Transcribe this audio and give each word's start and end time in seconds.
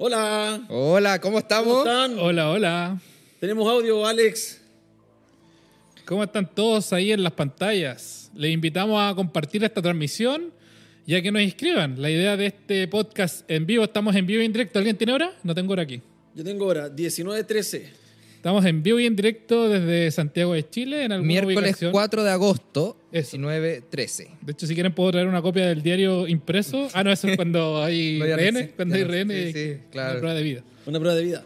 Hola. 0.00 0.64
Hola, 0.68 1.20
¿cómo 1.20 1.40
estamos? 1.40 1.78
¿Cómo 1.78 1.80
están? 1.80 2.18
Hola, 2.20 2.50
hola. 2.50 3.00
Tenemos 3.40 3.68
audio, 3.68 4.06
Alex. 4.06 4.60
¿Cómo 6.04 6.22
están 6.22 6.48
todos 6.54 6.92
ahí 6.92 7.10
en 7.10 7.24
las 7.24 7.32
pantallas? 7.32 8.30
Les 8.32 8.52
invitamos 8.52 9.02
a 9.02 9.12
compartir 9.16 9.64
esta 9.64 9.82
transmisión 9.82 10.52
y 11.04 11.16
a 11.16 11.20
que 11.20 11.32
nos 11.32 11.42
inscriban. 11.42 12.00
La 12.00 12.10
idea 12.10 12.36
de 12.36 12.46
este 12.46 12.86
podcast 12.86 13.44
en 13.50 13.66
vivo, 13.66 13.82
estamos 13.82 14.14
en 14.14 14.24
vivo 14.24 14.40
y 14.40 14.44
en 14.44 14.52
directo. 14.52 14.78
¿Alguien 14.78 14.96
tiene 14.96 15.14
hora? 15.14 15.36
No 15.42 15.52
tengo 15.52 15.72
hora 15.72 15.82
aquí. 15.82 16.00
Yo 16.32 16.44
tengo 16.44 16.66
ahora 16.66 16.94
19.13. 16.94 17.82
Estamos 18.48 18.64
en 18.64 18.82
vivo 18.82 18.98
y 18.98 19.04
en 19.04 19.14
directo 19.14 19.68
desde 19.68 20.10
Santiago 20.10 20.54
de 20.54 20.66
Chile 20.70 21.04
en 21.04 21.12
alguna 21.12 21.26
Miércoles 21.28 21.58
ubicación. 21.58 21.92
4 21.92 22.24
de 22.24 22.30
agosto, 22.30 22.96
Eso. 23.12 23.36
19.13. 23.36 24.28
De 24.40 24.52
hecho, 24.52 24.66
si 24.66 24.72
quieren 24.72 24.94
puedo 24.94 25.10
traer 25.12 25.26
una 25.28 25.42
copia 25.42 25.66
del 25.66 25.82
diario 25.82 26.26
impreso. 26.26 26.88
Ah, 26.94 27.04
no, 27.04 27.12
eso 27.12 27.28
es 27.28 27.36
cuando 27.36 27.82
hay 27.84 28.18
No, 28.18 28.24
ya 28.24 28.30
no 28.30 28.36
rehenes. 28.38 28.62
sé, 28.68 28.72
Cuando 28.74 28.94
ya 28.94 28.98
hay 29.00 29.04
no 29.04 29.10
rehenes, 29.12 29.52
Sí, 29.52 29.74
sí, 29.74 29.78
claro. 29.92 30.12
una 30.12 30.18
prueba 30.20 30.34
de 30.38 30.42
vida. 30.42 30.62
Una 30.86 30.98
prueba 30.98 31.14
de 31.14 31.24
vida. 31.24 31.44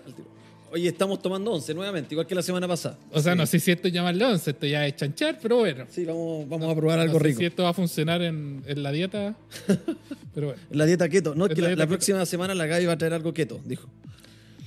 Oye, 0.70 0.88
estamos 0.90 1.20
tomando 1.20 1.50
11 1.50 1.74
nuevamente, 1.74 2.14
igual 2.14 2.24
que 2.28 2.36
la 2.36 2.42
semana 2.42 2.68
pasada. 2.68 2.96
O 3.10 3.20
sea, 3.20 3.34
no 3.34 3.46
sé 3.46 3.58
si 3.58 3.72
esto 3.72 3.88
llamarle 3.88 4.24
once, 4.24 4.52
esto 4.52 4.64
ya 4.68 4.86
es 4.86 4.94
chanchar, 4.94 5.40
pero 5.42 5.56
bueno. 5.56 5.86
Sí, 5.90 6.04
vamos, 6.04 6.48
vamos 6.48 6.70
a 6.70 6.76
probar 6.76 7.00
algo 7.00 7.14
no 7.14 7.18
sé 7.18 7.24
rico. 7.26 7.40
si 7.40 7.46
esto 7.46 7.64
va 7.64 7.70
a 7.70 7.74
funcionar 7.74 8.22
en, 8.22 8.62
en 8.64 8.80
la 8.80 8.92
dieta, 8.92 9.34
pero 10.36 10.46
bueno. 10.46 10.62
La 10.70 10.86
dieta 10.86 11.08
keto. 11.08 11.34
No, 11.34 11.46
es 11.46 11.50
Es 11.50 11.56
que 11.56 11.62
la 11.62 11.74
la, 11.74 11.86
próxima 11.88 12.24
semana 12.26 12.54
la 12.54 12.66
Gaby 12.66 12.86
va 12.86 12.92
a 12.92 12.96
traer 12.98 13.12
algo 13.14 13.34
keto, 13.34 13.60
dijo. 13.64 13.88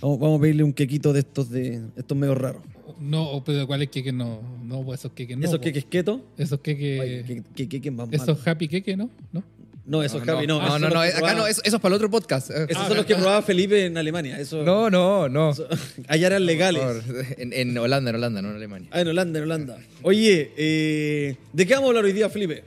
Vamos, 0.06 0.20
vamos 0.20 0.38
a 0.38 0.42
pedirle 0.44 0.64
un 0.64 0.72
quequito 0.74 1.14
de 1.14 1.22
estos 1.22 1.50
de 1.50 1.82
estos 1.96 2.16
medio 2.16 2.36
raros. 2.36 2.62
No, 3.00 3.42
pero 3.44 3.66
¿cuál 3.66 3.82
es 3.82 3.90
que 3.90 4.12
no? 4.12 4.40
No, 4.64 4.84
pues 4.84 5.00
esos 5.00 5.14
queques 5.14 5.36
no. 5.36 5.44
¿Esos 5.44 5.58
po. 5.58 5.64
queques 5.64 5.86
keto? 5.86 6.22
Esos 6.38 6.60
queques. 6.60 7.00
Oye, 7.00 7.24
¿qué, 7.26 7.44
qué, 7.56 7.68
qué, 7.68 7.82
qué 7.82 7.90
más 7.92 8.08
Esos 8.12 8.48
happy 8.48 8.68
queques, 8.68 8.96
¿no? 8.96 9.10
¿No? 9.32 9.44
No, 9.88 10.04
esos 10.04 10.22
Javi, 10.22 10.46
no. 10.46 10.62
No, 10.62 10.78
no, 10.78 10.90
no, 10.90 11.02
que 11.02 11.08
acá 11.08 11.18
probaba- 11.18 11.34
no, 11.38 11.48
eso, 11.48 11.62
eso 11.64 11.76
es 11.78 11.82
para 11.82 11.94
el 11.94 11.98
otro 11.98 12.12
podcast. 12.12 12.52
Esos 12.52 12.84
Ah, 12.84 12.88
son 12.88 12.98
los 12.98 13.06
que 13.08 13.16
probaba 13.16 13.42
Felipe 13.42 13.84
en 13.88 13.98
Alemania. 13.98 14.40
Eso, 14.40 14.62
No, 14.64 14.92
no, 14.92 15.28
no. 15.28 15.52
eso- 15.52 15.68
allá 16.08 16.28
eran 16.28 16.46
legales. 16.46 16.84
Por 16.84 17.02
favor. 17.02 17.26
En, 17.40 17.54
en 17.54 17.76
Holanda, 17.76 18.10
en 18.12 18.16
Holanda, 18.16 18.42
no 18.44 18.50
en 18.52 18.56
Alemania. 18.58 18.90
Ah, 18.92 19.02
en 19.02 19.08
Holanda, 19.08 19.40
en 19.40 19.44
Holanda. 19.46 19.78
Oye, 20.04 20.52
eh, 20.56 21.36
¿de 21.52 21.66
qué 21.66 21.74
vamos 21.74 21.88
a 21.88 21.90
hablar 21.90 22.06
hoy 22.06 22.14
día, 22.14 22.30
Felipe? 22.30 22.64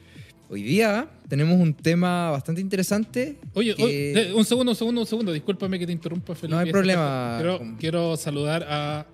Hoy 0.51 0.63
día 0.63 1.09
tenemos 1.29 1.61
un 1.61 1.75
tema 1.75 2.31
bastante 2.31 2.61
interesante. 2.63 3.37
Oye, 3.53 3.75
que- 3.75 3.85
oye, 3.85 4.13
eh, 4.31 4.33
un 4.33 4.45
segundo, 4.47 4.73
un 4.73 4.77
segundo, 4.77 5.01
un 5.03 5.07
segundo. 5.07 5.33
Discúlpame 5.33 5.79
que 5.79 5.87
te 5.87 5.93
interrumpa, 5.93 6.35
Felipe. 6.35 6.55
No 6.55 6.59
hay 6.59 6.71
problema. 6.73 7.37
Quiero, 7.39 7.61
quiero 7.79 8.17
saludar 8.17 8.65
a 8.69 9.07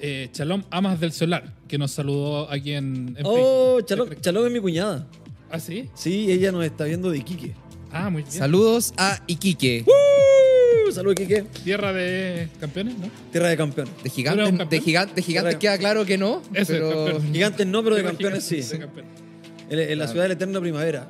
eh, 0.00 0.28
Chalom 0.32 0.62
Amas 0.70 1.00
del 1.00 1.10
Solar, 1.12 1.52
que 1.66 1.76
nos 1.76 1.90
saludó 1.90 2.48
aquí 2.50 2.72
en, 2.72 3.16
en 3.18 3.24
Oh. 3.24 3.80
Chalón, 3.80 4.10
Chalón 4.20 4.46
es 4.46 4.52
mi 4.52 4.60
cuñada. 4.60 5.06
¿Ah, 5.50 5.58
sí? 5.58 5.88
Sí, 5.94 6.30
ella 6.30 6.52
nos 6.52 6.64
está 6.64 6.84
viendo 6.84 7.10
de 7.10 7.18
Iquique. 7.18 7.54
Ah, 7.90 8.08
muy 8.10 8.22
bien. 8.22 8.32
Saludos 8.32 8.92
a 8.96 9.20
Iquique, 9.26 9.84
Uh, 9.86 10.92
Salud, 10.92 11.12
Iquique. 11.12 11.44
Tierra 11.64 11.92
de 11.92 12.48
campeones, 12.60 12.96
¿no? 12.98 13.10
Tierra 13.32 13.48
de 13.48 13.56
campeones. 13.56 13.92
de 13.94 13.98
¿Tú 14.02 14.06
eres 14.06 14.14
gigantes, 14.14 14.44
de, 14.52 14.58
campeón? 14.58 14.82
gigan- 14.84 15.14
de 15.14 15.22
gigantes 15.22 15.56
queda 15.56 15.78
claro 15.78 16.04
que 16.04 16.16
no, 16.18 16.42
Eso, 16.54 16.72
pero 16.72 16.90
campeón. 17.06 17.32
Gigantes 17.32 17.66
no, 17.66 17.82
pero 17.82 17.96
de 17.96 18.02
campeones 18.04 18.44
sí. 18.44 18.56
gigante 18.62 18.74
de 18.74 18.80
campeones. 18.86 19.25
En, 19.70 19.78
en 19.78 19.98
la 19.98 20.06
ciudad 20.08 20.24
de 20.24 20.28
la 20.28 20.34
eterna 20.34 20.60
primavera. 20.60 21.08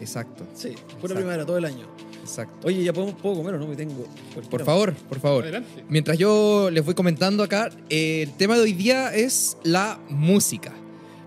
exacto, 0.00 0.44
Sí, 0.54 0.68
pura 0.70 0.78
Exacto. 0.88 1.14
primavera 1.14 1.46
todo 1.46 1.58
el 1.58 1.64
año. 1.64 1.86
exacto. 2.22 2.66
Oye, 2.66 2.82
¿ya 2.82 2.92
podemos, 2.92 3.14
puedo 3.20 3.36
comer 3.36 3.54
o 3.54 3.58
no? 3.58 3.66
Me 3.66 3.76
tengo. 3.76 4.06
Por 4.50 4.64
favor, 4.64 4.94
por 4.94 5.20
favor. 5.20 5.42
Adelante. 5.44 5.84
Mientras 5.88 6.16
yo 6.18 6.70
les 6.70 6.84
voy 6.84 6.94
comentando 6.94 7.42
acá, 7.42 7.70
eh, 7.90 8.22
el 8.22 8.32
tema 8.36 8.54
de 8.56 8.62
hoy 8.62 8.72
día 8.72 9.14
es 9.14 9.56
la 9.62 9.98
música. 10.08 10.72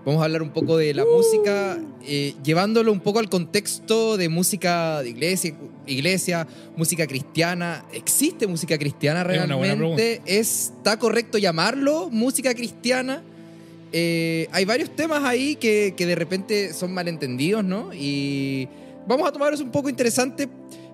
Vamos 0.04 0.22
a 0.22 0.24
hablar 0.24 0.40
un 0.42 0.50
poco 0.50 0.78
de 0.78 0.94
la 0.94 1.04
música, 1.04 1.76
eh, 2.06 2.34
llevándolo 2.42 2.92
un 2.92 3.00
poco 3.00 3.18
al 3.18 3.28
contexto 3.28 4.16
de 4.16 4.30
música 4.30 5.02
de 5.02 5.10
iglesia, 5.10 5.54
iglesia, 5.86 6.46
música 6.76 7.06
cristiana. 7.06 7.84
¿Existe 7.92 8.46
música 8.46 8.78
cristiana 8.78 9.20
Es 9.30 9.44
una 9.44 9.56
buena 9.56 9.74
realmente? 9.74 10.22
¿Está 10.24 10.98
correcto 10.98 11.36
llamarlo 11.36 12.08
música 12.10 12.54
cristiana? 12.54 13.22
Eh, 13.92 14.48
hay 14.52 14.64
varios 14.64 14.90
temas 14.90 15.24
ahí 15.24 15.56
que, 15.56 15.94
que 15.96 16.06
de 16.06 16.14
repente 16.14 16.72
son 16.74 16.92
malentendidos, 16.92 17.64
¿no? 17.64 17.90
Y 17.94 18.68
vamos 19.06 19.28
a 19.28 19.32
tomarlos 19.32 19.60
un 19.60 19.70
poco 19.70 19.88
interesante. 19.88 20.48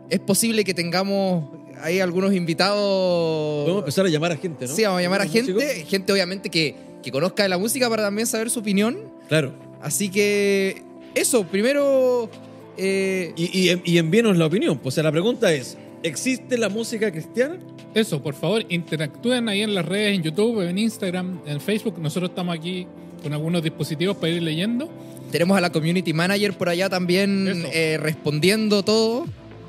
Es 0.09 0.21
posible 0.21 0.65
que 0.65 0.75
tengamos 0.75 1.45
ahí 1.83 1.99
algunos 2.01 2.33
invitados. 2.35 3.65
Podemos 3.65 3.83
empezar 3.83 4.07
a 4.07 4.09
llamar 4.09 4.33
a 4.33 4.37
gente, 4.37 4.67
¿no? 4.67 4.75
Sí, 4.75 4.83
vamos 4.85 4.99
a 5.01 5.03
llamar 5.03 5.23
a 5.23 5.25
¿Músicos? 5.25 5.63
gente, 5.63 5.85
gente 5.87 6.13
obviamente 6.13 6.51
que, 6.51 6.75
que 7.03 7.11
conozca 7.11 7.43
de 7.43 7.49
la 7.49 7.59
música 7.59 7.91
para 7.91 8.05
también 8.05 8.27
saber 8.27 8.51
su 8.51 8.61
opinión. 8.61 8.99
Claro. 9.29 9.53
Así 9.83 10.09
que 10.09 10.83
eso, 11.15 11.45
primero... 11.45 12.31
eh, 12.77 13.33
Y, 13.37 13.71
y, 13.73 13.81
y 13.85 13.99
envíenos 13.99 14.37
la 14.37 14.47
opinión. 14.47 14.79
Pues, 14.79 14.93
o 14.93 14.97
sea, 14.97 15.05
la 15.05 15.13
pregunta 15.13 15.53
es: 15.53 15.77
¿existe 16.03 16.57
la 16.59 16.69
música 16.69 17.11
cristiana? 17.11 17.59
Eso, 17.95 18.21
por 18.21 18.35
favor, 18.35 18.65
interactúen 18.69 19.49
ahí 19.49 19.63
en 19.63 19.75
las 19.75 19.87
redes, 19.87 20.17
en 20.17 20.23
YouTube, 20.23 20.69
en 20.69 20.79
Instagram, 20.79 21.41
en 21.47 21.61
Facebook. 21.61 21.99
Nosotros 22.01 22.31
estamos 22.31 22.57
aquí 22.57 22.89
con 23.23 23.33
algunos 23.33 23.63
dispositivos 23.63 24.17
para 24.17 24.33
ir 24.33 24.43
leyendo. 24.43 24.91
tenemos 25.31 25.57
a 25.57 25.61
la 25.61 25.71
community 25.71 26.13
manager 26.13 26.53
por 26.55 26.69
allá 26.69 26.89
también 26.89 27.65
eh, 27.73 27.97
respondiendo 28.01 28.83
todo. 28.83 29.27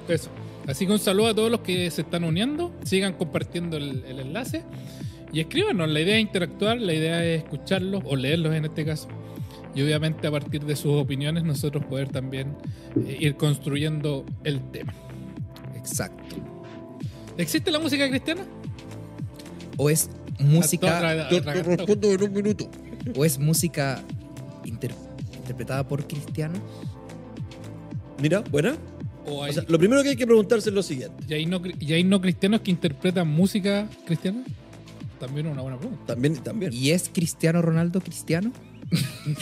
Eso. 0.08 0.30
Así 0.68 0.88
que 0.88 0.92
un 0.92 1.00
saludo 1.00 1.28
a 1.28 1.36
todos 1.36 1.52
los 1.52 1.62
que 1.62 1.92
se 1.92 2.02
están 2.02 2.24
uniendo. 2.24 2.74
Sigan 2.84 3.14
compartiendo 3.14 3.78
el, 3.78 4.04
el 4.08 4.20
enlace. 4.20 4.64
Y 5.32 5.40
escríbanos. 5.40 5.90
La 5.90 6.02
idea 6.02 6.16
es 6.16 6.22
interactuar, 6.22 6.80
la 6.80 6.94
idea 6.94 7.24
es 7.24 7.44
escucharlos 7.44 8.02
o 8.06 8.16
leerlos 8.16 8.56
en 8.56 8.66
este 8.66 8.86
caso. 8.86 9.08
Y 9.76 9.84
obviamente 9.84 10.26
a 10.26 10.32
partir 10.32 10.64
de 10.64 10.76
sus 10.76 10.94
opiniones 10.94 11.44
nosotros 11.44 11.86
poder 11.86 12.10
también 12.10 12.56
eh, 13.06 13.18
ir 13.20 13.36
construyendo 13.36 14.26
el 14.44 14.62
tema. 14.72 14.94
Exacto. 15.76 16.55
¿Existe 17.38 17.72
la 17.72 17.80
música 17.80 18.08
cristiana? 18.10 18.44
O 19.78 19.90
es 19.90 20.10
música... 20.40 21.28
Te, 21.30 21.40
respondo 21.42 22.12
en 22.12 22.24
un 22.24 22.34
minuto. 22.34 22.70
o 23.16 23.26
es 23.26 23.38
música 23.40 24.02
inter- 24.64 24.94
interpretada 25.36 25.88
por 25.88 26.08
cristianos. 26.08 26.60
Mira, 28.22 28.40
buena. 28.40 28.76
o 29.26 29.44
hay- 29.44 29.52
O 29.52 29.54
sea, 29.54 29.64
lo 29.68 29.78
primero 29.78 30.02
que 30.04 30.10
hay 30.10 30.16
que 30.16 30.26
preguntarse 30.26 30.70
es 30.70 30.76
lo 30.76 30.84
siguiente. 30.84 31.24
¿Y 31.28 31.34
hay, 31.34 31.46
no, 31.46 31.62
cri- 31.62 31.76
y 31.80 31.94
hay 31.94 32.04
no 32.04 32.22
cristianos 32.22 32.62
que 32.62 32.72
interpretan 32.72 33.28
música 33.28 33.88
cristiana? 34.06 34.44
También 35.20 35.48
es 35.48 35.54
una 35.54 35.62
buena 35.62 35.78
pregunta. 35.78 36.06
También, 36.08 36.36
también. 36.38 36.72
¿Y 36.74 36.92
es 36.92 37.10
Cristiano 37.14 37.62
Ronaldo 37.62 38.00
cristiano? 38.02 38.52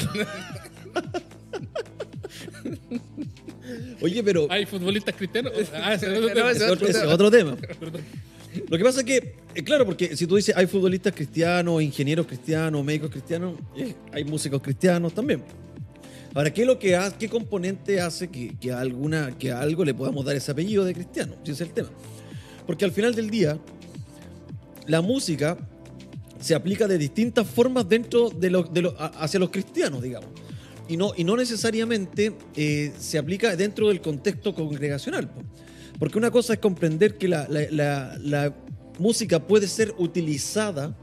Oye, 4.02 4.24
pero 4.24 4.48
¿Hay 4.50 4.66
futbolistas 4.66 5.16
cristianos? 5.16 5.54
Ah, 5.74 5.94
ese 5.94 6.12
es 6.12 6.18
otro 6.24 6.50
ese 6.50 6.70
otro, 6.70 6.88
ese 6.88 7.00
es 7.00 7.06
otro 7.06 7.32
tema. 7.32 7.56
Perdón. 7.56 8.02
Lo 8.70 8.78
que 8.78 8.84
pasa 8.84 9.00
es 9.00 9.06
que, 9.06 9.36
eh, 9.56 9.64
claro, 9.64 9.86
porque 9.86 10.16
si 10.16 10.28
tú 10.28 10.36
dices 10.36 10.56
hay 10.56 10.68
futbolistas 10.68 11.14
cristianos, 11.14 11.82
ingenieros 11.82 12.28
cristianos, 12.28 12.84
médicos 12.86 13.10
cristianos, 13.10 13.58
eh, 13.76 13.96
hay 14.12 14.24
músicos 14.26 14.62
cristianos 14.62 15.14
también. 15.14 15.44
Ahora, 16.36 16.52
¿qué 16.54 16.62
es 16.62 16.68
lo 16.68 16.78
que 16.80 16.96
hace, 16.96 17.16
qué 17.18 17.30
componente 17.30 18.00
hace 18.02 18.28
que, 18.28 18.56
que 18.60 18.72
a 18.72 18.80
alguna, 18.80 19.38
que 19.38 19.52
a 19.52 19.60
algo 19.62 19.84
le 19.86 19.94
podamos 19.94 20.24
dar 20.26 20.36
ese 20.36 20.52
apellido 20.52 20.84
de 20.86 20.94
cristiano? 20.94 21.36
Ese 21.44 21.52
es 21.54 21.62
el 21.62 21.70
tema. 21.72 21.90
Porque 22.68 22.86
al 22.86 22.92
final 22.92 23.14
del 23.16 23.30
día, 23.30 23.58
la 24.88 25.02
música 25.02 25.58
se 26.40 26.54
aplica 26.56 26.88
de 26.88 26.98
distintas 26.98 27.48
formas 27.48 27.88
dentro 27.88 28.30
de 28.30 28.50
lo, 28.50 28.64
de 28.64 28.82
lo- 28.82 28.96
hacia 29.00 29.40
los 29.40 29.50
cristianos, 29.50 30.02
digamos. 30.02 30.30
Y 30.88 30.98
no, 30.98 31.14
y 31.16 31.24
no 31.24 31.38
necesariamente 31.38 32.34
eh, 32.56 32.92
se 33.00 33.18
aplica 33.18 33.56
dentro 33.56 33.88
del 33.88 34.02
contexto 34.02 34.54
congregacional. 34.54 35.30
po. 35.30 35.42
Porque 36.00 36.18
una 36.18 36.32
cosa 36.32 36.54
es 36.54 36.60
comprender 36.60 37.18
que 37.18 37.28
la, 37.28 37.48
la- 37.50 37.68
la- 37.72 38.18
la 38.22 38.56
música 39.00 39.40
puede 39.48 39.68
ser 39.68 39.94
utilizada, 39.98 40.96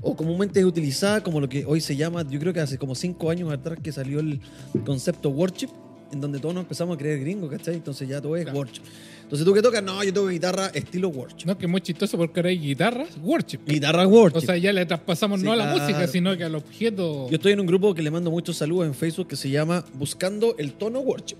o 0.00 0.16
comúnmente 0.16 0.60
es 0.60 0.66
utilizada 0.66 1.22
como 1.22 1.40
lo 1.40 1.48
que 1.48 1.64
hoy 1.66 1.80
se 1.80 1.96
llama, 1.96 2.24
yo 2.28 2.38
creo 2.40 2.52
que 2.52 2.60
hace 2.60 2.78
como 2.78 2.94
cinco 2.94 3.30
años 3.30 3.52
atrás 3.52 3.78
que 3.82 3.92
salió 3.92 4.20
el 4.20 4.40
concepto 4.84 5.30
worship, 5.30 5.68
en 6.12 6.20
donde 6.20 6.38
todos 6.40 6.54
nos 6.54 6.62
empezamos 6.62 6.94
a 6.96 6.98
creer 6.98 7.20
gringos, 7.20 7.50
¿cachai? 7.50 7.74
Entonces 7.74 8.08
ya 8.08 8.20
todo 8.20 8.36
es 8.36 8.44
Claro. 8.44 8.58
worship. 8.58 8.82
Entonces 9.28 9.44
tú 9.46 9.52
que 9.52 9.60
tocas, 9.60 9.82
no, 9.82 10.02
yo 10.02 10.10
toco 10.10 10.28
guitarra 10.28 10.68
estilo 10.68 11.10
worship. 11.10 11.44
No, 11.46 11.58
que 11.58 11.66
es 11.66 11.70
muy 11.70 11.82
chistoso 11.82 12.16
porque 12.16 12.40
ahora 12.40 12.48
hay 12.48 12.58
guitarras, 12.58 13.10
worship. 13.22 13.58
Guitarra 13.66 14.06
worship. 14.06 14.38
O 14.38 14.40
sea, 14.40 14.56
ya 14.56 14.72
le 14.72 14.86
traspasamos 14.86 15.40
Sí, 15.40 15.44
no 15.46 15.52
a 15.52 15.56
la 15.56 15.64
claro. 15.64 15.80
música, 15.80 16.06
sino 16.06 16.34
que 16.34 16.44
al 16.44 16.54
objeto. 16.54 17.28
Yo 17.28 17.36
estoy 17.36 17.52
en 17.52 17.60
un 17.60 17.66
grupo 17.66 17.92
que 17.94 18.00
le 18.00 18.10
mando 18.10 18.30
muchos 18.30 18.56
saludos 18.56 18.86
en 18.86 18.94
Facebook 18.94 19.28
que 19.28 19.36
se 19.36 19.50
llama 19.50 19.84
Buscando 19.94 20.56
el 20.58 20.72
tono 20.72 21.00
worship. 21.00 21.36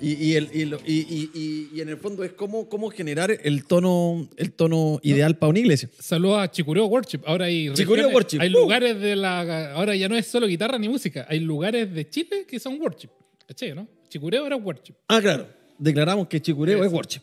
Y, 0.00 0.14
y 0.14 0.34
el- 0.34 0.50
y 0.52 0.64
lo- 0.66 0.78
y- 0.84 1.06
y- 1.08 1.30
y- 1.32 1.70
y 1.74 1.80
en 1.80 1.88
el 1.90 1.96
fondo 1.96 2.24
es 2.24 2.32
cómo, 2.32 2.68
cómo 2.68 2.90
generar 2.90 3.30
el 3.42 3.64
tono, 3.64 4.28
el 4.36 4.50
tono 4.52 4.98
ideal 5.04 5.38
para 5.38 5.50
una 5.50 5.60
iglesia. 5.60 5.88
Saludos 6.00 6.40
a 6.40 6.50
Chicureo 6.50 6.86
Worship. 6.86 7.20
Ahora 7.24 7.46
hay 7.46 7.72
Chicureo 7.72 8.08
regiones- 8.08 8.14
Worship. 8.14 8.40
Hay 8.40 8.48
¡Uh! 8.50 8.52
lugares 8.62 9.00
de 9.00 9.14
la. 9.16 9.72
Ahora 9.74 9.94
ya 9.96 10.08
no 10.08 10.16
es 10.16 10.26
solo 10.26 10.48
guitarra 10.48 10.76
ni 10.78 10.88
música. 10.88 11.24
Hay 11.30 11.38
lugares 11.40 11.94
de 11.94 12.10
Chile 12.10 12.44
que 12.46 12.58
son 12.60 12.78
worship. 12.80 13.08
¿Cachai, 13.46 13.74
no? 13.74 13.86
Chicureo 14.10 14.44
era 14.44 14.56
worship. 14.56 14.94
Ah, 15.08 15.20
claro. 15.22 15.46
Declaramos 15.78 16.26
que 16.28 16.40
chicureo 16.40 16.82
es 16.84 16.92
worship. 16.92 17.20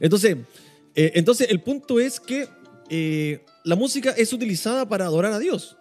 Entonces, 0.00 0.36
eh, 0.94 1.12
entonces 1.14 1.48
el 1.50 1.60
punto 1.60 1.98
es 2.00 2.20
que 2.20 2.48
eh, 2.90 3.44
la 3.64 3.76
música 3.76 4.10
es 4.10 4.32
utilizada 4.32 4.88
para 4.88 5.04
adorar 5.06 5.32
a 5.32 5.38
Dios. 5.38 5.76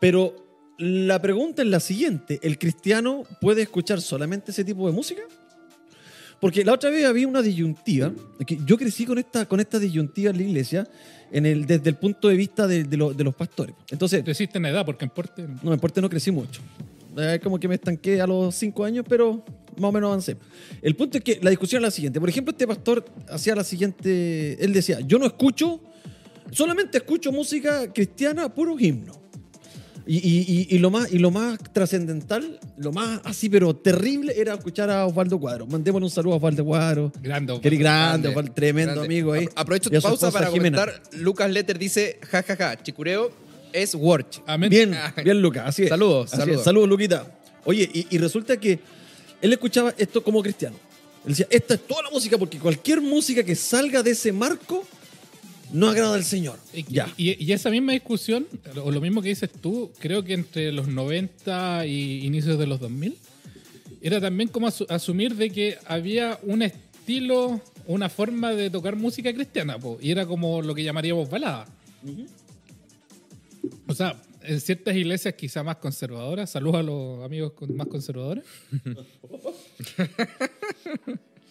Pero 0.00 0.34
la 0.78 1.20
pregunta 1.20 1.62
es 1.62 1.68
la 1.68 1.80
siguiente: 1.80 2.38
¿el 2.42 2.58
cristiano 2.58 3.24
puede 3.40 3.62
escuchar 3.62 4.00
solamente 4.00 4.52
ese 4.52 4.64
tipo 4.64 4.86
de 4.86 4.92
música? 4.92 5.22
Porque 6.40 6.64
la 6.64 6.72
otra 6.74 6.90
vez 6.90 7.04
había 7.04 7.26
una 7.26 7.42
disyuntiva, 7.42 8.12
que 8.46 8.58
yo 8.64 8.76
crecí 8.78 9.04
con 9.04 9.18
esta, 9.18 9.44
con 9.46 9.58
esta 9.58 9.80
disyuntiva 9.80 10.30
en 10.30 10.36
la 10.36 10.42
iglesia, 10.44 10.88
en 11.32 11.46
el, 11.46 11.66
desde 11.66 11.90
el 11.90 11.96
punto 11.96 12.28
de 12.28 12.36
vista 12.36 12.68
de, 12.68 12.84
de 12.84 12.96
lo- 12.96 13.12
de 13.12 13.24
los 13.24 13.34
pastores. 13.34 13.74
Entonces, 13.90 14.22
Creciste 14.22 14.58
en 14.58 14.66
edad, 14.66 14.86
porque 14.86 15.04
en 15.04 15.10
Porte. 15.10 15.44
no, 15.64 15.72
en 15.74 15.80
Porte 15.80 16.00
no 16.00 16.08
crecí 16.08 16.30
mucho. 16.30 16.60
Eh, 17.16 17.40
como 17.42 17.58
que 17.58 17.66
me 17.66 17.74
estanqué 17.74 18.20
a 18.20 18.26
los 18.28 18.54
cinco 18.54 18.84
años, 18.84 19.04
pero 19.08 19.44
más 19.80 19.90
o 19.90 19.92
menos 19.92 20.08
avancé. 20.08 20.36
El 20.82 20.94
punto 20.96 21.18
es 21.18 21.24
que 21.24 21.38
la 21.42 21.50
discusión 21.50 21.80
es 21.82 21.86
la 21.86 21.90
siguiente. 21.90 22.20
Por 22.20 22.28
ejemplo, 22.28 22.50
este 22.52 22.66
pastor 22.66 23.04
hacía 23.28 23.54
la 23.54 23.64
siguiente... 23.64 24.62
Él 24.64 24.72
decía, 24.72 25.00
yo 25.00 25.18
no 25.18 25.26
escucho, 25.26 25.80
solamente 26.50 26.98
escucho 26.98 27.32
música 27.32 27.92
cristiana, 27.92 28.52
puro 28.52 28.78
himno. 28.78 29.12
Y, 30.10 30.16
y- 30.16 30.66
y- 30.70 30.74
y 30.76 30.78
lo 30.78 30.90
más, 30.90 31.12
y 31.12 31.18
lo 31.18 31.30
más 31.30 31.58
trascendental, 31.74 32.58
lo 32.78 32.92
más 32.92 33.20
así, 33.24 33.50
pero 33.50 33.76
terrible, 33.76 34.32
era 34.34 34.54
escuchar 34.54 34.88
a 34.88 35.04
Osvaldo 35.04 35.38
Cuadro. 35.38 35.66
Mandémosle 35.66 36.06
un 36.06 36.10
saludo 36.10 36.32
a 36.32 36.36
Osvaldo 36.38 36.64
Cuadro. 36.64 37.12
Grande. 37.22 37.52
Eres 37.62 37.78
grande, 37.78 37.78
Grande, 37.80 38.28
Osvaldo, 38.30 38.52
tremendo 38.54 38.92
grande. 38.94 39.06
amigo 39.06 39.32
ahí. 39.34 39.44
Apro- 39.44 39.52
Aprovecho 39.56 39.90
tu 39.90 40.00
pausa 40.00 40.30
para 40.30 40.46
Jimena. 40.50 40.78
comentar. 40.78 41.02
Lucas 41.20 41.50
Letter 41.50 41.78
dice, 41.78 42.18
jajaja, 42.22 42.82
chicureo 42.82 43.30
es 43.74 43.94
Worch. 43.94 44.40
Amén. 44.46 44.70
Bien, 44.70 44.94
bien, 45.24 45.42
Lucas. 45.42 45.64
Así 45.66 45.82
es. 45.82 45.90
Saludos, 45.90 46.32
Así 46.32 46.36
es. 46.36 46.40
saludos. 46.46 46.64
Saludos, 46.64 46.88
Luquita. 46.88 47.38
Oye, 47.66 47.90
y, 47.92 48.06
y 48.08 48.16
resulta 48.16 48.56
que 48.56 48.78
él 49.42 49.52
escuchaba 49.52 49.94
esto 49.98 50.22
como 50.22 50.42
cristiano. 50.42 50.76
Él 51.24 51.30
decía, 51.32 51.46
esta 51.50 51.74
es 51.74 51.86
toda 51.86 52.02
la 52.04 52.10
música, 52.10 52.38
porque 52.38 52.58
cualquier 52.58 53.00
música 53.00 53.42
que 53.42 53.54
salga 53.54 54.02
de 54.02 54.12
ese 54.12 54.32
marco 54.32 54.84
no 55.72 55.88
agrada 55.88 56.14
al 56.14 56.24
Señor. 56.24 56.58
Y, 56.72 56.84
Ya. 56.92 57.12
y- 57.16 57.44
y 57.44 57.52
esa 57.52 57.70
misma 57.70 57.92
discusión, 57.92 58.46
o 58.82 58.90
lo 58.90 59.00
mismo 59.00 59.20
que 59.20 59.28
dices 59.28 59.50
tú, 59.60 59.90
creo 59.98 60.24
que 60.24 60.32
entre 60.34 60.72
los 60.72 60.88
90 60.88 61.84
y 61.86 62.24
inicios 62.24 62.58
de 62.58 62.66
los 62.66 62.80
2000, 62.80 63.16
era 64.00 64.20
también 64.20 64.48
como 64.48 64.66
asu- 64.68 64.86
asumir 64.88 65.34
de 65.34 65.50
que 65.50 65.76
había 65.84 66.38
un 66.44 66.62
estilo, 66.62 67.60
una 67.86 68.08
forma 68.08 68.52
de 68.54 68.70
tocar 68.70 68.96
música 68.96 69.32
cristiana, 69.34 69.78
po, 69.78 69.98
y 70.00 70.10
era 70.10 70.24
como 70.26 70.62
lo 70.62 70.74
que 70.74 70.84
llamaríamos 70.84 71.28
balada. 71.28 71.66
O 73.86 73.94
sea, 73.94 74.20
en 74.42 74.60
ciertas 74.60 74.94
iglesias 74.96 75.34
quizá 75.34 75.62
más 75.62 75.76
conservadoras, 75.76 76.50
saludos 76.50 76.80
a 76.80 76.82
los 76.82 77.24
amigos 77.24 77.52
más 77.68 77.86
conservadores. 77.86 78.44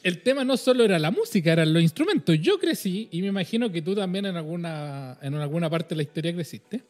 El 0.04 0.22
tema 0.22 0.44
no 0.46 0.56
solo 0.58 0.86
era 0.86 1.00
la 1.00 1.12
música, 1.12 1.52
eran 1.52 1.74
los 1.74 1.82
instrumentos. 1.84 2.40
Yo 2.40 2.60
crecí, 2.60 3.10
y 3.12 3.22
me 3.22 3.28
imagino 3.28 3.72
que 3.72 3.82
tú 3.82 3.94
también 3.94 4.26
en 4.26 4.38
alguna, 4.38 5.18
en 5.22 5.34
alguna 5.36 5.70
parte 5.70 5.90
de 5.90 5.98
la 5.98 6.04
historia 6.04 6.34
creciste, 6.34 6.84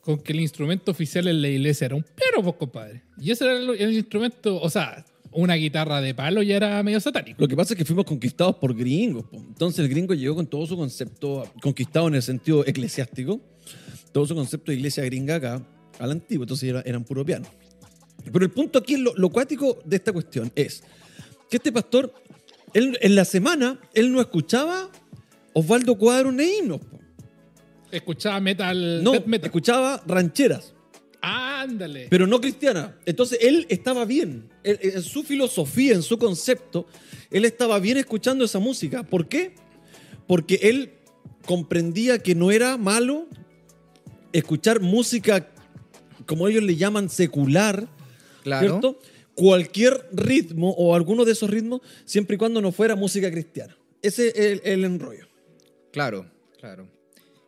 con 0.00 0.18
que 0.20 0.32
el 0.32 0.40
instrumento 0.40 0.90
oficial 0.90 1.28
en 1.28 1.42
la 1.42 1.48
iglesia 1.48 1.86
era 1.86 1.96
un 1.96 2.02
piano, 2.02 2.42
pues, 2.42 2.56
compadre. 2.56 3.02
Y 3.20 3.32
ese 3.32 3.44
era 3.44 3.58
el, 3.58 3.68
el 3.70 3.92
instrumento, 3.92 4.58
o 4.60 4.70
sea, 4.70 5.04
una 5.32 5.54
guitarra 5.54 6.00
de 6.00 6.14
palo 6.14 6.42
ya 6.42 6.56
era 6.56 6.82
medio 6.82 7.00
satánico. 7.00 7.40
Lo 7.40 7.48
que 7.48 7.56
pasa 7.56 7.74
es 7.74 7.78
que 7.78 7.84
fuimos 7.84 8.04
conquistados 8.04 8.56
por 8.56 8.74
gringos. 8.74 9.24
po. 9.24 9.36
Entonces 9.36 9.80
el 9.80 9.88
gringo 9.88 10.14
llegó 10.14 10.34
con 10.34 10.46
todo 10.46 10.66
su 10.66 10.76
concepto, 10.76 11.46
conquistado 11.60 12.08
en 12.08 12.14
el 12.14 12.22
sentido 12.22 12.66
eclesiástico, 12.66 13.40
todo 14.12 14.26
su 14.26 14.34
concepto 14.34 14.70
de 14.72 14.76
iglesia 14.78 15.04
gringa 15.04 15.36
acá, 15.36 15.62
al 15.98 16.10
antiguo. 16.10 16.44
Entonces 16.44 16.68
era- 16.68 16.82
eran 16.84 17.04
puro 17.04 17.24
piano. 17.24 17.46
Pero 18.30 18.44
el 18.44 18.50
punto 18.50 18.78
aquí, 18.78 18.96
lo, 18.96 19.14
lo 19.16 19.30
cuático 19.30 19.78
de 19.84 19.96
esta 19.96 20.12
cuestión 20.12 20.50
es 20.54 20.82
que 21.48 21.56
este 21.56 21.72
pastor, 21.72 22.12
él, 22.74 22.98
en 23.00 23.14
la 23.14 23.24
semana, 23.24 23.80
él 23.94 24.12
no 24.12 24.20
escuchaba 24.20 24.90
Osvaldo 25.54 25.96
Cuadro 25.96 26.30
ni 26.32 26.44
himnos. 26.58 26.80
Escuchaba 27.90 28.38
metal, 28.40 29.02
No, 29.02 29.12
metal. 29.24 29.46
escuchaba 29.46 30.02
rancheras, 30.06 30.74
Ándale. 31.22 32.08
pero 32.10 32.26
no 32.26 32.38
cristianas. 32.40 32.90
Entonces 33.06 33.38
él 33.40 33.64
estaba 33.70 34.04
bien. 34.04 34.50
Él- 34.62 34.78
en 34.82 35.02
su 35.02 35.22
filosofía, 35.22 35.94
en 35.94 36.02
su 36.02 36.18
concepto, 36.18 36.86
él 37.30 37.46
estaba 37.46 37.78
bien 37.78 37.96
escuchando 37.96 38.44
esa 38.44 38.58
música. 38.58 39.04
¿Por 39.04 39.26
qué? 39.28 39.54
Porque 40.26 40.56
él 40.64 40.92
comprendía 41.46 42.18
que 42.18 42.34
no 42.34 42.50
era 42.50 42.76
malo 42.76 43.26
escuchar 44.32 44.80
música, 44.80 45.48
como 46.26 46.48
ellos 46.48 46.62
le 46.62 46.76
llaman, 46.76 47.08
secular, 47.08 47.88
Claro. 48.42 48.66
¿cierto? 48.68 49.00
Cualquier 49.34 50.08
ritmo 50.12 50.70
o 50.72 50.94
alguno 50.94 51.24
de 51.24 51.32
esos 51.32 51.50
ritmos, 51.50 51.80
siempre 52.04 52.36
y 52.36 52.38
cuando 52.38 52.60
no 52.60 52.72
fuera 52.72 52.96
música 52.96 53.30
cristiana. 53.30 53.76
Ese 54.02 54.28
es 54.28 54.34
el, 54.36 54.60
el 54.64 54.84
enrollo. 54.84 55.26
Claro, 55.92 56.26
claro. 56.58 56.88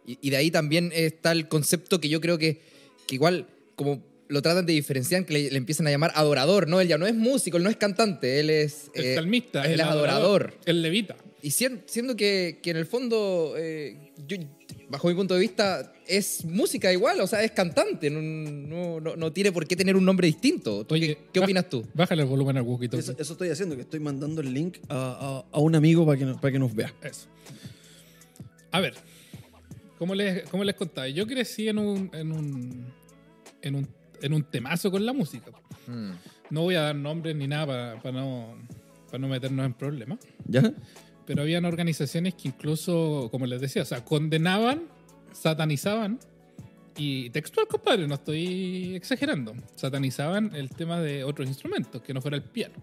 Y, 0.06 0.18
y 0.20 0.30
de 0.30 0.36
ahí 0.36 0.50
también 0.50 0.90
está 0.94 1.32
el 1.32 1.48
concepto 1.48 2.00
que 2.00 2.08
yo 2.08 2.20
creo 2.20 2.38
que, 2.38 2.60
que 3.06 3.14
igual, 3.14 3.46
como 3.76 4.02
lo 4.28 4.42
tratan 4.42 4.66
de 4.66 4.72
diferenciar, 4.72 5.24
que 5.26 5.32
le, 5.32 5.50
le 5.50 5.56
empiezan 5.56 5.86
a 5.86 5.90
llamar 5.90 6.12
adorador, 6.14 6.68
¿no? 6.68 6.80
Él 6.80 6.88
ya 6.88 6.98
no 6.98 7.06
es 7.06 7.14
músico, 7.14 7.56
él 7.56 7.64
no 7.64 7.70
es 7.70 7.76
cantante, 7.76 8.40
él 8.40 8.50
es... 8.50 8.90
el 8.94 9.04
eh, 9.04 9.14
salmista, 9.16 9.64
él 9.64 9.72
el 9.72 9.80
es 9.80 9.86
adorador. 9.86 10.54
el 10.66 10.82
levita. 10.82 11.16
Y 11.42 11.50
sien- 11.52 11.82
siendo 11.86 12.16
que, 12.16 12.60
que 12.62 12.70
en 12.70 12.76
el 12.76 12.86
fondo, 12.86 13.54
eh, 13.56 14.12
yo- 14.26 14.36
bajo 14.90 15.08
mi 15.08 15.14
punto 15.14 15.34
de 15.34 15.40
vista, 15.40 15.92
es 16.06 16.44
música 16.44 16.92
igual, 16.92 17.20
o 17.20 17.26
sea, 17.26 17.42
es 17.42 17.52
cantante, 17.52 18.10
no, 18.10 18.20
no, 18.20 19.00
no- 19.00 19.16
no 19.16 19.32
tiene 19.32 19.50
por 19.52 19.66
qué 19.66 19.74
tener 19.76 19.96
un 19.96 20.04
nombre 20.04 20.26
distinto. 20.26 20.84
¿Tú 20.84 20.94
Oye, 20.96 21.16
¿Qué, 21.32 21.40
opinas 21.40 21.68
tú? 21.68 21.86
Bájale 21.94 22.22
el 22.22 22.28
volumen 22.28 22.56
al 22.58 22.62
walkie 22.64 22.88
Eso, 22.92 23.14
eso 23.18 23.32
estoy 23.32 23.48
haciendo, 23.48 23.74
que 23.76 23.82
estoy 23.82 24.00
mandando 24.00 24.40
el 24.42 24.52
link 24.52 24.78
a, 24.88 25.44
a- 25.52 25.56
a 25.56 25.60
un 25.60 25.74
amigo 25.74 26.04
para 26.04 26.18
que, 26.18 26.24
nos- 26.26 26.40
para 26.40 26.52
que 26.52 26.58
nos 26.58 26.74
vea. 26.74 26.92
Eso. 27.02 27.26
A 28.72 28.80
ver, 28.80 28.94
¿cómo 29.98 30.14
les, 30.14 30.48
cómo 30.50 30.64
les 30.64 30.74
contaba? 30.74 31.08
Yo 31.08 31.26
crecí 31.26 31.68
en 31.68 31.78
un, 31.78 32.10
en 32.12 32.32
un, 32.32 32.86
en 33.62 33.74
un, 33.76 33.88
en 34.22 34.32
un 34.34 34.42
temazo 34.44 34.90
con 34.90 35.04
la 35.06 35.12
música. 35.12 35.50
Mm, 35.86 36.10
No 36.50 36.62
voy 36.62 36.74
a 36.74 36.82
dar 36.82 36.96
nombres 36.96 37.34
ni 37.36 37.46
nada 37.46 37.98
para 38.02 38.20
no, 38.20 38.56
para 39.06 39.18
no 39.18 39.28
meternos 39.28 39.64
en 39.66 39.72
problemas. 39.74 40.18
¿Ya? 40.46 40.72
Pero 41.30 41.42
habían 41.42 41.64
organizaciones 41.64 42.34
que 42.34 42.48
incluso, 42.48 43.28
como 43.30 43.46
les 43.46 43.60
decía, 43.60 43.82
o 43.82 43.84
sea, 43.84 44.04
condenaban, 44.04 44.82
satanizaban, 45.30 46.18
y 46.96 47.30
textual, 47.30 47.68
compadre, 47.68 48.08
no 48.08 48.16
estoy 48.16 48.96
exagerando, 48.96 49.54
satanizaban 49.76 50.52
el 50.56 50.70
tema 50.70 50.98
de 51.00 51.22
otros 51.22 51.46
instrumentos, 51.46 52.02
que 52.02 52.12
no 52.12 52.20
fuera 52.20 52.36
el 52.36 52.42
piano. 52.42 52.74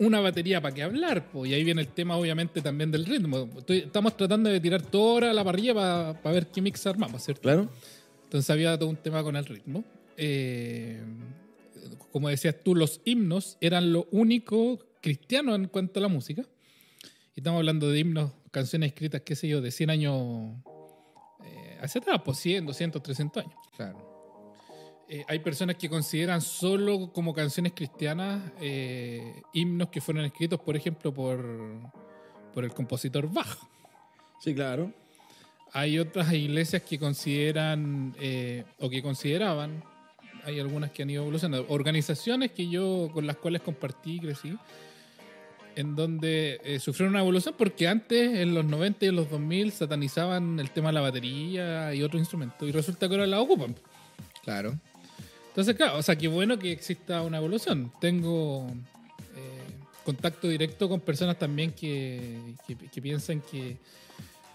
Una 0.00 0.18
batería 0.18 0.60
para 0.60 0.74
qué 0.74 0.82
hablar, 0.82 1.30
po, 1.30 1.46
y 1.46 1.54
ahí 1.54 1.62
viene 1.62 1.80
el 1.80 1.86
tema 1.86 2.16
obviamente 2.16 2.60
también 2.60 2.90
del 2.90 3.06
ritmo. 3.06 3.48
Estoy- 3.58 3.78
estamos 3.78 4.16
tratando 4.16 4.50
de 4.50 4.58
tirar 4.58 4.82
toda 4.82 5.30
a 5.30 5.32
la 5.32 5.44
parrilla 5.44 5.74
para 5.74 6.34
ver 6.34 6.48
qué 6.48 6.60
mix 6.60 6.84
armamos, 6.88 7.22
¿cierto? 7.22 7.42
Claro. 7.42 7.68
Entonces 8.24 8.50
había 8.50 8.76
todo 8.76 8.88
un 8.88 8.96
tema 8.96 9.22
con 9.22 9.36
el 9.36 9.44
ritmo. 9.46 9.84
Eh, 10.16 11.00
como 12.10 12.30
decías 12.30 12.56
tú, 12.64 12.74
los 12.74 13.00
himnos 13.04 13.58
eran 13.60 13.92
lo 13.92 14.08
único 14.10 14.80
cristiano 15.02 15.54
en 15.54 15.66
cuanto 15.66 16.00
a 16.00 16.02
la 16.02 16.08
música. 16.08 16.42
Y 17.34 17.40
estamos 17.40 17.58
hablando 17.58 17.90
de 17.90 17.98
himnos, 17.98 18.32
canciones 18.50 18.88
escritas, 18.88 19.20
qué 19.20 19.36
sé 19.36 19.48
yo, 19.48 19.60
de 19.60 19.70
100 19.70 19.90
años 19.90 20.56
eh, 21.44 21.78
hacia 21.82 22.00
atrás, 22.00 22.22
pues 22.24 22.38
100, 22.38 22.64
200, 22.64 23.02
300 23.02 23.44
años. 23.44 23.58
claro. 23.76 24.12
Eh, 25.08 25.26
hay 25.28 25.40
personas 25.40 25.76
que 25.76 25.90
consideran 25.90 26.40
solo 26.40 27.12
como 27.12 27.34
canciones 27.34 27.74
cristianas 27.74 28.50
eh, 28.62 29.42
himnos 29.52 29.90
que 29.90 30.00
fueron 30.00 30.24
escritos, 30.24 30.58
por 30.58 30.74
ejemplo, 30.74 31.12
por, 31.12 31.44
por 32.54 32.64
el 32.64 32.72
compositor 32.72 33.30
Bach. 33.30 33.58
Sí, 34.40 34.54
claro. 34.54 34.90
Hay 35.74 35.98
otras 35.98 36.32
iglesias 36.32 36.80
que 36.82 36.98
consideran 36.98 38.14
eh, 38.20 38.64
o 38.78 38.88
que 38.88 39.02
consideraban, 39.02 39.84
hay 40.44 40.58
algunas 40.60 40.90
que 40.92 41.02
han 41.02 41.10
ido 41.10 41.22
evolucionando, 41.22 41.66
organizaciones 41.68 42.52
que 42.52 42.68
yo 42.68 43.10
con 43.12 43.26
las 43.26 43.36
cuales 43.36 43.60
compartí 43.60 44.14
y 44.14 44.20
crecí, 44.20 44.56
en 45.76 45.94
donde 45.96 46.60
eh, 46.64 46.78
sufrieron 46.78 47.14
una 47.14 47.20
evolución 47.20 47.54
porque 47.56 47.88
antes, 47.88 48.38
en 48.38 48.54
los 48.54 48.64
90 48.64 49.04
y 49.04 49.08
en 49.08 49.16
los 49.16 49.30
2000, 49.30 49.72
satanizaban 49.72 50.58
el 50.60 50.70
tema 50.70 50.88
de 50.88 50.92
la 50.94 51.00
batería 51.00 51.94
y 51.94 52.02
otros 52.02 52.20
instrumentos 52.20 52.68
y 52.68 52.72
resulta 52.72 53.08
que 53.08 53.14
ahora 53.14 53.26
la 53.26 53.40
ocupan. 53.40 53.74
Claro. 54.42 54.78
Entonces, 55.48 55.76
claro, 55.76 55.98
o 55.98 56.02
sea, 56.02 56.16
qué 56.16 56.28
bueno 56.28 56.58
que 56.58 56.72
exista 56.72 57.22
una 57.22 57.38
evolución. 57.38 57.92
Tengo 58.00 58.66
eh, 59.36 59.72
contacto 60.04 60.48
directo 60.48 60.88
con 60.88 61.00
personas 61.00 61.38
también 61.38 61.72
que, 61.72 62.38
que- 62.66 62.76
que 62.76 63.02
piensan 63.02 63.40
que 63.42 63.76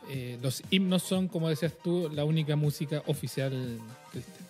eh, 0.09 0.37
los 0.41 0.63
himnos 0.71 1.03
son, 1.03 1.27
como 1.27 1.49
decías 1.49 1.73
tú, 1.83 2.09
la 2.13 2.25
única 2.25 2.55
música 2.55 3.03
oficial 3.07 3.51
cristiana. 4.11 4.47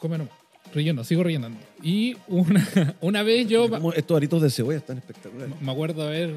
Come 0.00 0.18
nomás. 0.18 0.32
Relleno, 0.74 1.02
sigo 1.04 1.22
rellenando. 1.22 1.58
Y 1.82 2.16
una, 2.28 2.66
una 3.00 3.22
vez 3.22 3.48
yo 3.48 3.68
estos 3.94 4.16
aritos 4.16 4.42
de 4.42 4.50
cebolla 4.50 4.78
están 4.78 4.98
espectaculares. 4.98 5.54
me 5.60 5.72
acuerdo 5.72 6.02
haber 6.06 6.34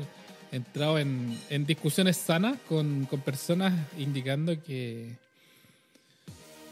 entrado 0.51 1.00
en, 1.00 1.38
en 1.50 1.65
discusiones 1.65 2.17
sanas 2.17 2.57
con, 2.67 3.05
con 3.05 3.21
personas 3.21 3.73
indicando 3.97 4.61
que, 4.63 5.07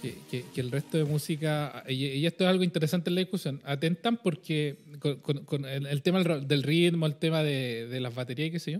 que, 0.01 0.15
que- 0.29 0.45
que 0.53 0.61
el 0.61 0.71
resto 0.71 0.97
de 0.97 1.03
música, 1.05 1.83
y, 1.87 2.05
y 2.05 2.25
esto 2.25 2.43
es 2.43 2.49
algo 2.49 2.63
interesante 2.63 3.09
en 3.09 3.15
la 3.15 3.19
discusión, 3.21 3.61
atentan 3.65 4.17
porque 4.17 4.75
con, 4.99 5.15
con- 5.17 5.45
con 5.45 5.65
el, 5.65 5.85
el 5.85 6.01
tema 6.01 6.23
del 6.23 6.63
ritmo, 6.63 7.05
el 7.05 7.15
tema 7.15 7.43
de, 7.43 7.87
de 7.87 7.99
las 7.99 8.13
baterías 8.15 8.47
y 8.49 8.51
qué 8.51 8.59
sé 8.59 8.71
yo, 8.73 8.79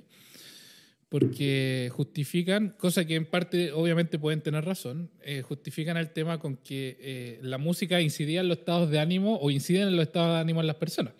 porque 1.09 1.89
justifican, 1.91 2.75
cosa 2.77 3.03
que 3.05 3.15
en 3.15 3.25
parte 3.25 3.71
obviamente 3.71 4.19
pueden 4.19 4.41
tener 4.41 4.63
razón, 4.63 5.09
eh, 5.23 5.41
justifican 5.41 5.97
el 5.97 6.11
tema 6.11 6.39
con 6.39 6.55
que 6.57 6.97
eh, 6.99 7.39
la 7.41 7.57
música 7.57 7.99
incidía 7.99 8.41
en 8.41 8.47
los 8.47 8.59
estados 8.59 8.91
de 8.91 8.99
ánimo 8.99 9.37
o 9.37 9.49
incide 9.49 9.81
en 9.81 9.95
los 9.95 10.03
estados 10.03 10.35
de 10.35 10.41
ánimo 10.41 10.61
en 10.61 10.67
las 10.67 10.75
personas. 10.75 11.13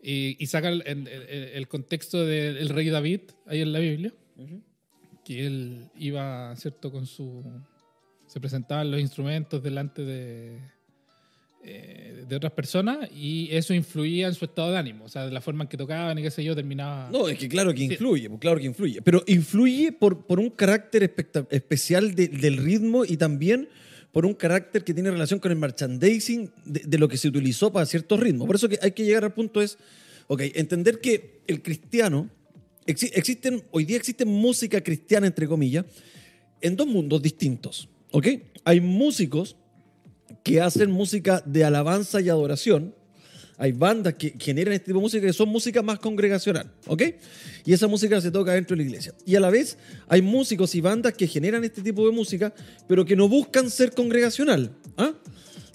Y, 0.00 0.36
y 0.38 0.46
sacan 0.46 0.74
el, 0.86 1.08
el- 1.08 1.28
el 1.54 1.68
contexto 1.68 2.24
del 2.24 2.68
rey 2.68 2.88
David 2.90 3.20
ahí 3.46 3.62
en 3.62 3.72
la 3.72 3.78
Biblia, 3.80 4.12
que 5.24 5.46
él 5.46 5.88
iba, 5.96 6.54
¿cierto?, 6.56 6.92
con 6.92 7.06
su... 7.06 7.42
Se 8.26 8.38
presentaban 8.40 8.90
los 8.90 9.00
instrumentos 9.00 9.62
delante 9.62 10.02
de, 10.04 10.58
eh, 11.64 12.24
de 12.28 12.36
otras 12.36 12.52
personas 12.52 13.08
y 13.14 13.48
eso 13.50 13.74
influía 13.74 14.28
en 14.28 14.34
su 14.34 14.44
estado 14.44 14.70
de 14.72 14.78
ánimo, 14.78 15.04
o 15.04 15.08
sea, 15.08 15.24
de 15.26 15.32
la 15.32 15.40
forma 15.40 15.64
en 15.64 15.68
que 15.68 15.76
tocaban 15.76 16.18
y 16.18 16.22
qué 16.22 16.30
sé 16.30 16.44
yo, 16.44 16.54
terminaba... 16.54 17.08
No, 17.10 17.28
es 17.28 17.38
que 17.38 17.48
claro 17.48 17.72
que 17.74 17.82
influye, 17.84 18.28
pues 18.28 18.40
claro 18.40 18.58
que 18.58 18.66
influye. 18.66 19.02
Pero 19.02 19.22
influye 19.26 19.92
por, 19.92 20.26
por 20.26 20.38
un 20.40 20.50
carácter 20.50 21.02
especial 21.50 22.14
de- 22.14 22.28
del 22.28 22.56
ritmo 22.58 23.04
y 23.04 23.16
también 23.16 23.68
por 24.12 24.26
un 24.26 24.34
carácter 24.34 24.84
que 24.84 24.94
tiene 24.94 25.10
relación 25.10 25.40
con 25.40 25.50
el 25.52 25.58
merchandising 25.58 26.50
de, 26.64 26.80
de 26.86 26.98
lo 26.98 27.08
que 27.08 27.16
se 27.16 27.28
utilizó 27.28 27.72
para 27.72 27.84
ciertos 27.86 28.20
ritmos. 28.20 28.46
Por 28.46 28.56
eso 28.56 28.68
que 28.68 28.78
hay 28.80 28.92
que 28.92 29.04
llegar 29.04 29.24
al 29.24 29.34
punto 29.34 29.60
es, 29.60 29.76
ok, 30.28 30.40
entender 30.54 31.00
que 31.00 31.40
el 31.46 31.62
cristiano, 31.62 32.30
exi- 32.86 33.10
existen, 33.14 33.62
hoy 33.72 33.84
día 33.84 33.96
existe 33.96 34.24
música 34.24 34.80
cristiana, 34.82 35.26
entre 35.26 35.48
comillas, 35.48 35.84
en 36.60 36.76
dos 36.76 36.86
mundos 36.86 37.20
distintos, 37.20 37.88
¿ok? 38.12 38.28
Hay 38.64 38.80
músicos 38.80 39.56
que 40.44 40.60
hacen 40.60 40.90
música 40.92 41.42
de 41.44 41.64
alabanza 41.64 42.20
y 42.20 42.28
adoración. 42.28 42.94
Hay 43.56 43.72
bandas 43.72 44.14
que 44.14 44.34
generan 44.38 44.74
este 44.74 44.86
tipo 44.86 44.98
de 44.98 45.02
música 45.02 45.26
que 45.26 45.32
son 45.32 45.48
música 45.48 45.80
más 45.80 45.98
congregacional, 46.00 46.70
¿ok? 46.86 47.02
Y 47.64 47.72
esa 47.72 47.86
música 47.86 48.20
se 48.20 48.30
toca 48.30 48.52
dentro 48.52 48.76
de 48.76 48.82
la 48.82 48.88
iglesia. 48.88 49.14
Y 49.24 49.36
a 49.36 49.40
la 49.40 49.48
vez 49.48 49.78
hay 50.06 50.22
músicos 50.22 50.74
y 50.74 50.80
bandas 50.80 51.14
que 51.14 51.26
generan 51.26 51.64
este 51.64 51.80
tipo 51.80 52.04
de 52.04 52.12
música, 52.12 52.52
pero 52.86 53.04
que 53.04 53.16
no 53.16 53.28
buscan 53.28 53.70
ser 53.70 53.92
congregacional. 53.92 54.70
¿ah? 54.98 55.12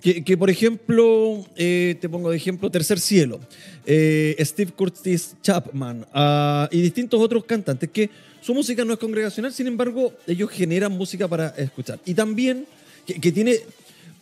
Que, 0.01 0.23
que, 0.23 0.37
por 0.37 0.49
ejemplo, 0.49 1.45
eh, 1.55 1.97
te 1.99 2.07
pongo 2.07 2.29
de 2.29 2.37
ejemplo 2.37 2.69
Tercer 2.69 2.99
Cielo, 2.99 3.39
eh, 3.85 4.35
Steve 4.39 4.71
Curtis 4.71 5.35
Chapman 5.41 6.05
ah, 6.13 6.69
y 6.71 6.81
distintos 6.81 7.19
otros 7.19 7.43
cantantes 7.43 7.89
que 7.89 8.09
su 8.41 8.53
música 8.53 8.85
no 8.85 8.93
es 8.93 8.99
congregacional, 8.99 9.51
sin 9.51 9.67
embargo, 9.67 10.13
ellos 10.27 10.49
generan 10.51 10.91
música 10.91 11.27
para 11.27 11.49
escuchar. 11.57 11.99
Y 12.05 12.13
también 12.13 12.65
que, 13.05 13.19
que 13.19 13.31
tiene 13.31 13.59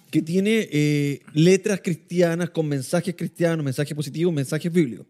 que 0.10 0.22
tiene 0.22 0.70
eh, 0.72 1.22
letras 1.34 1.82
cristianas 1.84 2.50
con 2.52 2.68
mensajes 2.68 3.14
cristianos, 3.16 3.64
mensajes 3.64 3.94
positivos, 3.94 4.34
mensajes 4.34 4.72
bíblicos. 4.72 5.06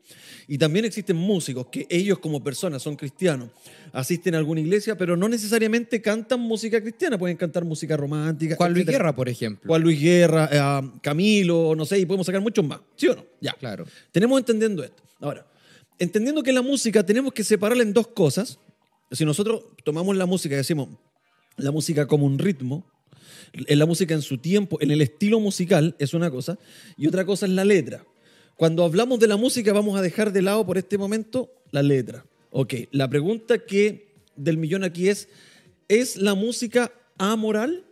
Y 0.47 0.57
también 0.57 0.85
existen 0.85 1.15
músicos 1.15 1.67
que 1.67 1.85
ellos 1.89 2.19
como 2.19 2.43
personas 2.43 2.81
son 2.81 2.95
cristianos, 2.95 3.49
asisten 3.93 4.33
a 4.33 4.39
alguna 4.39 4.61
iglesia, 4.61 4.97
pero 4.97 5.15
no 5.15 5.29
necesariamente 5.29 6.01
cantan 6.01 6.39
música 6.39 6.81
cristiana, 6.81 7.17
pueden 7.17 7.37
cantar 7.37 7.63
música 7.63 7.95
romántica. 7.95 8.55
Juan 8.55 8.73
Luis 8.73 8.83
etcétera. 8.83 9.03
Guerra, 9.03 9.15
por 9.15 9.29
ejemplo. 9.29 9.67
Juan 9.67 9.81
Luis 9.81 10.01
Guerra, 10.01 10.49
eh, 10.51 10.89
Camilo, 11.01 11.75
no 11.75 11.85
sé, 11.85 11.99
y 11.99 12.05
podemos 12.05 12.25
sacar 12.25 12.41
muchos 12.41 12.65
más. 12.65 12.79
¿Sí 12.95 13.07
o 13.07 13.15
no? 13.15 13.25
Ya. 13.39 13.53
Claro. 13.53 13.85
Tenemos 14.11 14.39
entendiendo 14.39 14.83
esto. 14.83 15.03
Ahora, 15.19 15.45
entendiendo 15.99 16.41
que 16.41 16.51
la 16.51 16.61
música 16.61 17.05
tenemos 17.05 17.33
que 17.33 17.43
separarla 17.43 17.83
en 17.83 17.93
dos 17.93 18.07
cosas. 18.07 18.59
Si 19.11 19.25
nosotros 19.25 19.63
tomamos 19.83 20.15
la 20.15 20.25
música 20.25 20.55
y 20.55 20.57
decimos 20.57 20.89
la 21.55 21.71
música 21.71 22.07
como 22.07 22.25
un 22.25 22.39
ritmo, 22.39 22.85
en 23.53 23.79
la 23.79 23.85
música 23.85 24.13
en 24.13 24.21
su 24.21 24.37
tiempo, 24.37 24.77
en 24.81 24.91
el 24.91 25.01
estilo 25.01 25.39
musical, 25.39 25.95
es 25.99 26.13
una 26.13 26.29
cosa, 26.31 26.57
y 26.97 27.07
otra 27.07 27.25
cosa 27.25 27.45
es 27.45 27.51
la 27.51 27.65
letra. 27.65 28.03
Cuando 28.55 28.83
hablamos 28.83 29.19
de 29.19 29.27
la 29.27 29.37
música, 29.37 29.71
vamos 29.73 29.97
a 29.97 30.01
dejar 30.01 30.31
de 30.33 30.41
lado 30.41 30.65
por 30.65 30.77
este 30.77 30.97
momento 30.97 31.49
la 31.71 31.83
letra. 31.83 32.25
Ok, 32.51 32.73
la 32.91 33.07
pregunta 33.09 33.59
que 33.59 34.07
del 34.35 34.57
millón 34.57 34.83
aquí 34.83 35.09
es, 35.09 35.27
¿es 35.87 36.17
la 36.17 36.33
música 36.33 36.91
amoral? 37.17 37.83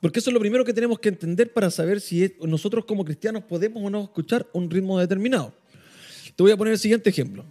Porque 0.00 0.18
eso 0.20 0.30
es 0.30 0.34
lo 0.34 0.40
primero 0.40 0.64
que 0.64 0.72
tenemos 0.74 0.98
que 0.98 1.08
entender 1.08 1.52
para 1.52 1.70
saber 1.70 2.00
si 2.00 2.24
es- 2.24 2.32
nosotros 2.40 2.84
como 2.84 3.04
cristianos 3.04 3.42
podemos 3.44 3.82
o 3.82 3.90
no 3.90 4.04
escuchar 4.04 4.46
un 4.52 4.70
ritmo 4.70 4.98
determinado. 5.00 5.52
Te 6.36 6.42
voy 6.42 6.52
a 6.52 6.56
poner 6.56 6.74
el 6.74 6.78
siguiente 6.78 7.10
ejemplo. 7.10 7.44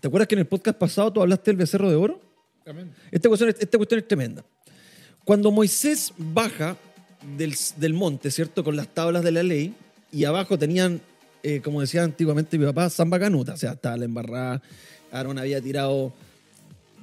¿Te 0.00 0.08
acuerdas 0.08 0.26
que 0.26 0.34
en 0.34 0.40
el 0.40 0.46
podcast 0.46 0.78
pasado 0.78 1.12
tú 1.12 1.20
hablaste 1.20 1.50
del 1.50 1.58
becerro 1.58 1.90
de 1.90 1.96
oro? 1.96 2.20
Amén. 2.66 2.90
Esta 3.10 3.28
cuestión, 3.28 3.50
es- 3.50 3.56
esta 3.60 3.76
cuestión 3.76 4.00
es 4.00 4.08
tremenda. 4.08 4.44
Cuando 5.24 5.50
Moisés 5.50 6.12
baja 6.18 6.76
del, 7.36 7.54
del 7.76 7.94
monte, 7.94 8.30
¿cierto? 8.30 8.64
Con 8.64 8.76
las 8.76 8.88
tablas 8.88 9.22
de 9.22 9.32
la 9.32 9.42
ley, 9.42 9.74
y 10.10 10.24
abajo 10.24 10.58
tenían, 10.58 11.00
eh, 11.42 11.60
como 11.62 11.80
decía 11.80 12.02
antiguamente 12.02 12.58
mi 12.58 12.66
papá, 12.66 12.90
samba 12.90 13.18
canuta, 13.18 13.54
o 13.54 13.56
sea, 13.56 13.72
estaba 13.72 13.96
la 13.96 14.04
embarrada. 14.04 14.62
Aarón 15.10 15.38
había 15.38 15.60
tirado, 15.60 16.12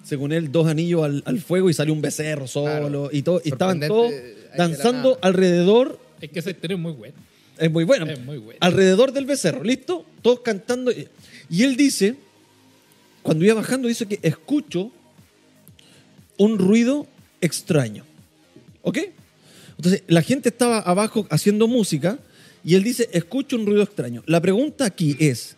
según 0.04 0.32
él, 0.34 0.52
dos 0.52 0.68
anillos 0.68 1.04
al, 1.04 1.24
al 1.26 1.40
fuego 1.40 1.70
y 1.70 1.74
salió 1.74 1.94
un 1.94 2.02
becerro 2.02 2.48
solo, 2.48 2.70
Claro. 2.70 3.10
y, 3.12 3.22
todo, 3.22 3.42
y 3.44 3.50
estaban 3.50 3.80
todos 3.80 4.12
danzando 4.58 5.18
alrededor. 5.22 6.00
Es 6.20 6.30
que 6.30 6.40
esa 6.40 6.50
historia 6.52 6.76
es 6.76 6.82
muy 6.82 6.92
buena. 6.92 7.16
Es 7.58 7.72
muy 7.72 7.84
bueno. 7.84 8.06
Es 8.06 8.20
muy 8.24 8.38
buena. 8.38 8.58
Alrededor 8.62 9.12
del 9.14 9.26
becerro, 9.26 9.64
¿listo? 9.64 10.06
Todos 10.22 10.42
cantando. 10.42 10.92
Y 11.50 11.64
él 11.64 11.76
dice, 11.78 12.16
cuando 13.24 13.46
iba 13.46 13.54
bajando, 13.56 13.88
dice 13.88 14.06
que 14.06 14.20
escucho 14.22 14.92
un 16.38 16.58
ruido 16.58 17.06
extraño. 17.42 18.06
¿Ok? 18.90 18.98
Entonces, 19.78 20.04
la 20.08 20.24
gente 20.24 20.50
estaba 20.50 20.80
abajo 20.80 21.28
haciendo 21.30 21.68
música 21.68 22.18
y 22.64 22.74
él 22.74 22.84
dice, 22.84 23.08
escucho 23.14 23.56
un 23.56 23.68
ruido 23.68 23.84
extraño. 23.84 24.24
La 24.26 24.42
pregunta 24.42 24.84
aquí 24.84 25.16
es, 25.20 25.56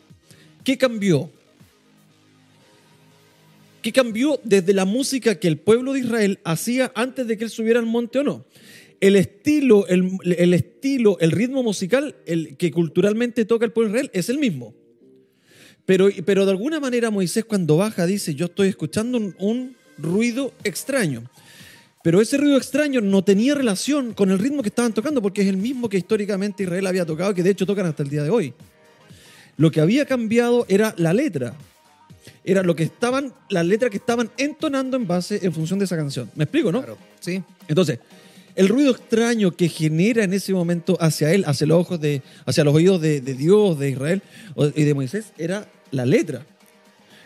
¿qué 0.66 0.78
cambió? 0.78 1.32
¿Qué 3.82 3.94
cambió 3.94 4.40
desde 4.44 4.74
la 4.74 4.84
música 4.84 5.40
que 5.40 5.48
el 5.48 5.58
pueblo 5.58 5.94
de 5.94 6.02
Israel 6.02 6.40
hacía 6.44 6.92
antes 6.94 7.26
de 7.26 7.38
que 7.38 7.46
él 7.46 7.50
subiera 7.50 7.80
al 7.80 7.86
monte 7.86 8.20
o 8.20 8.24
no? 8.24 8.46
El 9.00 9.16
estilo, 9.16 9.88
el, 9.88 10.54
estilo, 10.54 11.18
el 11.20 11.32
ritmo 11.32 11.64
musical 11.64 12.16
el 12.26 12.58
que 12.58 12.70
culturalmente 12.70 13.46
toca 13.46 13.66
el 13.66 13.72
pueblo 13.72 13.94
de 13.94 13.98
Israel 13.98 14.12
es 14.14 14.28
el 14.28 14.40
mismo. 14.40 14.76
Pero, 15.86 16.10
pero 16.26 16.46
de 16.46 16.52
alguna 16.52 16.82
manera 16.82 17.10
Moisés 17.10 17.46
cuando 17.46 17.78
baja 17.78 18.06
dice, 18.06 18.36
yo 18.36 18.48
estoy 18.48 18.68
escuchando 18.68 19.18
un 19.40 19.76
ruido 19.98 20.54
extraño. 20.66 21.24
Pero 22.04 22.20
ese 22.20 22.38
ruido 22.38 22.58
extraño 22.58 23.00
no 23.00 23.24
tenía 23.24 23.54
relación 23.54 24.14
con 24.14 24.32
el 24.32 24.40
ritmo 24.40 24.64
que 24.64 24.70
estaban 24.70 24.94
tocando 24.94 25.22
porque 25.22 25.42
es 25.42 25.48
el 25.48 25.58
mismo 25.58 25.88
que 25.88 25.98
históricamente 25.98 26.64
Israel 26.64 26.88
había 26.88 27.06
tocado, 27.06 27.34
que 27.34 27.44
de 27.44 27.52
hecho 27.52 27.66
tocan 27.66 27.86
hasta 27.86 28.02
el 28.02 28.10
día 28.10 28.24
de 28.24 28.30
hoy. 28.30 28.54
Lo 29.58 29.70
que 29.70 29.82
había 29.82 30.06
cambiado 30.06 30.66
era 30.68 30.96
la 30.98 31.14
letra. 31.14 31.54
Era 32.44 32.64
lo 32.64 32.76
que 32.76 32.84
estaban, 32.84 33.34
las 33.50 33.66
letras 33.66 33.92
que 33.92 33.98
estaban 33.98 34.32
entonando 34.38 34.98
en 34.98 35.06
base, 35.06 35.40
en 35.44 35.54
función 35.54 35.78
de 35.78 35.86
esa 35.86 35.96
canción. 35.96 36.32
¿Me 36.36 36.46
explico, 36.46 36.72
no? 36.72 36.80
Claro. 36.80 36.98
Sí. 37.20 37.44
Entonces, 37.68 38.00
el 38.56 38.68
ruido 38.68 38.92
extraño 38.92 39.52
que 39.52 39.70
genera 39.70 40.24
en 40.24 40.34
ese 40.34 40.54
momento 40.54 40.98
hacia 41.00 41.32
él, 41.32 41.44
hacia 41.46 41.68
los 41.68 41.80
ojos 41.80 42.02
de, 42.02 42.24
hacia 42.46 42.64
los 42.64 42.74
oídos 42.74 43.00
de, 43.00 43.22
de 43.22 43.34
Dios, 43.36 43.78
de 43.78 43.92
Israel 43.92 44.22
y 44.76 44.84
de 44.84 44.94
Moisés, 44.96 45.34
era 45.38 45.68
la 45.92 46.06
letra. 46.06 46.46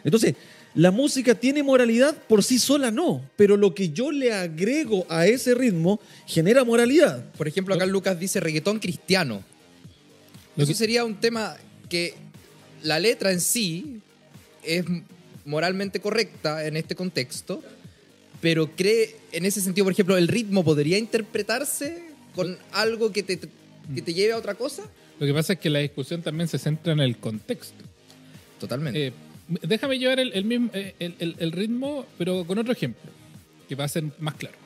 Entonces, 0.04 0.36
la 0.76 0.92
música 0.92 1.36
tiene 1.36 1.64
moralidad 1.64 2.16
por 2.28 2.44
sí 2.44 2.60
sola, 2.60 2.92
no, 2.92 3.28
pero 3.38 3.56
lo 3.56 3.74
que 3.74 3.90
yo 3.90 4.12
le 4.12 4.34
agrego 4.34 5.06
a 5.10 5.26
ese 5.26 5.56
ritmo 5.56 6.02
genera 6.28 6.66
moralidad. 6.66 7.32
Por 7.34 7.48
ejemplo, 7.48 7.74
acá 7.74 7.86
Lucas 7.86 8.20
dice 8.20 8.42
reggaetón 8.42 8.80
cristiano. 8.80 9.42
Eso 10.58 10.74
sería 10.74 11.06
un 11.06 11.16
tema 11.16 11.56
que 11.90 12.14
la 12.84 13.00
letra 13.00 13.32
en 13.32 13.40
sí 13.40 14.02
es 14.64 14.84
moralmente 15.46 16.02
correcta 16.02 16.66
en 16.66 16.76
este 16.76 16.94
contexto, 16.94 17.64
pero 18.42 18.76
cree, 18.76 19.16
en 19.32 19.46
ese 19.46 19.62
sentido, 19.62 19.86
por 19.86 19.94
ejemplo, 19.94 20.18
el 20.18 20.28
ritmo 20.28 20.64
podría 20.64 20.98
interpretarse 20.98 22.04
con 22.36 22.58
algo 22.74 23.14
que 23.14 23.24
te, 23.24 23.40
que 23.40 24.02
te 24.02 24.14
lleve 24.14 24.34
a 24.34 24.38
otra 24.38 24.56
cosa. 24.56 24.84
Lo 25.20 25.26
que 25.26 25.34
pasa 25.34 25.54
es 25.54 25.60
que 25.60 25.70
la 25.70 25.80
discusión 25.80 26.22
también 26.22 26.50
se 26.50 26.58
centra 26.58 26.92
en 26.92 27.00
el 27.00 27.18
contexto. 27.18 27.84
Totalmente. 28.60 29.08
Eh, 29.08 29.14
déjame 29.48 30.00
llevar 30.00 30.20
el, 30.20 30.34
el 30.34 30.46
mismo, 30.46 30.70
eh, 30.74 30.96
el- 31.00 31.36
el- 31.40 31.52
ritmo, 31.52 32.06
pero 32.18 32.46
con 32.46 32.58
otro 32.58 32.72
ejemplo, 32.74 33.12
que 33.68 33.76
va 33.76 33.84
a 33.84 33.88
ser 33.88 34.04
más 34.20 34.36
claro. 34.36 34.58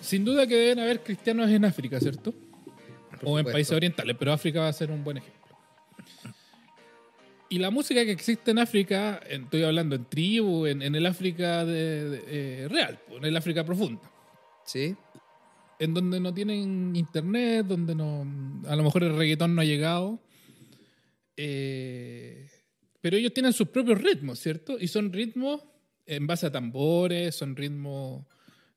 Sin 0.00 0.24
duda 0.24 0.46
que 0.46 0.54
deben 0.54 0.78
haber 0.78 1.02
cristianos 1.02 1.50
en 1.50 1.64
África, 1.64 1.98
¿cierto? 2.00 2.32
Por 3.20 3.20
o 3.24 3.38
en 3.38 3.44
países 3.46 3.72
orientales, 3.76 4.16
pero 4.18 4.32
África 4.32 4.60
va 4.60 4.68
a 4.68 4.72
ser 4.72 4.90
un 4.90 5.02
buen 5.04 5.16
ejemplo. 5.18 5.38
Y 7.50 7.58
la 7.58 7.70
música 7.70 8.04
que 8.04 8.12
existe 8.12 8.50
en 8.50 8.58
África, 8.58 9.20
en- 9.28 9.44
estoy 9.44 9.62
hablando 9.64 9.96
en 9.96 10.04
tribu, 10.04 10.66
en, 10.66 10.82
en 10.82 10.94
el 10.94 11.06
África 11.06 11.64
de- 11.64 12.08
de- 12.10 12.24
eh, 12.64 12.68
real, 12.68 12.98
en 13.10 13.24
el 13.24 13.36
África 13.36 13.64
profunda, 13.64 14.02
Sí. 14.66 14.94
en 15.78 15.94
donde 15.94 16.20
no 16.20 16.32
tienen 16.32 16.94
internet, 16.94 17.66
donde 17.66 17.94
no, 17.94 18.26
a 18.68 18.76
lo 18.76 18.82
mejor 18.84 19.02
el 19.02 19.16
reggaetón 19.16 19.54
no 19.54 19.62
ha 19.62 19.64
llegado. 19.64 20.20
Eh, 21.36 22.48
pero 23.08 23.16
ellos 23.16 23.32
tienen 23.32 23.54
sus 23.54 23.68
propios 23.68 24.02
ritmos, 24.02 24.38
¿cierto? 24.38 24.76
Y 24.78 24.86
son 24.86 25.10
ritmos 25.10 25.62
en 26.04 26.26
base 26.26 26.44
a 26.44 26.52
tambores, 26.52 27.34
son 27.34 27.56
ritmos 27.56 28.26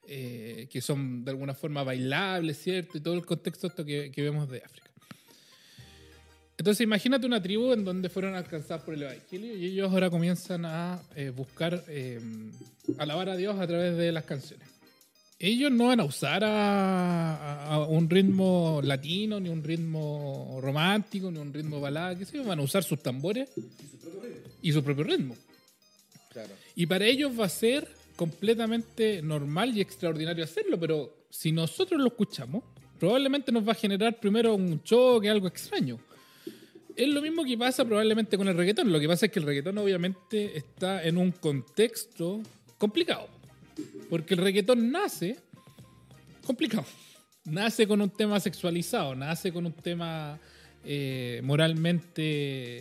eh, 0.07 0.69
que 0.71 0.79
son 0.79 1.25
de 1.25 1.31
alguna 1.31 1.53
forma 1.53 1.83
bailables, 1.83 2.57
¿cierto? 2.57 2.97
Y 2.97 3.01
todo 3.01 3.15
el 3.15 3.25
contexto 3.25 3.69
que 3.83 4.13
vemos 4.15 4.49
de 4.49 4.59
África. 4.63 4.89
Entonces 6.57 6.79
imagínate 6.79 7.27
una 7.27 7.41
tribu 7.41 7.73
en 7.73 7.83
donde 7.83 8.07
fueron 8.07 8.33
alcanzados 8.33 8.83
por 8.83 8.93
el 8.93 9.03
Evangelio 9.03 9.53
y 9.57 9.65
ellos 9.65 9.91
ahora 9.91 10.09
comienzan 10.09 10.63
a 10.63 11.01
eh, 11.17 11.29
buscar 11.31 11.83
eh, 11.89 12.21
alabar 12.99 13.27
a 13.27 13.35
Dios 13.35 13.59
a 13.59 13.67
través 13.67 13.97
de 13.97 14.13
las 14.13 14.23
canciones. 14.23 14.70
Ellos 15.43 15.71
no 15.71 15.87
van 15.87 15.99
a 15.99 16.03
usar 16.03 16.43
a, 16.43 17.35
a- 17.35 17.73
a 17.73 17.85
un 17.87 18.07
ritmo 18.09 18.79
latino, 18.83 19.39
ni 19.39 19.49
un 19.49 19.63
ritmo 19.63 20.59
romántico, 20.61 21.31
ni 21.31 21.39
un 21.39 21.51
ritmo 21.51 21.79
balada, 21.81 22.15
qué 22.15 22.25
sé 22.25 22.37
yo, 22.37 22.43
van 22.43 22.59
a 22.59 22.61
usar 22.61 22.83
sus 22.83 23.01
tambores 23.01 23.49
y 24.61 24.71
su 24.71 24.83
propio 24.83 25.03
ritmo. 25.03 25.35
Claro. 26.31 26.49
Y 26.75 26.85
para 26.85 27.05
ellos 27.05 27.31
va 27.39 27.45
a 27.45 27.49
ser 27.49 27.87
completamente 28.15 29.21
normal 29.23 29.75
y 29.75 29.81
extraordinario 29.81 30.43
hacerlo, 30.43 30.79
pero 30.79 31.25
si 31.31 31.51
nosotros 31.51 31.99
lo 31.99 32.07
escuchamos, 32.07 32.63
probablemente 32.99 33.51
nos 33.51 33.67
va 33.67 33.71
a 33.71 33.75
generar 33.75 34.19
primero 34.19 34.53
un 34.53 34.83
choque, 34.83 35.27
algo 35.27 35.47
extraño. 35.47 35.99
Es 36.95 37.07
lo 37.07 37.19
mismo 37.21 37.43
que 37.43 37.57
pasa 37.57 37.83
probablemente 37.83 38.37
con 38.37 38.47
el 38.47 38.55
reggaetón. 38.55 38.91
Lo 38.91 38.99
que 38.99 39.07
pasa 39.07 39.25
es 39.25 39.31
que 39.31 39.39
el 39.39 39.45
reggaetón 39.45 39.77
obviamente 39.79 40.55
está 40.55 41.01
en 41.03 41.17
un 41.17 41.31
contexto 41.31 42.41
complicado. 42.77 43.27
Porque 44.09 44.33
el 44.33 44.41
reggaetón 44.41 44.91
nace 44.91 45.37
complicado. 46.45 46.85
Nace 47.45 47.87
con 47.87 48.01
un 48.01 48.09
tema 48.09 48.39
sexualizado, 48.39 49.15
nace 49.15 49.51
con 49.51 49.65
un 49.65 49.73
tema 49.73 50.39
eh, 50.83 51.41
moralmente 51.43 52.77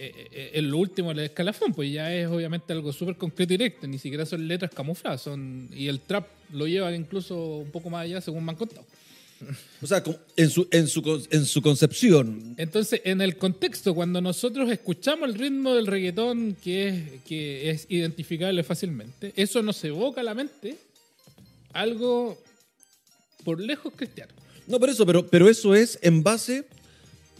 eh, 0.00 0.28
eh, 0.30 0.50
en 0.54 0.70
lo 0.70 0.78
último 0.78 1.08
del 1.08 1.24
escalafón, 1.24 1.74
pues 1.74 1.92
ya 1.92 2.14
es 2.14 2.28
obviamente 2.28 2.72
algo 2.72 2.92
súper 2.92 3.16
concreto 3.16 3.52
y 3.52 3.56
directo, 3.56 3.86
ni 3.88 3.98
siquiera 3.98 4.24
son 4.24 4.46
letras 4.46 4.70
camufladas, 4.72 5.22
son, 5.22 5.68
y 5.72 5.88
el 5.88 6.00
trap 6.00 6.28
lo 6.52 6.68
lleva 6.68 6.94
incluso 6.94 7.56
un 7.56 7.70
poco 7.72 7.90
más 7.90 8.04
allá, 8.04 8.20
según 8.20 8.44
me 8.44 8.52
han 8.52 8.56
contado. 8.56 8.86
O 9.80 9.86
sea, 9.86 10.02
en 10.36 10.50
su, 10.50 10.66
en 10.70 10.88
su, 10.88 11.28
en 11.30 11.44
su 11.44 11.62
concepción. 11.62 12.54
Entonces, 12.56 13.00
en 13.04 13.20
el 13.20 13.36
contexto, 13.36 13.94
cuando 13.94 14.20
nosotros 14.20 14.70
escuchamos 14.70 15.28
el 15.28 15.34
ritmo 15.36 15.74
del 15.74 15.86
reggaetón 15.86 16.56
que 16.62 16.88
es, 16.88 17.22
que 17.22 17.70
es 17.70 17.86
identificable 17.88 18.62
fácilmente, 18.64 19.32
eso 19.36 19.62
nos 19.62 19.82
evoca 19.84 20.20
a 20.20 20.24
la 20.24 20.34
mente 20.34 20.76
algo 21.72 22.36
por 23.44 23.60
lejos 23.60 23.92
cristiano. 23.96 24.32
No, 24.66 24.80
por 24.80 24.90
eso, 24.90 25.06
pero, 25.06 25.26
pero 25.26 25.48
eso 25.48 25.74
es 25.74 25.98
en 26.02 26.22
base 26.22 26.66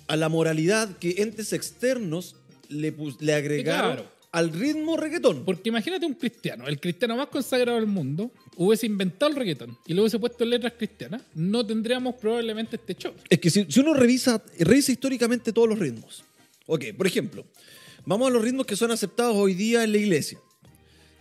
a 0.06 0.16
la 0.16 0.28
moralidad 0.28 0.96
que 0.98 1.16
entes 1.18 1.52
externos 1.52 2.36
le, 2.68 2.94
le 3.20 3.34
agregaron 3.34 3.96
claro. 3.96 4.17
Al 4.38 4.52
ritmo 4.52 4.96
reggaetón. 4.96 5.44
Porque 5.44 5.68
imagínate 5.68 6.06
un 6.06 6.14
cristiano, 6.14 6.66
el 6.66 6.80
cristiano 6.80 7.16
más 7.16 7.28
consagrado 7.28 7.78
del 7.78 7.86
mundo, 7.86 8.30
hubiese 8.56 8.86
inventado 8.86 9.30
el 9.30 9.36
reggaetón 9.36 9.76
y 9.86 9.94
lo 9.94 10.02
hubiese 10.02 10.18
puesto 10.18 10.44
en 10.44 10.50
letras 10.50 10.74
cristianas, 10.76 11.22
no 11.34 11.66
tendríamos 11.66 12.14
probablemente 12.14 12.76
este 12.76 12.94
shock. 12.94 13.16
Es 13.28 13.38
que 13.38 13.50
si, 13.50 13.66
si 13.68 13.80
uno 13.80 13.94
revisa, 13.94 14.42
revisa 14.58 14.92
históricamente 14.92 15.52
todos 15.52 15.68
los 15.68 15.78
ritmos. 15.78 16.24
Ok, 16.66 16.86
por 16.96 17.06
ejemplo, 17.06 17.44
vamos 18.04 18.28
a 18.28 18.30
los 18.30 18.42
ritmos 18.42 18.66
que 18.66 18.76
son 18.76 18.90
aceptados 18.90 19.34
hoy 19.36 19.54
día 19.54 19.84
en 19.84 19.92
la 19.92 19.98
iglesia. 19.98 20.38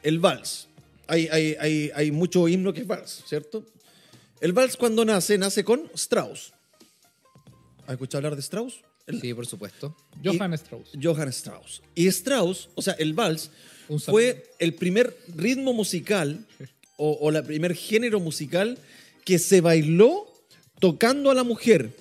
El 0.04 0.20
vals. 0.20 0.68
Hay, 1.08 1.28
hay, 1.32 1.56
hay, 1.60 1.92
hay 1.96 2.12
mucho 2.12 2.48
himno 2.48 2.74
que 2.74 2.82
es 2.82 2.88
vals, 2.88 3.24
¿cierto? 3.26 3.66
El 4.42 4.54
vals 4.54 4.78
cuando 4.78 5.06
nace, 5.06 5.38
nace 5.38 5.64
con 5.64 5.90
Strauss. 5.96 6.54
¿Has 7.86 7.94
escuchado 7.94 8.20
hablar 8.20 8.36
de 8.36 8.42
Strauss? 8.42 8.82
El- 9.08 9.22
Sí, 9.22 9.34
por 9.34 9.48
supuesto. 9.48 9.96
Johann 10.24 10.54
Strauss. 10.54 10.90
Johann 11.02 11.30
Strauss. 11.30 11.82
Y 11.96 12.08
Strauss, 12.08 12.70
o 12.76 12.82
sea, 12.82 12.94
el 13.00 13.14
vals, 13.14 13.50
fue 14.06 14.52
el 14.60 14.74
primer 14.74 15.18
ritmo 15.36 15.74
musical 15.74 16.46
o, 16.98 17.18
o 17.22 17.32
la 17.32 17.42
primer 17.44 17.74
género 17.74 18.20
musical 18.20 18.78
que 19.24 19.40
se 19.40 19.62
bailó 19.62 20.28
tocando 20.80 21.32
a 21.32 21.34
la 21.34 21.44
mujer. 21.44 21.92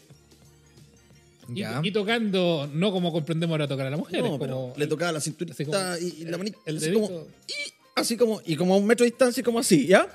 Y, 1.49 1.61
Ya. 1.61 1.81
y 1.83 1.93
tocando, 1.93 2.69
no 2.73 2.91
como 2.91 3.13
comprendemos 3.13 3.55
ahora 3.55 3.69
tocar 3.69 3.87
a 3.87 3.91
la 3.91 3.97
mujer, 3.97 4.21
No, 4.23 4.37
pero 4.39 4.73
le 4.77 4.87
tocaba 4.89 5.13
la 5.13 5.21
cinturita 5.21 5.65
como- 5.65 5.97
y, 6.01 6.23
y 6.23 6.25
la 6.25 6.39
manita, 6.39 6.59
el 6.67 6.77
así, 6.79 6.93
como, 6.93 7.09
y, 7.47 7.53
así 7.95 8.17
como, 8.17 8.43
y 8.45 8.57
como 8.57 8.75
a 8.75 8.79
un 8.79 8.87
metro 8.87 9.05
de 9.05 9.11
distancia, 9.11 9.45
como 9.45 9.61
así, 9.61 9.87
¿ya? 9.87 10.09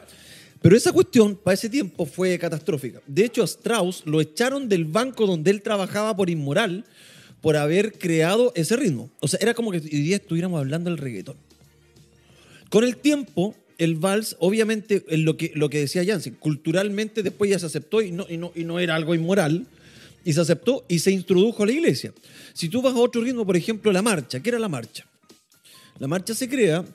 Pero 0.62 0.78
esa 0.78 0.92
cuestión 0.92 1.36
para 1.36 1.56
ese 1.56 1.70
tiempo 1.70 2.06
fue 2.06 2.38
catastrófica. 2.38 3.02
De 3.08 3.26
hecho, 3.26 3.42
a 3.42 3.46
Strauss 3.46 4.04
lo 4.06 4.22
echaron 4.22 4.70
del 4.70 4.86
banco 4.86 5.26
donde 5.26 5.50
él 5.50 5.62
trabajaba 5.62 6.16
por 6.16 6.30
inmoral 6.30 6.86
por 7.42 7.58
haber 7.58 7.94
creado 7.94 8.52
ese 8.56 8.76
ritmo. 8.76 9.10
O 9.20 9.28
sea, 9.28 9.40
era 9.42 9.56
como 9.56 9.72
que 9.72 9.78
hoy 9.78 9.90
día 9.90 10.18
estuviéramos 10.18 10.60
hablando 10.60 10.92
del 10.92 11.00
reggaetón. 11.00 11.36
Con 12.70 12.84
el 12.84 12.98
tiempo, 12.98 13.56
el 13.80 13.96
vals, 13.96 14.38
obviamente, 14.40 15.04
en 15.10 15.26
lo 15.26 15.36
que, 15.36 15.52
lo 15.56 15.70
que 15.70 15.80
decía 15.80 16.06
Jansen, 16.06 16.36
culturalmente 16.36 17.24
después 17.24 17.50
ya 17.50 17.58
se 17.58 17.66
aceptó 17.66 18.02
y 18.02 18.12
no, 18.12 18.28
y, 18.30 18.38
no, 18.38 18.52
y 18.56 18.64
no 18.64 18.80
era 18.80 18.96
algo 18.96 19.16
inmoral, 19.16 19.66
y 20.24 20.34
se 20.34 20.42
aceptó 20.42 20.86
y 20.88 21.00
se 21.00 21.10
introdujo 21.12 21.64
a 21.64 21.66
la 21.66 21.72
iglesia. 21.72 22.14
Si 22.54 22.70
tú 22.70 22.84
vas 22.84 22.94
a 22.94 23.00
otro 23.00 23.22
ritmo, 23.22 23.46
por 23.46 23.58
ejemplo, 23.58 23.92
la 23.92 24.04
marcha, 24.04 24.40
¿qué 24.40 24.50
era 24.50 24.60
la 24.60 24.70
marcha? 24.70 25.06
La 25.98 26.08
marcha 26.08 26.36
se 26.36 26.48
crea 26.48 26.86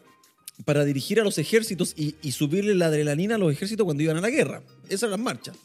para 0.65 0.85
dirigir 0.85 1.21
a 1.21 1.25
los 1.25 1.39
ejércitos 1.39 1.93
y, 1.97 2.15
y 2.23 2.33
subirle 2.33 2.75
la 2.75 2.87
adrenalina 2.87 3.35
a 3.35 3.39
los 3.39 3.53
ejércitos 3.53 3.85
cuando 3.85 4.03
iban 4.03 4.17
a 4.17 4.21
la 4.21 4.31
guerra. 4.31 4.63
Esas 4.87 5.05
eran 5.05 5.11
las 5.13 5.21
marchas. 5.21 5.57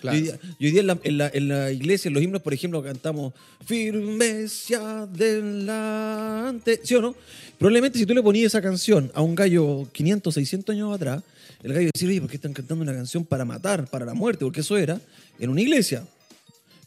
Claro. 0.00 0.16
Y 0.16 0.20
hoy 0.20 0.24
día, 0.26 0.38
y 0.58 0.64
hoy 0.66 0.70
día 0.72 0.80
en, 0.80 0.86
la, 0.86 0.98
en 1.04 1.18
la- 1.18 1.30
en 1.32 1.48
la 1.48 1.70
iglesia, 1.72 2.08
en 2.08 2.14
los 2.14 2.22
himnos, 2.22 2.40
por 2.42 2.54
ejemplo, 2.54 2.82
cantamos 2.82 3.34
firme 3.66 4.44
hacia 4.46 5.02
adelante. 5.02 6.80
¿Sí 6.82 6.94
o 6.94 7.02
no? 7.02 7.14
Probablemente 7.58 7.98
si 7.98 8.06
tú 8.06 8.14
le 8.14 8.22
ponías 8.22 8.46
esa 8.46 8.62
canción 8.62 9.10
a 9.14 9.20
un 9.22 9.34
gallo 9.34 9.86
500, 9.92 10.32
600 10.34 10.74
años 10.74 10.94
atrás, 10.94 11.22
el 11.62 11.72
gallo 11.74 11.90
decía, 11.92 12.08
oye, 12.08 12.20
¿por 12.20 12.30
qué 12.30 12.36
están 12.36 12.52
cantando 12.54 12.82
una 12.82 12.94
canción 12.94 13.24
para 13.24 13.44
matar, 13.44 13.86
para 13.88 14.06
la 14.06 14.14
muerte? 14.14 14.44
Porque 14.44 14.60
eso 14.60 14.76
era 14.78 14.98
en 15.38 15.50
una 15.50 15.60
iglesia. 15.60 16.04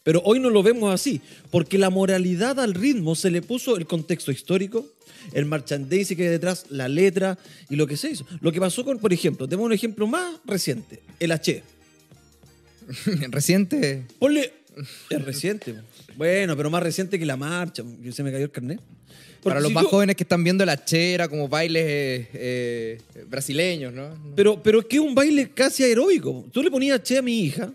Pero 0.04 0.20
hoy 0.24 0.38
no 0.38 0.50
lo 0.50 0.62
vemos 0.62 0.94
así, 0.94 1.20
porque 1.50 1.78
la 1.78 1.90
moralidad 1.90 2.60
al 2.60 2.74
ritmo 2.74 3.14
se 3.16 3.30
le 3.30 3.40
puso 3.40 3.76
el 3.76 3.86
contexto 3.86 4.30
histórico, 4.30 4.86
el 5.32 5.46
merchandising 5.46 6.16
que 6.16 6.24
hay 6.24 6.28
detrás, 6.28 6.66
la 6.68 6.88
letra 6.88 7.38
y 7.70 7.76
lo 7.76 7.86
que 7.86 7.96
se 7.96 8.10
hizo. 8.10 8.26
Lo 8.40 8.52
que 8.52 8.60
pasó 8.60 8.84
con, 8.84 8.98
por 8.98 9.14
ejemplo, 9.14 9.48
tenemos 9.48 9.66
un 9.66 9.72
ejemplo 9.72 10.06
más 10.06 10.36
reciente, 10.44 11.00
el 11.18 11.32
H. 11.32 11.62
Reciente. 13.30 14.04
Ponle. 14.18 14.52
Es 15.08 15.24
reciente. 15.24 15.74
Bueno, 16.16 16.56
pero 16.56 16.68
más 16.68 16.82
reciente 16.82 17.18
que 17.18 17.24
la 17.24 17.36
marcha. 17.36 17.82
que 18.02 18.12
se 18.12 18.22
me 18.22 18.30
cayó 18.30 18.44
el 18.44 18.50
carnet. 18.50 18.80
Porque 18.80 19.50
Para 19.50 19.60
los 19.60 19.68
si 19.68 19.74
más 19.74 19.84
jóvenes 19.84 20.16
que 20.16 20.24
están 20.24 20.42
viendo 20.42 20.64
la 20.64 20.84
chera 20.84 21.28
como 21.28 21.48
bailes 21.48 21.84
eh, 21.86 22.28
eh, 22.34 23.24
brasileños, 23.28 23.92
¿no? 23.92 24.08
Pero, 24.34 24.62
pero 24.62 24.80
es 24.80 24.86
que 24.86 24.96
es 24.96 25.02
un 25.02 25.14
baile 25.14 25.50
casi 25.50 25.84
aeróbico. 25.84 26.46
Tú 26.52 26.62
le 26.62 26.70
ponías 26.70 27.02
che 27.02 27.18
a 27.18 27.22
mi 27.22 27.40
hija 27.40 27.72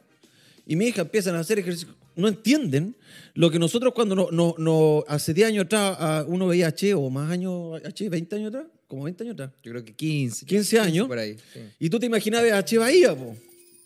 y 0.68 0.76
mi 0.76 0.88
hija 0.88 1.02
empiezan 1.02 1.36
a 1.36 1.40
hacer 1.40 1.60
ejercicio. 1.60 1.96
No 2.20 2.28
entienden 2.28 2.96
lo 3.34 3.50
que 3.50 3.60
nosotros 3.60 3.94
cuando 3.94 4.16
no, 4.16 4.30
no, 4.32 4.56
no- 4.58 5.04
hace 5.08 5.34
10 5.34 5.48
años 5.48 5.66
atrás 5.66 5.98
ah, 6.00 6.26
uno 6.28 6.48
veía 6.48 6.74
che 6.74 6.94
o 6.94 7.10
más 7.10 7.32
años, 7.32 7.82
a 7.84 7.92
che, 7.92 8.10
20 8.10 8.36
años 8.36 8.50
atrás, 8.50 8.68
como 8.88 9.04
20 9.04 9.24
años 9.24 9.34
atrás. 9.34 9.52
Yo 9.64 9.72
creo 9.72 9.86
que 9.86 9.94
15. 9.94 10.46
15 10.46 10.80
años. 10.80 11.08
Por 11.08 11.18
ahí. 11.20 11.36
sí. 11.54 11.60
Y 11.80 11.90
tú 11.90 12.00
te 12.00 12.06
imaginabas 12.06 12.52
a 12.52 12.66
Che 12.66 12.78
Bahía, 12.78 13.16
po. 13.16 13.36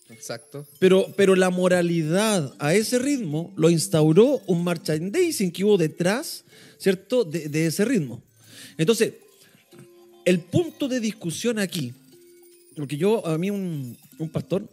Exacto. 0.10 0.66
Pero, 0.80 1.14
pero 1.16 1.36
la 1.36 1.50
moralidad 1.50 2.54
a 2.60 2.74
ese 2.74 3.00
ritmo 3.00 3.54
lo 3.56 3.70
instauró 3.70 4.42
un 4.48 4.64
merchandising 4.64 5.52
que 5.52 5.64
hubo 5.64 5.78
detrás, 5.78 6.44
¿cierto? 6.78 7.24
De, 7.24 7.50
de 7.50 7.68
ese 7.68 7.84
ritmo. 7.86 8.22
Entonces, 8.78 9.14
el 10.26 10.40
punto 10.40 10.88
de 10.88 11.00
discusión 11.00 11.60
aquí, 11.60 11.94
porque 12.76 12.98
yo, 12.98 13.26
a 13.26 13.38
mí 13.38 13.50
un, 13.50 13.98
un 14.18 14.30
pastor, 14.30 14.68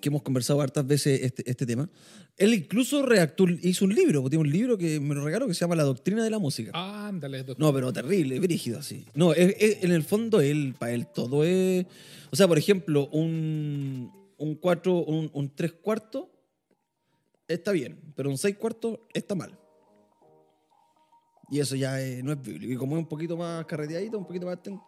que 0.00 0.08
hemos 0.08 0.22
conversado 0.22 0.60
hartas 0.60 0.86
veces 0.86 1.20
este, 1.22 1.50
este 1.50 1.66
tema, 1.66 1.88
él 2.38 2.52
incluso 2.54 3.02
redactó, 3.04 3.44
hizo 3.62 3.84
un 3.86 3.94
libro, 3.94 4.22
tiene 4.28 4.42
un 4.42 4.50
libro 4.50 4.76
que 4.76 5.00
me 5.00 5.14
lo 5.14 5.24
regaló 5.24 5.46
que 5.46 5.54
se 5.54 5.60
llama 5.60 5.74
La 5.76 5.84
Doctrina 5.84 6.22
de 6.22 6.30
la 6.30 6.38
Música. 6.38 6.70
Ándale, 6.74 7.38
doctor. 7.38 7.58
No, 7.58 7.72
pero 7.72 7.92
terrible, 7.92 8.38
brígido 8.40 8.78
así. 8.78 9.06
No, 9.14 9.32
es- 9.32 9.56
es- 9.58 9.82
en 9.84 9.92
el 9.92 10.02
fondo 10.02 10.40
él, 10.40 10.74
para 10.78 10.92
él 10.92 11.06
todo 11.06 11.44
es... 11.44 11.86
O 12.30 12.36
sea, 12.36 12.46
por 12.46 12.58
ejemplo, 12.58 13.08
un, 13.12 14.12
un 14.36 14.54
cuatro, 14.56 15.04
un, 15.04 15.30
un 15.32 15.54
tres 15.54 15.72
cuartos 15.72 16.26
está 17.48 17.72
bien, 17.72 17.98
pero 18.14 18.28
un 18.28 18.36
seis 18.36 18.56
cuartos 18.56 18.98
está 19.14 19.34
mal. 19.34 19.58
Y 21.50 21.60
eso 21.60 21.76
ya 21.76 22.00
es- 22.02 22.22
no 22.24 22.32
es 22.32 22.42
bíblico. 22.42 22.72
Y 22.72 22.76
como 22.76 22.96
es 22.96 23.02
un 23.02 23.08
poquito 23.08 23.36
más 23.36 23.64
carreteadito, 23.66 24.18
un 24.18 24.26
poquito 24.26 24.46
más... 24.46 24.58
ten, 24.62 24.78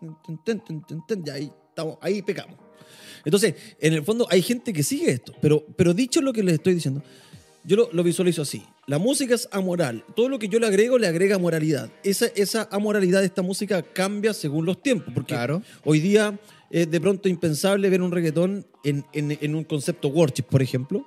ten, 0.45 0.61
ten, 1.07 1.25
ya 1.25 1.35
ahí, 1.35 1.51
estamos, 1.71 1.97
ahí 2.03 2.21
pecamos. 2.21 2.59
Entonces, 3.25 3.55
en 3.81 3.93
el 3.95 4.03
fondo 4.03 4.27
hay 4.31 4.43
gente 4.43 4.73
que 4.73 4.83
sigue 4.83 5.11
esto, 5.11 5.33
pero, 5.41 5.65
pero 5.77 5.93
dicho 5.95 6.21
lo 6.21 6.33
que 6.33 6.43
les 6.43 6.55
estoy 6.55 6.75
diciendo, 6.75 7.03
yo 7.69 7.77
lo, 7.77 7.89
lo 7.93 8.03
visualizo 8.03 8.43
así. 8.43 8.63
La 8.87 8.99
música 8.99 9.35
es 9.35 9.49
amoral. 9.53 10.03
Todo 10.17 10.29
lo 10.29 10.39
que 10.39 10.49
yo 10.49 10.59
le 10.59 10.67
agrego 10.67 10.99
le 10.99 11.07
agrega 11.07 11.39
moralidad. 11.39 11.91
Esa, 12.03 12.27
esa 12.35 12.67
amoralidad 12.73 13.21
de 13.21 13.27
esta 13.27 13.43
música 13.43 13.83
cambia 13.83 14.33
según 14.33 14.65
los 14.67 14.83
tiempos. 14.83 15.13
Porque 15.15 15.35
Claro. 15.35 15.63
hoy 15.85 16.01
día 16.01 16.39
es 16.71 16.91
de 16.91 17.01
pronto 17.01 17.29
impensable 17.29 17.91
ver 17.91 18.01
un 18.03 18.11
reggaetón 18.11 18.67
en, 18.85 19.05
en- 19.13 19.37
en 19.41 19.55
un 19.55 19.65
concepto 19.65 20.09
worship, 20.09 20.45
por 20.45 20.63
ejemplo. 20.63 21.07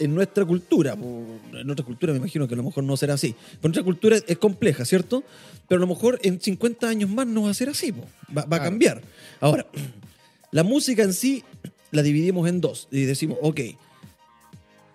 En 0.00 0.14
nuestra 0.14 0.44
cultura, 0.44 0.92
en 0.92 1.66
nuestra 1.66 1.84
cultura 1.84 2.12
me 2.12 2.20
imagino 2.20 2.46
que 2.46 2.54
a 2.54 2.56
lo 2.56 2.62
mejor 2.62 2.84
no 2.84 2.96
será 2.96 3.14
así. 3.14 3.34
Pero 3.60 3.62
nuestra 3.62 3.82
cultura 3.82 4.16
es 4.28 4.38
compleja, 4.38 4.84
¿cierto? 4.84 5.24
Pero 5.68 5.78
a 5.78 5.80
lo 5.80 5.88
mejor 5.88 6.20
en 6.22 6.40
50 6.40 6.88
años 6.88 7.10
más 7.10 7.26
no 7.26 7.42
va 7.42 7.50
a 7.50 7.54
ser 7.54 7.68
así, 7.68 7.90
po. 7.92 8.04
va, 8.36 8.44
va 8.44 8.58
a 8.58 8.62
cambiar. 8.62 9.02
Ahora, 9.40 9.66
la 10.52 10.62
música 10.62 11.02
en 11.02 11.12
sí 11.12 11.42
la 11.90 12.02
dividimos 12.02 12.48
en 12.48 12.60
dos 12.60 12.86
y 12.92 13.02
decimos, 13.04 13.38
ok, 13.42 13.60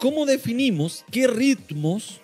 ¿cómo 0.04 0.26
definimos 0.26 1.06
qué 1.10 1.28
ritmos 1.28 2.20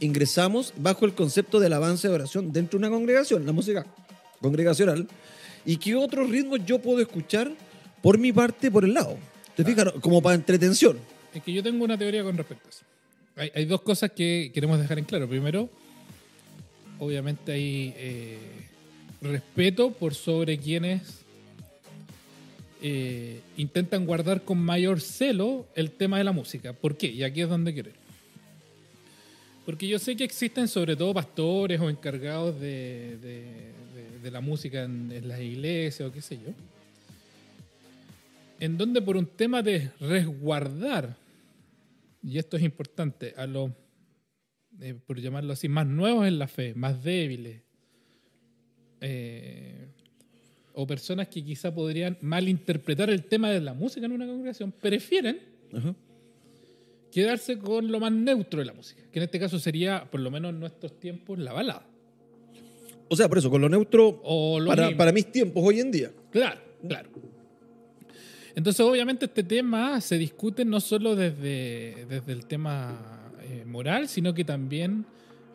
ingresamos 0.00 0.72
bajo 0.78 1.04
el 1.04 1.12
concepto 1.12 1.60
del 1.60 1.74
avance 1.74 2.08
de 2.08 2.14
oración 2.14 2.50
dentro 2.50 2.78
de 2.78 2.86
una 2.86 2.96
congregación, 2.96 3.44
la 3.44 3.52
música 3.52 3.84
congregacional? 4.40 5.06
¿Y 5.66 5.76
qué 5.76 5.96
otros 5.96 6.30
ritmos 6.30 6.60
yo 6.64 6.78
puedo 6.78 7.00
escuchar 7.00 7.52
por 8.00 8.16
mi 8.16 8.32
parte, 8.32 8.70
por 8.70 8.86
el 8.86 8.94
lado? 8.94 9.18
¿Te 9.54 9.62
fijas? 9.66 9.92
Como 10.00 10.22
para 10.22 10.34
entretención. 10.34 10.96
Es 11.34 11.42
que 11.42 11.52
yo 11.52 11.62
tengo 11.62 11.84
una 11.84 11.98
teoría 11.98 12.22
con 12.22 12.38
respecto 12.38 12.68
a 12.68 12.70
eso. 12.70 12.84
Hay, 13.36 13.52
hay 13.54 13.66
dos 13.66 13.82
cosas 13.82 14.12
que 14.12 14.50
queremos 14.54 14.78
dejar 14.78 14.98
en 14.98 15.04
claro. 15.04 15.28
Primero, 15.28 15.68
obviamente 16.98 17.52
hay 17.52 17.92
eh, 17.98 18.38
respeto 19.20 19.90
por 19.90 20.14
sobre 20.14 20.56
quienes 20.56 21.23
eh, 22.86 23.40
intentan 23.56 24.04
guardar 24.04 24.42
con 24.42 24.58
mayor 24.58 25.00
celo 25.00 25.66
el 25.74 25.90
tema 25.90 26.18
de 26.18 26.24
la 26.24 26.32
música. 26.32 26.74
¿Por 26.74 26.98
qué? 26.98 27.06
Y 27.06 27.22
aquí 27.22 27.40
es 27.40 27.48
donde 27.48 27.72
quiero. 27.72 27.90
Porque 29.64 29.88
yo 29.88 29.98
sé 29.98 30.14
que 30.14 30.24
existen 30.24 30.68
sobre 30.68 30.94
todo 30.94 31.14
pastores 31.14 31.80
o 31.80 31.88
encargados 31.88 32.60
de 32.60 33.72
la 34.30 34.42
música 34.42 34.84
en, 34.84 35.10
en 35.12 35.28
las 35.28 35.40
iglesias 35.40 36.06
o 36.06 36.12
qué 36.12 36.20
sé 36.20 36.36
yo, 36.36 36.52
en 38.60 38.76
donde 38.76 39.00
por 39.00 39.16
un 39.16 39.26
tema 39.26 39.62
de 39.62 39.90
resguardar, 39.98 41.16
y 42.22 42.36
esto 42.36 42.58
es 42.58 42.62
importante, 42.62 43.32
a 43.34 43.46
los, 43.46 43.70
eh, 44.80 44.92
por 45.06 45.18
llamarlo 45.18 45.54
así, 45.54 45.68
más 45.68 45.86
nuevos 45.86 46.26
en 46.26 46.38
la 46.38 46.48
fe, 46.48 46.74
más 46.74 47.02
débiles, 47.02 47.62
eh, 49.00 49.88
o 50.74 50.86
personas 50.86 51.28
que 51.28 51.42
quizá 51.44 51.72
podrían 51.72 52.18
malinterpretar 52.20 53.08
el 53.08 53.24
tema 53.24 53.50
de 53.50 53.60
la 53.60 53.74
música 53.74 54.06
en 54.06 54.12
una 54.12 54.26
congregación, 54.26 54.72
prefieren 54.72 55.40
Ajá. 55.72 55.94
quedarse 57.10 57.58
con 57.58 57.90
lo 57.90 58.00
más 58.00 58.12
neutro 58.12 58.58
de 58.58 58.66
la 58.66 58.72
música, 58.72 59.02
que 59.10 59.20
en 59.20 59.24
este 59.24 59.38
caso 59.38 59.58
sería, 59.58 60.08
por 60.10 60.20
lo 60.20 60.30
menos 60.30 60.50
en 60.50 60.60
nuestros 60.60 60.98
tiempos, 60.98 61.38
la 61.38 61.52
balada. 61.52 61.86
O 63.08 63.16
sea, 63.16 63.28
por 63.28 63.38
eso, 63.38 63.50
con 63.50 63.60
lo 63.60 63.68
neutro 63.68 64.20
O 64.24 64.58
para, 64.66 64.96
para 64.96 65.12
mis 65.12 65.30
tiempos 65.30 65.62
hoy 65.64 65.80
en 65.80 65.92
día. 65.92 66.10
Claro, 66.30 66.60
claro. 66.86 67.10
Entonces, 68.56 68.80
obviamente, 68.80 69.26
este 69.26 69.42
tema 69.42 70.00
se 70.00 70.16
discute 70.16 70.64
no 70.64 70.80
solo 70.80 71.16
desde, 71.16 72.06
desde 72.08 72.32
el 72.32 72.46
tema 72.46 73.32
eh, 73.42 73.64
moral, 73.66 74.08
sino 74.08 74.32
que 74.32 74.44
también 74.44 75.04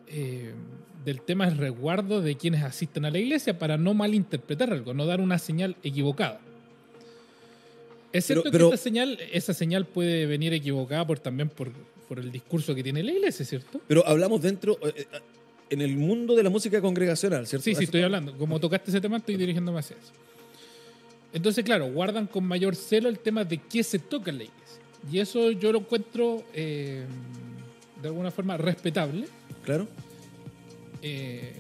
eh, 0.08 0.54
del 1.04 1.22
tema 1.22 1.46
del 1.48 1.58
resguardo 1.58 2.22
de 2.22 2.36
quienes 2.36 2.64
asisten 2.64 3.06
a 3.06 3.12
la 3.12 3.20
iglesia 3.20 3.58
para 3.58 3.78
no 3.78 3.94
malinterpretar 3.94 4.72
algo, 4.72 4.94
no 4.94 5.06
dar 5.06 5.22
una 5.22 5.38
señal 5.40 5.76
equivocada. 5.84 6.40
Es 8.12 8.26
Pero- 8.28 8.42
cierto 8.42 8.52
pero- 8.52 8.70
que 8.70 8.76
esta 8.76 8.84
señal, 8.84 9.20
esa 9.32 9.54
señal 9.54 9.86
puede 9.86 10.26
venir 10.26 10.54
equivocada 10.54 11.06
por, 11.06 11.20
también 11.20 11.50
por, 11.50 11.72
por 12.08 12.20
el 12.20 12.32
discurso 12.32 12.74
que 12.76 12.84
tiene 12.84 13.04
la 13.04 13.12
iglesia, 13.12 13.46
¿cierto? 13.46 13.80
Pero 13.88 14.06
hablamos 14.08 14.42
dentro, 14.42 14.78
eh, 14.84 14.94
eh, 14.98 15.06
en 15.70 15.82
el 15.82 15.96
mundo 15.96 16.36
de 16.36 16.44
la 16.44 16.50
música 16.50 16.82
congregacional, 16.82 17.46
¿cierto? 17.46 17.64
Sí, 17.64 17.76
sí, 17.76 17.84
estoy 17.84 18.02
hablando. 18.02 18.36
Como 18.38 18.60
tocaste 18.60 18.90
ese 18.90 19.00
tema, 19.00 19.18
estoy 19.18 19.38
dirigiéndome 19.38 19.80
hacia 19.80 19.96
eso. 19.96 20.12
Entonces, 21.32 21.64
claro, 21.64 21.92
guardan 21.92 22.26
con 22.26 22.44
mayor 22.44 22.76
celo 22.76 23.08
el 23.08 23.20
tema 23.20 23.44
de 23.44 23.60
qué 23.60 23.84
se 23.84 24.00
toca 24.00 24.32
en 24.32 24.40
la 24.40 24.44
iglesia. 24.46 24.82
Y 25.12 25.20
eso 25.20 25.52
yo 25.52 25.72
lo 25.72 25.80
encuentro 25.80 26.44
eh, 26.54 27.06
de 28.02 28.08
alguna 28.08 28.32
forma 28.32 28.58
respetable. 28.58 29.28
Claro. 29.64 29.88
Eh, 31.02 31.54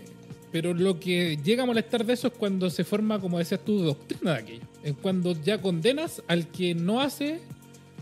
pero 0.51 0.73
lo 0.73 0.99
que 0.99 1.37
llega 1.43 1.63
a 1.63 1.65
molestar 1.65 2.05
de 2.05 2.13
eso 2.13 2.27
es 2.27 2.33
cuando 2.33 2.69
se 2.69 2.83
forma, 2.83 3.19
como 3.19 3.37
decías 3.37 3.59
tú, 3.63 3.79
doctrina 3.83 4.33
de 4.33 4.39
aquello. 4.39 4.61
Es 4.83 4.93
cuando 5.01 5.33
ya 5.41 5.61
condenas 5.61 6.23
al 6.27 6.47
que 6.47 6.73
no 6.73 7.01
hace 7.01 7.39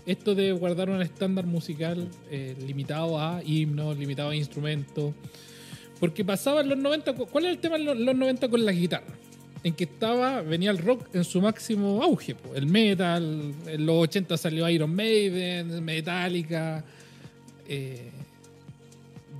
esto 0.05 0.33
de 0.35 0.53
guardar 0.53 0.89
un 0.89 1.01
estándar 1.01 1.45
musical 1.45 2.07
eh, 2.31 2.55
limitado 2.65 3.19
a 3.19 3.41
himnos, 3.43 3.97
limitado 3.97 4.29
a 4.29 4.35
instrumentos. 4.35 5.13
Porque 5.99 6.23
pasaba 6.23 6.61
en 6.61 6.69
los 6.69 6.77
90, 6.77 7.13
cu- 7.15 7.25
¿cuál 7.27 7.45
era 7.45 7.53
el 7.53 7.59
tema 7.59 7.75
en 7.75 7.83
los, 7.85 7.97
los 7.97 8.15
90 8.15 8.47
con 8.47 8.63
la 8.63 8.71
guitarra? 8.71 9.13
En 9.63 9.73
que 9.73 9.83
estaba, 9.85 10.41
venía 10.43 10.71
el 10.71 10.77
rock 10.77 11.13
en 11.13 11.25
su 11.25 11.41
máximo 11.41 12.01
auge, 12.01 12.35
el 12.55 12.67
metal, 12.67 13.53
en 13.65 13.85
los 13.85 13.95
80 14.03 14.37
salió 14.37 14.69
Iron 14.69 14.95
Maiden, 14.95 15.83
Metallica, 15.83 16.85
eh, 17.67 18.11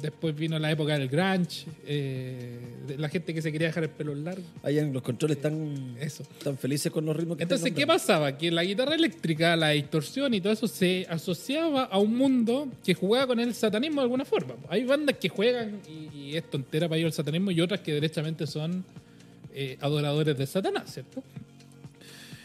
después 0.01 0.36
vino 0.36 0.57
la 0.60 0.71
época 0.71 0.97
del 0.97 1.07
grunge, 1.07 1.65
eh, 1.86 2.60
de 2.88 2.97
la 2.97 3.10
gente 3.10 3.33
que 3.33 3.41
se 3.41 3.51
quería 3.51 3.67
dejar 3.67 3.83
el 3.83 3.89
pelo 3.89 4.13
largo, 4.15 4.43
Allá 4.63 4.81
en 4.81 4.93
los 4.93 5.01
controles 5.01 5.38
están, 5.38 5.95
eso. 5.99 6.23
tan 6.43 6.57
felices 6.57 6.91
con 6.91 7.05
los 7.05 7.15
ritmos 7.15 7.38
que 7.38 7.43
Entonces, 7.43 7.71
¿qué 7.73 7.88
pasaba? 7.88 8.38
Que 8.38 8.51
la 8.51 8.63
guitarra 8.63 8.95
eléctrica, 8.95 9.55
la 9.55 9.69
distorsión 9.69 10.33
y 10.33 10.41
todo 10.41 10.53
eso 10.53 10.67
se 10.67 11.05
asociaba 11.10 11.83
a 11.83 11.97
un 11.97 12.15
mundo 12.15 12.67
que 12.83 12.93
jugaba 12.93 13.27
con 13.27 13.39
el 13.39 13.53
satanismo 13.53 14.01
de 14.01 14.05
alguna 14.05 14.25
forma. 14.25 14.55
Hay 14.69 14.86
bandas 14.86 15.17
que 15.17 15.29
juegan 15.29 15.81
y, 15.88 16.15
y 16.17 16.38
es 16.38 16.49
tontera 16.49 16.88
para 16.88 16.99
ellos 16.99 17.10
el 17.10 17.13
satanismo 17.13 17.51
y 17.51 17.62
otras 17.62 17.81
que 17.81 17.93
derechamente 17.93 18.47
son 18.47 18.83
eh, 19.60 19.75
adoradores 19.81 20.38
de 20.38 20.45
Satanás, 20.45 20.93
¿cierto? 20.93 21.23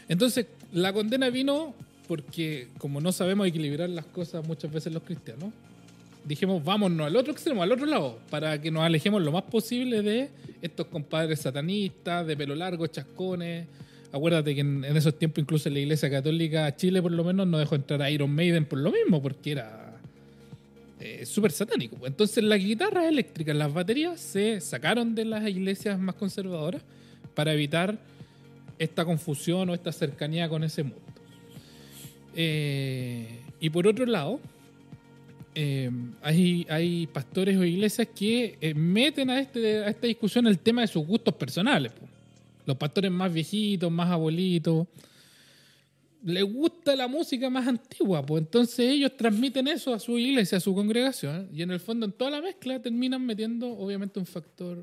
Entonces, 0.09 0.47
la 0.71 0.91
condena 0.91 1.29
vino 1.29 1.75
porque, 2.07 2.69
como 2.79 3.01
no 3.01 3.11
sabemos 3.11 3.47
equilibrar 3.47 3.87
las 3.89 4.05
cosas 4.05 4.45
muchas 4.47 4.71
veces 4.71 4.91
los 4.91 5.03
cristianos, 5.03 5.51
dijimos, 6.25 6.63
vámonos 6.63 7.07
al 7.07 7.15
otro 7.15 7.33
extremo, 7.33 7.63
al 7.63 7.71
otro 7.71 7.85
lado, 7.85 8.19
para 8.29 8.61
que 8.61 8.71
nos 8.71 8.83
alejemos 8.83 9.21
lo 9.21 9.31
más 9.31 9.43
posible 9.43 10.01
de 10.01 10.29
estos 10.61 10.87
compadres 10.87 11.39
satanistas, 11.39 12.25
de 12.25 12.37
pelo 12.37 12.55
largo, 12.55 12.87
chascones. 12.87 13.67
Acuérdate 14.11 14.53
que 14.53 14.61
en, 14.61 14.85
esos 14.85 15.17
tiempos, 15.17 15.41
incluso 15.41 15.69
en 15.69 15.75
la 15.75 15.79
Iglesia 15.81 16.09
Católica, 16.09 16.75
Chile 16.75 17.01
por 17.01 17.11
lo 17.11 17.23
menos, 17.23 17.47
no 17.47 17.57
dejó 17.57 17.75
entrar 17.75 18.01
a 18.01 18.09
Iron 18.11 18.33
Maiden 18.33 18.65
por 18.65 18.79
lo 18.79 18.91
mismo, 18.91 19.21
porque 19.21 19.51
era 19.51 19.99
eh, 20.99 21.25
súper 21.25 21.51
satánico. 21.51 21.97
Entonces, 22.05 22.43
las 22.43 22.59
guitarras 22.59 23.05
eléctricas, 23.05 23.55
las 23.55 23.73
baterías, 23.73 24.19
se 24.19 24.61
sacaron 24.61 25.15
de 25.15 25.25
las 25.25 25.47
iglesias 25.47 25.99
más 25.99 26.15
conservadoras 26.15 26.81
para 27.33 27.53
evitar 27.53 27.97
esta 28.79 29.03
confusión 29.03 29.69
o 29.69 29.73
esta 29.73 29.91
cercanía 29.91 30.47
con 30.47 30.63
ese 30.63 30.83
mundo. 30.83 31.01
Eh, 32.35 33.39
y 33.59 33.69
por 33.69 33.87
otro 33.87 34.05
lado, 34.05 34.39
eh, 35.55 35.91
hay, 36.21 36.65
hay 36.69 37.07
pastores 37.07 37.57
o 37.57 37.63
iglesias 37.63 38.07
que 38.15 38.57
eh, 38.59 38.73
meten 38.73 39.29
a, 39.29 39.39
este, 39.39 39.83
a 39.83 39.89
esta 39.89 40.07
discusión 40.07 40.47
el 40.47 40.59
tema 40.59 40.81
de 40.81 40.87
sus 40.87 41.05
gustos 41.05 41.33
personales. 41.35 41.91
Los 42.65 42.77
pastores 42.77 43.11
más 43.11 43.31
viejitos, 43.33 43.91
más 43.91 44.09
abuelitos, 44.09 44.87
les 46.23 46.43
gusta 46.43 46.95
la 46.95 47.07
música 47.07 47.49
más 47.49 47.67
antigua, 47.67 48.25
pues 48.25 48.43
entonces 48.43 48.79
ellos 48.79 49.15
transmiten 49.17 49.67
eso 49.67 49.93
a 49.93 49.99
su 49.99 50.17
iglesia, 50.17 50.57
a 50.57 50.61
su 50.61 50.73
congregación, 50.73 51.49
y 51.53 51.61
en 51.61 51.71
el 51.71 51.79
fondo 51.81 52.05
en 52.05 52.13
toda 52.13 52.31
la 52.31 52.41
mezcla 52.41 52.81
terminan 52.81 53.25
metiendo 53.25 53.69
obviamente 53.69 54.19
un 54.19 54.25
factor 54.25 54.81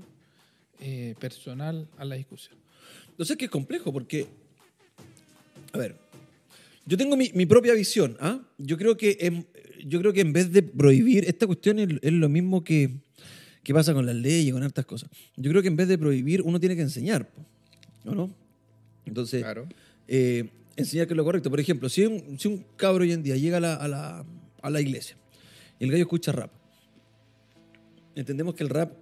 eh, 0.81 1.15
personal 1.19 1.89
a 1.97 2.05
la 2.05 2.17
discusión. 2.17 2.57
Entonces 3.11 3.37
que 3.37 3.47
es 3.47 3.51
complejo 3.51 3.93
porque, 3.93 4.27
a 5.73 5.79
ver, 5.79 5.97
yo 6.85 6.97
tengo 6.97 7.17
mi, 7.17 7.31
mi 7.35 7.47
propia 7.47 7.73
visión. 7.75 8.17
¿ah? 8.21 8.41
Yo, 8.59 8.77
creo 8.77 8.97
que 8.97 9.47
yo 9.87 10.01
creo 10.01 10.13
que 10.13 10.21
en 10.21 10.33
vez 10.33 10.53
de 10.53 10.63
prohibir, 10.63 11.25
esta 11.27 11.47
cuestión 11.47 11.79
es, 11.79 11.89
es 12.03 12.13
lo 12.13 12.29
mismo 12.29 12.63
que, 12.65 12.99
que 13.63 13.75
pasa 13.75 13.93
con 13.95 14.07
las 14.07 14.15
leyes 14.17 14.47
y 14.47 14.53
con 14.53 14.63
hartas 14.63 14.87
cosas. 14.87 15.11
Yo 15.37 15.51
creo 15.51 15.63
que 15.63 15.69
en 15.69 15.77
vez 15.77 15.89
de 15.89 15.99
prohibir, 15.99 16.43
uno 16.43 16.59
tiene 16.61 16.77
que 16.77 16.83
enseñar. 16.83 17.29
po, 17.31 17.45
¿O 18.11 18.15
no? 18.15 18.35
Entonces, 19.07 19.43
Claro. 19.43 19.69
eh, 20.09 20.49
enseñar 20.77 21.07
que 21.07 21.13
es 21.15 21.17
lo 21.17 21.25
correcto. 21.25 21.51
Por 21.51 21.61
ejemplo, 21.61 21.89
si 21.89 22.05
un, 22.07 22.39
si 22.39 22.49
un 22.49 22.65
cabro 22.77 23.03
hoy 23.05 23.13
en 23.13 23.23
día 23.23 23.37
llega 23.37 23.59
a 23.59 23.61
la, 23.61 23.75
a 23.75 23.89
la, 23.89 24.25
a 24.63 24.71
la 24.71 24.81
iglesia 24.81 25.17
y 25.79 25.85
el 25.85 25.91
gallo 25.91 26.03
escucha 26.03 26.33
rap, 26.33 26.51
entendemos 28.15 28.55
que 28.55 28.63
el 28.65 28.71
rap 28.71 28.93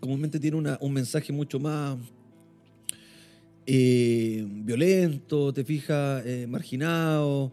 comúnmente 0.00 0.38
tiene 0.38 0.56
una- 0.56 0.78
un 0.80 0.92
mensaje 0.92 1.32
mucho 1.32 1.58
más 1.58 1.96
eh, 3.66 4.44
violento, 4.48 5.52
te 5.52 5.64
fijas, 5.64 6.24
eh, 6.26 6.46
marginado, 6.48 7.52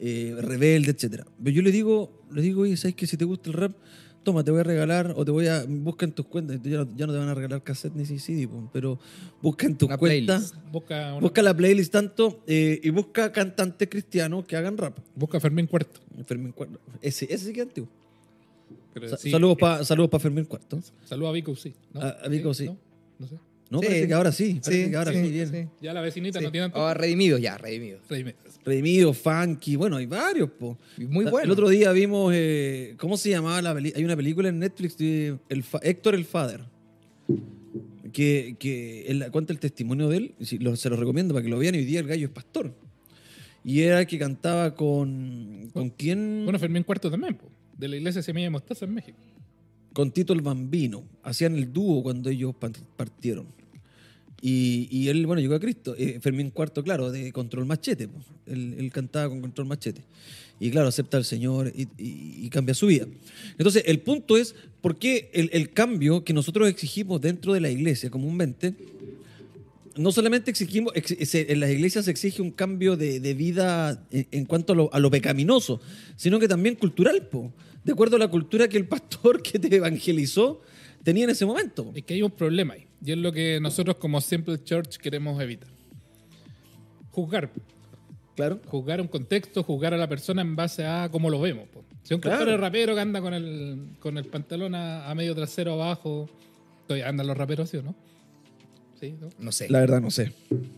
eh, 0.00 0.34
rebelde, 0.40 0.90
etc. 0.90 1.24
Pero 1.42 1.50
yo 1.56 1.62
le 1.62 1.70
digo, 1.72 2.22
le 2.32 2.42
digo, 2.42 2.62
oye, 2.62 2.76
¿sabes 2.76 2.94
que 2.94 3.06
si 3.06 3.16
te 3.16 3.24
gusta 3.24 3.50
el 3.50 3.54
rap, 3.54 3.76
toma, 4.22 4.42
te 4.42 4.50
voy 4.50 4.60
a 4.60 4.64
regalar 4.64 5.14
o 5.16 5.24
te 5.24 5.30
voy 5.30 5.46
a, 5.46 5.64
busca 5.68 6.04
en 6.04 6.10
tus 6.12 6.26
cuentas, 6.26 6.58
ya 6.64 6.78
no, 6.78 6.96
ya 6.96 7.06
no 7.06 7.12
te 7.12 7.18
van 7.20 7.28
a 7.28 7.34
regalar 7.34 7.62
cassette 7.62 7.94
ni 7.94 8.04
CD, 8.04 8.48
pero 8.72 8.98
busca 9.40 9.66
en 9.66 9.76
tus 9.76 9.86
Una 9.88 9.98
cuentas. 9.98 10.52
Busca, 10.72 11.12
una- 11.12 11.20
busca 11.20 11.42
la 11.42 11.56
playlist 11.56 11.92
tanto 11.92 12.42
eh, 12.46 12.80
y 12.82 12.90
busca 12.90 13.30
cantantes 13.30 13.88
cristianos 13.88 14.44
que 14.44 14.56
hagan 14.56 14.76
rap. 14.76 14.98
busca 15.14 15.38
Fermín 15.38 15.66
Cuarto. 15.66 16.00
Fermín 16.26 16.50
Cuarto. 16.52 16.80
Ese, 17.00 17.26
ese 17.32 17.46
sí 17.46 17.52
que 17.52 17.60
es 17.60 17.66
antiguo. 17.68 17.88
Pero 18.94 19.08
Sa- 19.10 19.16
sí, 19.16 19.30
saludos 19.30 19.56
eh, 19.58 19.60
para 19.60 19.84
saludos 19.84 20.10
pa 20.10 20.18
Fermín 20.18 20.44
Cuarto. 20.46 20.80
Saludos 21.04 21.28
a 21.30 21.32
Vico, 21.32 21.54
sí. 21.54 21.72
¿no? 21.94 22.00
A- 22.00 22.08
a 22.24 22.28
Vico, 22.28 22.52
sí. 22.52 22.64
¿No? 22.66 22.76
No 23.20 23.26
sé. 23.28 23.36
No, 23.68 23.80
Sí. 23.80 23.86
parece 23.86 24.06
que 24.08 24.14
ahora 24.14 24.32
sí. 24.32 24.60
Parece 24.62 24.84
Sí, 24.84 24.90
que 24.90 24.96
ahora 24.96 25.12
sí, 25.12 25.22
sí, 25.24 25.30
bien. 25.32 25.50
sí. 25.50 25.68
Ya 25.82 25.92
la 25.92 26.00
vecinita 26.00 26.38
Sí. 26.38 26.44
no 26.44 26.52
tiene 26.52 26.70
Oh, 26.74 26.94
redimidos, 26.94 27.40
ya, 27.40 27.58
redimidos. 27.58 28.00
Redimido. 28.08 28.36
Redimido, 28.64 29.12
funky, 29.12 29.76
bueno, 29.76 29.96
hay 29.96 30.06
varios, 30.06 30.50
po. 30.50 30.78
Muy 30.98 31.24
La- 31.24 31.30
bueno. 31.30 31.44
El 31.46 31.50
otro 31.50 31.68
día 31.68 31.90
vimos, 31.92 32.32
eh, 32.34 32.94
¿cómo 32.98 33.16
se 33.16 33.30
llamaba 33.30 33.60
la 33.62 33.74
película? 33.74 33.98
Hay 33.98 34.04
una 34.04 34.16
película 34.16 34.48
en 34.48 34.58
Netflix 34.60 34.96
de 34.98 35.36
el 35.48 35.62
Fa- 35.62 35.80
Héctor 35.82 36.14
el 36.14 36.24
Father, 36.24 36.60
que, 38.12 38.56
que 38.58 39.06
él 39.06 39.24
cuenta 39.30 39.52
el 39.52 39.58
testimonio 39.58 40.08
de 40.08 40.16
él, 40.16 40.34
y 40.38 40.44
si 40.46 40.58
lo- 40.58 40.76
se 40.76 40.88
lo 40.88 40.96
recomiendo 40.96 41.34
para 41.34 41.42
que 41.44 41.50
lo 41.50 41.58
vean, 41.58 41.74
y 41.74 41.78
hoy 41.78 41.84
día 41.84 42.00
el 42.00 42.06
gallo 42.06 42.26
es 42.26 42.32
pastor. 42.32 42.72
Y 43.64 43.80
era 43.82 44.00
el 44.00 44.06
que 44.06 44.18
cantaba 44.18 44.74
con. 44.74 45.70
¿Con 45.72 45.90
quién? 45.90 46.42
Bueno, 46.44 46.58
Fermín 46.58 46.84
Cuarto 46.84 47.10
también, 47.10 47.34
po, 47.34 47.50
de 47.76 47.88
la 47.88 47.96
iglesia 47.96 48.22
Semilla 48.22 48.46
de 48.46 48.50
Mostaza 48.50 48.84
en 48.84 48.94
México. 48.94 49.18
Con 49.96 50.10
Tito 50.10 50.34
el 50.34 50.42
Bambino. 50.42 51.04
Hacían 51.22 51.56
el 51.56 51.72
dúo 51.72 52.02
cuando 52.02 52.28
ellos 52.28 52.54
pa- 52.54 52.70
partieron. 52.98 53.46
Y, 54.42 54.88
y 54.90 55.08
él, 55.08 55.24
bueno, 55.24 55.40
llegó 55.40 55.54
a 55.54 55.58
Cristo. 55.58 55.94
Eh, 55.96 56.18
Fermín 56.20 56.50
Cuarto, 56.50 56.84
claro, 56.84 57.10
de 57.10 57.32
Control 57.32 57.64
Machete. 57.64 58.06
po. 58.06 58.20
Él, 58.44 58.90
cantaba 58.92 59.30
con 59.30 59.40
Control 59.40 59.66
Machete. 59.66 60.02
Y 60.60 60.70
claro, 60.70 60.88
acepta 60.88 61.16
al 61.16 61.24
Señor 61.24 61.72
y, 61.74 62.46
cambia 62.50 62.74
su 62.74 62.88
vida. 62.88 63.06
Entonces, 63.52 63.84
el 63.86 64.00
punto 64.00 64.36
es, 64.36 64.54
¿por 64.82 64.98
qué 64.98 65.30
el, 65.32 65.72
cambio 65.72 66.24
que 66.24 66.34
nosotros 66.34 66.68
exigimos 66.68 67.22
dentro 67.22 67.54
de 67.54 67.60
la 67.60 67.70
iglesia 67.70 68.10
comúnmente, 68.10 68.74
no 69.96 70.12
solamente 70.12 70.50
exigimos, 70.50 70.92
en 70.94 71.60
las 71.60 71.70
iglesias 71.70 72.04
se 72.04 72.10
exige 72.10 72.42
un 72.42 72.50
cambio 72.50 72.98
de, 72.98 73.32
vida 73.32 74.06
en, 74.10 74.44
cuanto 74.44 74.74
a 74.74 74.76
lo, 74.76 74.92
a 74.92 75.00
lo 75.00 75.10
pecaminoso, 75.10 75.80
sino 76.16 76.38
que 76.38 76.48
también 76.48 76.74
cultural, 76.74 77.28
de 77.86 77.92
acuerdo 77.92 78.16
a 78.16 78.18
la 78.18 78.28
cultura 78.28 78.68
que 78.68 78.76
el 78.76 78.86
pastor 78.88 79.40
que 79.46 79.58
te 79.60 79.74
evangelizó 79.76 80.60
tenía 81.04 81.24
en 81.24 81.30
ese 81.30 81.46
momento. 81.46 81.92
Es 81.94 82.02
que 82.02 82.14
hay 82.14 82.22
un 82.22 82.32
problema 82.32 82.74
ahí. 82.74 82.86
Y 83.04 83.12
es 83.12 83.18
lo 83.18 83.30
que 83.32 83.60
nosotros 83.60 83.96
como 83.96 84.20
Simple 84.20 84.62
Church 84.64 84.96
queremos 84.96 85.40
evitar. 85.40 85.68
Juzgar. 87.12 87.50
Claro. 88.34 88.60
Juzgar 88.66 89.00
un 89.00 89.06
contexto, 89.08 89.62
juzgar 89.62 89.94
a 89.94 89.96
la 89.96 90.08
persona 90.08 90.42
en 90.42 90.56
base 90.56 90.84
a 90.84 91.08
cómo 91.10 91.30
lo 91.30 91.40
vemos. 91.40 91.68
po. 91.68 91.84
Si 92.02 92.12
un 92.12 92.20
Claro. 92.20 92.38
compadre 92.38 92.56
rapero 92.58 92.94
que 92.94 93.00
anda 93.00 93.20
con 93.20 93.32
el, 93.34 93.90
con 94.00 94.18
el 94.18 94.24
pantalón 94.26 94.74
a, 94.74 95.08
a 95.08 95.14
medio 95.14 95.34
trasero 95.34 95.72
abajo, 95.74 96.28
todavía 96.86 97.08
andan 97.08 97.26
los 97.28 97.36
raperos, 97.36 97.70
¿sí 97.70 97.76
o 97.78 97.82
no? 97.82 97.94
Sí, 99.00 99.14
¿no? 99.20 99.28
No 99.38 99.52
sé. 99.52 99.68
La 99.70 99.80
verdad, 99.80 100.00
no 100.00 100.10
sé. 100.10 100.32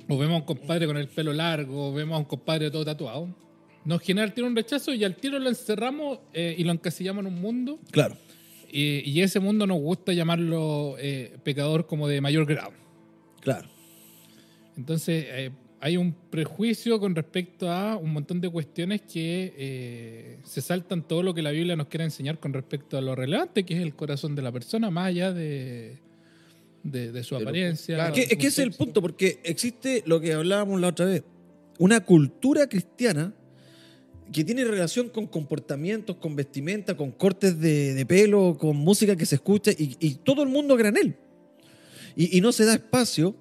O 0.08 0.18
vemos 0.18 0.34
a 0.34 0.38
un 0.40 0.44
compadre 0.46 0.86
con 0.86 0.96
el 0.96 1.08
pelo 1.08 1.32
largo, 1.32 1.88
o 1.88 1.92
vemos 1.94 2.16
a 2.16 2.18
un 2.18 2.24
compadre 2.26 2.70
todo 2.70 2.84
tatuado. 2.84 3.28
Nos 3.88 4.02
genera 4.02 4.32
tiro 4.34 4.46
un 4.46 4.54
rechazo 4.54 4.92
y 4.92 5.02
al 5.02 5.16
tiro 5.16 5.38
lo 5.38 5.48
encerramos 5.48 6.18
eh, 6.34 6.54
y 6.58 6.62
lo 6.64 6.72
encasillamos 6.72 7.24
en 7.24 7.32
un 7.32 7.40
mundo. 7.40 7.78
Claro. 7.90 8.16
Y, 8.70 8.98
y 9.10 9.22
ese 9.22 9.40
mundo 9.40 9.66
nos 9.66 9.78
gusta 9.80 10.12
llamarlo 10.12 10.96
eh, 10.98 11.38
pecador 11.42 11.86
como 11.86 12.06
de 12.06 12.20
mayor 12.20 12.44
grado. 12.44 12.72
Claro. 13.40 13.66
Entonces, 14.76 15.24
eh, 15.26 15.50
hay 15.80 15.96
un 15.96 16.12
prejuicio 16.12 17.00
con 17.00 17.14
respecto 17.14 17.70
a 17.70 17.96
un 17.96 18.12
montón 18.12 18.42
de 18.42 18.50
cuestiones 18.50 19.00
que 19.02 20.36
se 20.44 20.60
saltan 20.60 21.06
todo 21.08 21.22
lo 21.22 21.32
que 21.32 21.40
la 21.40 21.50
Biblia 21.50 21.74
nos 21.76 21.86
quiere 21.86 22.04
enseñar 22.04 22.38
con 22.38 22.52
respecto 22.52 22.98
a 22.98 23.00
lo 23.00 23.14
relevante, 23.14 23.64
que 23.64 23.74
es 23.74 23.80
el 23.80 23.94
corazón 23.94 24.34
de 24.34 24.42
la 24.42 24.52
persona, 24.52 24.90
más 24.90 25.06
allá 25.06 25.32
de, 25.32 25.96
de, 26.82 27.10
de 27.12 27.24
su 27.24 27.36
apariencia. 27.36 27.94
claro. 27.96 28.12
Que- 28.14 28.22
es 28.22 28.28
que 28.36 28.46
ese 28.48 28.62
es 28.62 28.68
el 28.68 28.72
punto, 28.72 29.00
porque 29.00 29.38
existe 29.44 30.02
lo 30.04 30.20
que 30.20 30.34
hablábamos 30.34 30.78
la 30.80 30.88
otra 30.88 31.06
vez, 31.06 31.22
una 31.78 32.00
cultura 32.04 32.68
cristiana 32.68 33.32
que 34.32 34.44
tiene 34.44 34.64
relación 34.64 35.08
con 35.08 35.26
comportamientos, 35.26 36.16
con 36.16 36.36
vestimenta, 36.36 36.96
con 36.96 37.12
cortes 37.12 37.58
de, 37.58 38.04
pelo, 38.06 38.56
con 38.58 38.76
música 38.76 39.16
que 39.16 39.26
se 39.26 39.36
escucha 39.36 39.70
y, 39.76 40.14
todo 40.24 40.42
el 40.42 40.48
mundo 40.48 40.76
granel. 40.76 41.16
Y, 42.16 42.36
y 42.36 42.40
no 42.40 42.52
se 42.52 42.64
da 42.64 42.74
espacio 42.74 43.34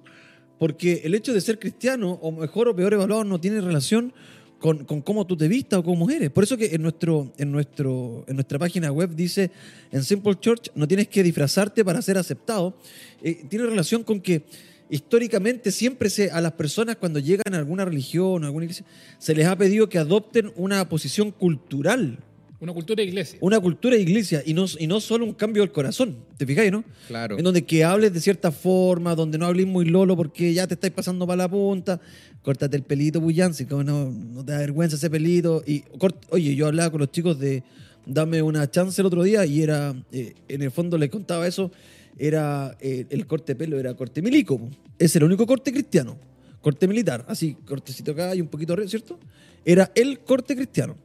porque 0.58 1.02
el 1.04 1.14
hecho 1.14 1.32
de 1.32 1.40
ser 1.40 1.58
cristiano, 1.58 2.18
o 2.20 2.32
mejor 2.32 2.68
o 2.68 2.76
peor 2.76 2.92
evaluado, 2.92 3.24
no 3.24 3.40
tiene 3.40 3.60
relación 3.60 4.12
con, 4.58 4.84
con 4.84 5.02
cómo 5.02 5.26
tú 5.26 5.36
te 5.36 5.46
vistas 5.46 5.80
o 5.80 5.84
cómo 5.84 6.10
eres. 6.10 6.30
Por 6.30 6.44
eso 6.44 6.56
que 6.56 6.74
en, 6.74 6.82
nuestro, 6.82 7.32
en, 7.38 7.52
nuestro, 7.52 8.24
en 8.26 8.36
nuestra 8.36 8.58
página 8.58 8.90
web 8.90 9.14
dice, 9.14 9.50
en 9.92 10.02
Simple 10.02 10.34
Church 10.40 10.70
no 10.74 10.88
tienes 10.88 11.08
que 11.08 11.22
disfrazarte 11.22 11.84
para 11.84 12.02
ser 12.02 12.18
aceptado. 12.18 12.76
Eh, 13.22 13.44
tiene 13.48 13.66
relación 13.66 14.02
con 14.02 14.20
que 14.20 14.42
históricamente 14.90 15.70
siempre 15.70 16.10
se, 16.10 16.30
a 16.30 16.40
las 16.40 16.52
personas 16.52 16.96
cuando 16.96 17.18
llegan 17.18 17.54
a 17.54 17.58
alguna 17.58 17.84
religión 17.84 18.42
o 18.42 18.46
alguna 18.46 18.64
iglesia, 18.64 18.84
se 19.18 19.34
les 19.34 19.46
ha 19.46 19.56
pedido 19.56 19.88
que 19.88 19.98
adopten 19.98 20.52
una 20.56 20.88
posición 20.88 21.30
cultural, 21.30 22.18
Una 22.60 22.72
cultura 22.72 23.02
de 23.02 23.08
iglesia. 23.08 23.38
una 23.42 23.60
cultura 23.60 23.96
de 23.96 24.02
iglesia 24.02 24.42
y 24.44 24.52
no, 24.54 24.64
y 24.78 24.86
no 24.86 25.00
solo 25.00 25.24
un 25.24 25.32
cambio 25.34 25.62
del 25.62 25.70
corazón. 25.72 26.16
¿Te 26.36 26.44
fijáis, 26.46 26.72
no? 26.72 26.84
Claro. 27.06 27.38
En 27.38 27.44
donde 27.44 27.62
que 27.64 27.84
hables 27.84 28.12
de 28.12 28.20
cierta 28.20 28.50
forma, 28.50 29.14
donde 29.14 29.38
no 29.38 29.46
hables 29.46 29.66
muy 29.66 29.84
lolo 29.84 30.16
porque 30.16 30.52
ya 30.54 30.66
te 30.66 30.74
estáis 30.74 30.92
pasando 30.92 31.26
para 31.26 31.36
la 31.36 31.48
punta. 31.48 32.00
Córtate 32.42 32.76
el 32.76 32.82
pelito, 32.82 33.20
Bullán, 33.20 33.52
si 33.54 33.64
como 33.66 33.84
no, 33.84 34.10
no 34.10 34.44
te 34.44 34.52
da 34.52 34.58
vergüenza 34.58 34.96
ese 34.96 35.10
pelito. 35.10 35.62
Y 35.66 35.82
cort- 35.98 36.24
Oye, 36.30 36.54
yo 36.54 36.66
hablaba 36.66 36.90
con 36.90 37.00
los 37.00 37.10
chicos 37.12 37.38
de 37.38 37.62
dame 38.06 38.40
una 38.42 38.70
chance 38.70 39.00
el 39.02 39.06
otro 39.06 39.22
día 39.22 39.44
y 39.44 39.60
era, 39.62 39.94
eh, 40.12 40.34
en 40.48 40.62
el 40.62 40.70
fondo 40.70 40.96
les 40.96 41.10
contaba 41.10 41.46
eso, 41.46 41.70
era 42.16 42.76
eh, 42.80 43.06
el 43.10 43.26
corte 43.26 43.52
de 43.54 43.56
pelo, 43.58 43.78
era 43.78 43.94
corte 43.94 44.22
milico. 44.22 44.60
Es 44.98 45.14
el 45.16 45.24
único 45.24 45.46
corte 45.46 45.72
cristiano. 45.72 46.16
Corte 46.60 46.88
militar, 46.88 47.24
así, 47.28 47.54
cortecito 47.66 48.12
acá 48.12 48.34
y 48.34 48.40
un 48.40 48.48
poquito 48.48 48.72
arriba, 48.72 48.88
¿cierto? 48.88 49.18
Era 49.64 49.90
el 49.94 50.20
corte 50.20 50.56
cristiano. 50.56 50.96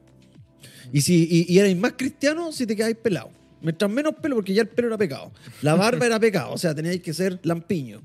Y, 0.92 1.02
si, 1.02 1.28
y, 1.30 1.54
y 1.54 1.60
erais 1.60 1.78
más 1.78 1.94
cristiano 1.94 2.52
si 2.52 2.66
te 2.66 2.76
quedáis 2.76 2.96
pelado. 2.98 3.30
Mientras 3.62 3.90
menos 3.90 4.14
pelo, 4.22 4.36
porque 4.36 4.54
ya 4.54 4.62
el 4.64 4.68
pelo 4.68 4.90
era 4.90 4.98
pecado. 4.98 5.32
La 5.62 5.76
barba 5.76 6.06
era 6.06 6.20
pecado, 6.20 6.52
o 6.54 6.58
sea, 6.58 6.76
teníais 6.76 7.02
que 7.02 7.14
ser 7.14 7.40
lampiño. 7.44 8.02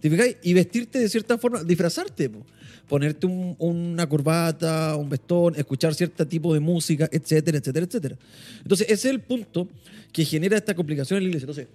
¿Te? 0.00 0.38
Y 0.42 0.54
vestirte 0.54 0.98
de 0.98 1.08
cierta 1.08 1.38
forma, 1.38 1.62
disfrazarte, 1.64 2.30
po. 2.30 2.44
ponerte 2.88 3.26
un- 3.26 3.54
una 3.58 4.08
corbata, 4.08 4.96
un 4.96 5.08
vestón, 5.10 5.54
escuchar 5.56 5.94
cierto 5.94 6.26
tipo 6.26 6.54
de 6.54 6.60
música, 6.60 7.08
etcétera, 7.12 7.58
etcétera, 7.58 7.84
etcétera. 7.86 8.16
Entonces, 8.62 8.86
ese 8.88 9.08
es 9.08 9.14
el 9.14 9.20
punto 9.20 9.68
que 10.12 10.24
genera 10.24 10.56
esta 10.56 10.74
complicación 10.74 11.18
en 11.18 11.24
la 11.24 11.28
iglesia. 11.28 11.44
Entonces, 11.44 11.68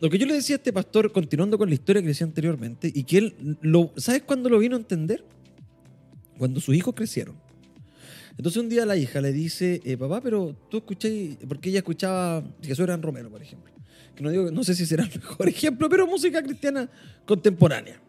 lo 0.00 0.08
que 0.10 0.18
yo 0.18 0.26
le 0.26 0.34
decía 0.34 0.56
a 0.56 0.58
este 0.58 0.72
pastor, 0.72 1.10
continuando 1.12 1.58
con 1.58 1.68
la 1.68 1.74
historia 1.74 2.00
que 2.02 2.08
decía 2.08 2.26
anteriormente, 2.26 2.90
y 2.94 3.02
que 3.04 3.18
él, 3.18 3.56
lo, 3.62 3.92
¿sabes 3.96 4.22
cuándo 4.22 4.48
lo 4.48 4.58
vino 4.58 4.76
a 4.76 4.78
entender? 4.78 5.24
Cuando 6.38 6.60
sus 6.60 6.74
hijos 6.76 6.94
crecieron. 6.94 7.34
Entonces 8.36 8.62
un 8.62 8.68
día 8.68 8.86
la 8.86 8.96
hija 8.96 9.20
le 9.20 9.32
dice, 9.32 9.80
eh, 9.84 9.96
papá, 9.96 10.20
pero 10.20 10.54
tú 10.70 10.76
escucháis, 10.78 11.36
porque 11.48 11.70
ella 11.70 11.78
escuchaba 11.78 12.44
Jesús 12.62 12.86
Gran 12.86 13.02
Romero, 13.02 13.28
por 13.30 13.42
ejemplo. 13.42 13.72
Que 14.14 14.22
no, 14.22 14.30
digo, 14.30 14.50
no 14.52 14.62
sé 14.62 14.74
si 14.76 14.86
será 14.86 15.02
el 15.04 15.10
mejor 15.10 15.48
ejemplo, 15.48 15.88
pero 15.88 16.06
música 16.06 16.40
cristiana 16.42 16.88
contemporánea, 17.26 18.00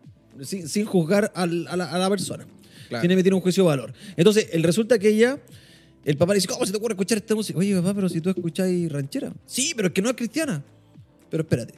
sin, 0.42 0.68
sin 0.68 0.86
juzgar 0.86 1.32
al- 1.34 1.68
a, 1.68 1.76
la, 1.76 1.86
a 1.92 1.98
la 1.98 2.10
persona. 2.10 2.46
Claro. 2.90 3.02
Tiene 3.02 3.14
que 3.16 3.20
emitir 3.20 3.34
un 3.34 3.42
juicio 3.42 3.64
de 3.64 3.70
valor. 3.70 3.94
Entonces, 4.16 4.48
el 4.52 4.62
resulta 4.64 5.00
que 5.00 5.10
ella, 5.10 5.40
el 6.06 6.18
papá 6.18 6.34
le 6.34 6.38
dice, 6.38 6.48
¿cómo 6.48 6.64
se 6.66 6.72
te 6.72 6.78
ocurre 6.78 6.94
escuchar 6.94 7.18
esta 7.18 7.34
música? 7.34 7.58
Oye, 7.58 7.76
papá, 7.76 7.96
pero 7.96 8.10
si 8.10 8.22
tú 8.22 8.30
escucháis 8.30 8.92
ranchera. 8.92 9.34
Sí, 9.48 9.74
pero 9.76 9.88
es 9.88 9.94
que 9.96 10.02
no 10.04 10.10
es 10.10 10.16
cristiana. 10.16 10.64
Pero 11.30 11.44
espérate, 11.44 11.74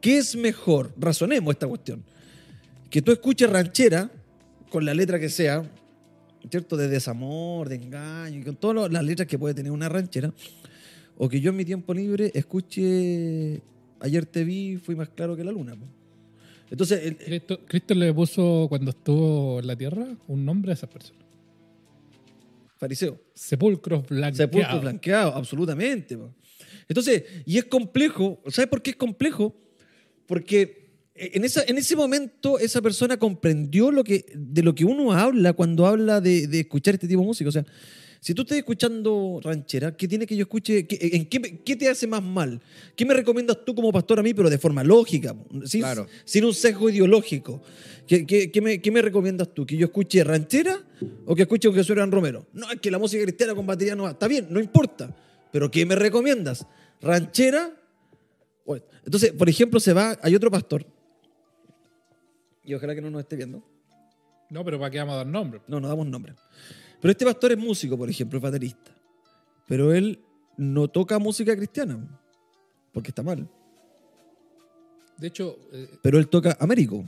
¿qué 0.00 0.18
es 0.18 0.36
mejor? 0.36 0.92
Razonemos 0.98 1.52
esta 1.54 1.66
cuestión. 1.66 2.02
Que 2.90 3.02
tú 3.02 3.12
escuches 3.12 3.48
ranchera, 3.50 4.10
con 4.70 4.84
la 4.84 4.94
letra 4.94 5.18
que 5.18 5.28
sea, 5.28 5.64
¿cierto? 6.50 6.76
De 6.76 6.88
desamor, 6.88 7.68
de 7.68 7.76
engaño, 7.76 8.40
y 8.40 8.44
con 8.44 8.56
todas 8.56 8.90
las 8.92 9.04
letras 9.04 9.26
que 9.28 9.38
puede 9.38 9.54
tener 9.54 9.72
una 9.72 9.88
ranchera. 9.88 10.32
O 11.18 11.28
que 11.28 11.40
yo 11.40 11.50
en 11.50 11.56
mi 11.56 11.64
tiempo 11.64 11.92
libre 11.94 12.30
escuche 12.34 13.60
Ayer 14.00 14.26
te 14.26 14.42
vi, 14.42 14.78
fui 14.78 14.96
más 14.96 15.08
claro 15.10 15.36
que 15.36 15.44
la 15.44 15.52
luna. 15.52 15.76
po. 15.76 15.86
Entonces, 16.70 17.04
el- 17.04 17.16
Cristo, 17.16 17.60
Cristo 17.68 17.94
le 17.94 18.12
puso 18.12 18.66
cuando 18.68 18.90
estuvo 18.90 19.60
en 19.60 19.66
la 19.68 19.76
tierra 19.76 20.06
un 20.26 20.44
nombre 20.44 20.72
a 20.72 20.74
esas 20.74 20.90
personas. 20.90 21.22
fariseo. 22.78 23.16
Sepulcros 23.32 24.04
blanqueados. 24.08 24.36
Sepulcro 24.38 24.80
blanqueado, 24.80 25.34
absolutamente. 25.36 26.16
po. 26.16 26.34
Entonces, 26.92 27.24
y 27.46 27.58
es 27.58 27.64
complejo. 27.64 28.40
¿Sabes 28.48 28.68
por 28.68 28.82
qué 28.82 28.90
es 28.90 28.96
complejo? 28.96 29.54
Porque 30.26 30.90
en, 31.14 31.44
esa, 31.44 31.62
en 31.66 31.78
ese 31.78 31.96
momento 31.96 32.58
esa 32.58 32.80
persona 32.80 33.18
comprendió 33.18 33.90
lo 33.90 34.04
que, 34.04 34.24
de 34.34 34.62
lo 34.62 34.74
que 34.74 34.84
uno 34.84 35.12
habla 35.12 35.52
cuando 35.52 35.86
habla 35.86 36.20
de, 36.20 36.46
de 36.46 36.60
escuchar 36.60 36.94
este 36.94 37.08
tipo 37.08 37.20
de 37.20 37.26
música. 37.26 37.48
O 37.48 37.52
sea, 37.52 37.64
si 38.20 38.34
tú 38.34 38.42
estás 38.42 38.56
escuchando 38.58 39.40
ranchera, 39.42 39.96
¿qué 39.96 40.06
tiene 40.06 40.26
que 40.26 40.36
yo 40.36 40.42
escuche? 40.42 40.86
¿Qué, 40.86 40.96
¿En 41.16 41.26
qué, 41.26 41.60
qué 41.64 41.74
te 41.76 41.88
hace 41.88 42.06
más 42.06 42.22
mal? 42.22 42.60
¿Qué 42.94 43.04
me 43.04 43.14
recomiendas 43.14 43.58
tú 43.64 43.74
como 43.74 43.90
pastor 43.90 44.20
a 44.20 44.22
mí, 44.22 44.32
pero 44.32 44.48
de 44.48 44.58
forma 44.58 44.84
lógica? 44.84 45.34
Sin, 45.64 45.80
Claro. 45.80 46.06
sin 46.24 46.44
un 46.44 46.54
sesgo 46.54 46.88
ideológico. 46.88 47.62
¿Qué, 48.06 48.24
qué- 48.26 48.60
me, 48.60 48.80
qué 48.80 48.90
me 48.92 49.02
recomiendas 49.02 49.52
tú? 49.52 49.66
¿Que 49.66 49.76
yo 49.76 49.86
escuche 49.86 50.22
ranchera 50.22 50.78
o 51.26 51.34
que 51.34 51.42
escuche 51.42 51.68
un 51.68 51.74
Jesús 51.74 51.96
Romero? 51.96 52.46
No, 52.52 52.70
es 52.70 52.78
que 52.80 52.90
la 52.90 52.98
música 52.98 53.22
cristiana 53.24 53.54
con 53.56 53.66
batería 53.66 53.96
no 53.96 54.04
va. 54.04 54.10
Está 54.12 54.28
bien, 54.28 54.46
no 54.50 54.60
importa. 54.60 55.14
Pero 55.50 55.70
¿qué 55.70 55.84
me 55.84 55.94
recomiendas? 55.96 56.64
¿Ranchera? 57.02 57.70
Bueno, 58.64 58.84
entonces, 59.04 59.32
por 59.32 59.48
ejemplo, 59.48 59.80
se 59.80 59.92
va, 59.92 60.16
hay 60.22 60.34
otro 60.34 60.50
pastor, 60.50 60.86
y 62.64 62.74
ojalá 62.74 62.94
que 62.94 63.00
no 63.00 63.10
nos 63.10 63.20
esté 63.22 63.36
viendo, 63.36 63.62
No, 64.50 64.64
pero 64.64 64.78
¿para 64.78 64.90
qué 64.90 64.98
vamos 64.98 65.14
a 65.14 65.16
dar 65.18 65.26
nombre? 65.26 65.60
no, 65.66 65.80
no 65.80 65.88
damos 65.88 66.06
nombre. 66.06 66.34
Pero 67.00 67.10
este 67.10 67.24
pastor 67.24 67.52
es 67.52 67.58
músico, 67.58 67.98
por 67.98 68.08
ejemplo, 68.08 68.36
es 68.38 68.42
baterista. 68.42 68.92
Pero 69.66 69.92
él 69.92 70.20
no 70.56 70.86
toca 70.88 71.18
música 71.18 71.56
cristiana, 71.56 71.98
porque 72.92 73.10
está 73.10 73.22
mal. 73.22 73.48
De 75.18 75.26
hecho, 75.28 75.56
eh, 75.72 75.88
Pero 76.02 76.18
él 76.18 76.28
toca 76.28 76.56
Américo, 76.60 77.04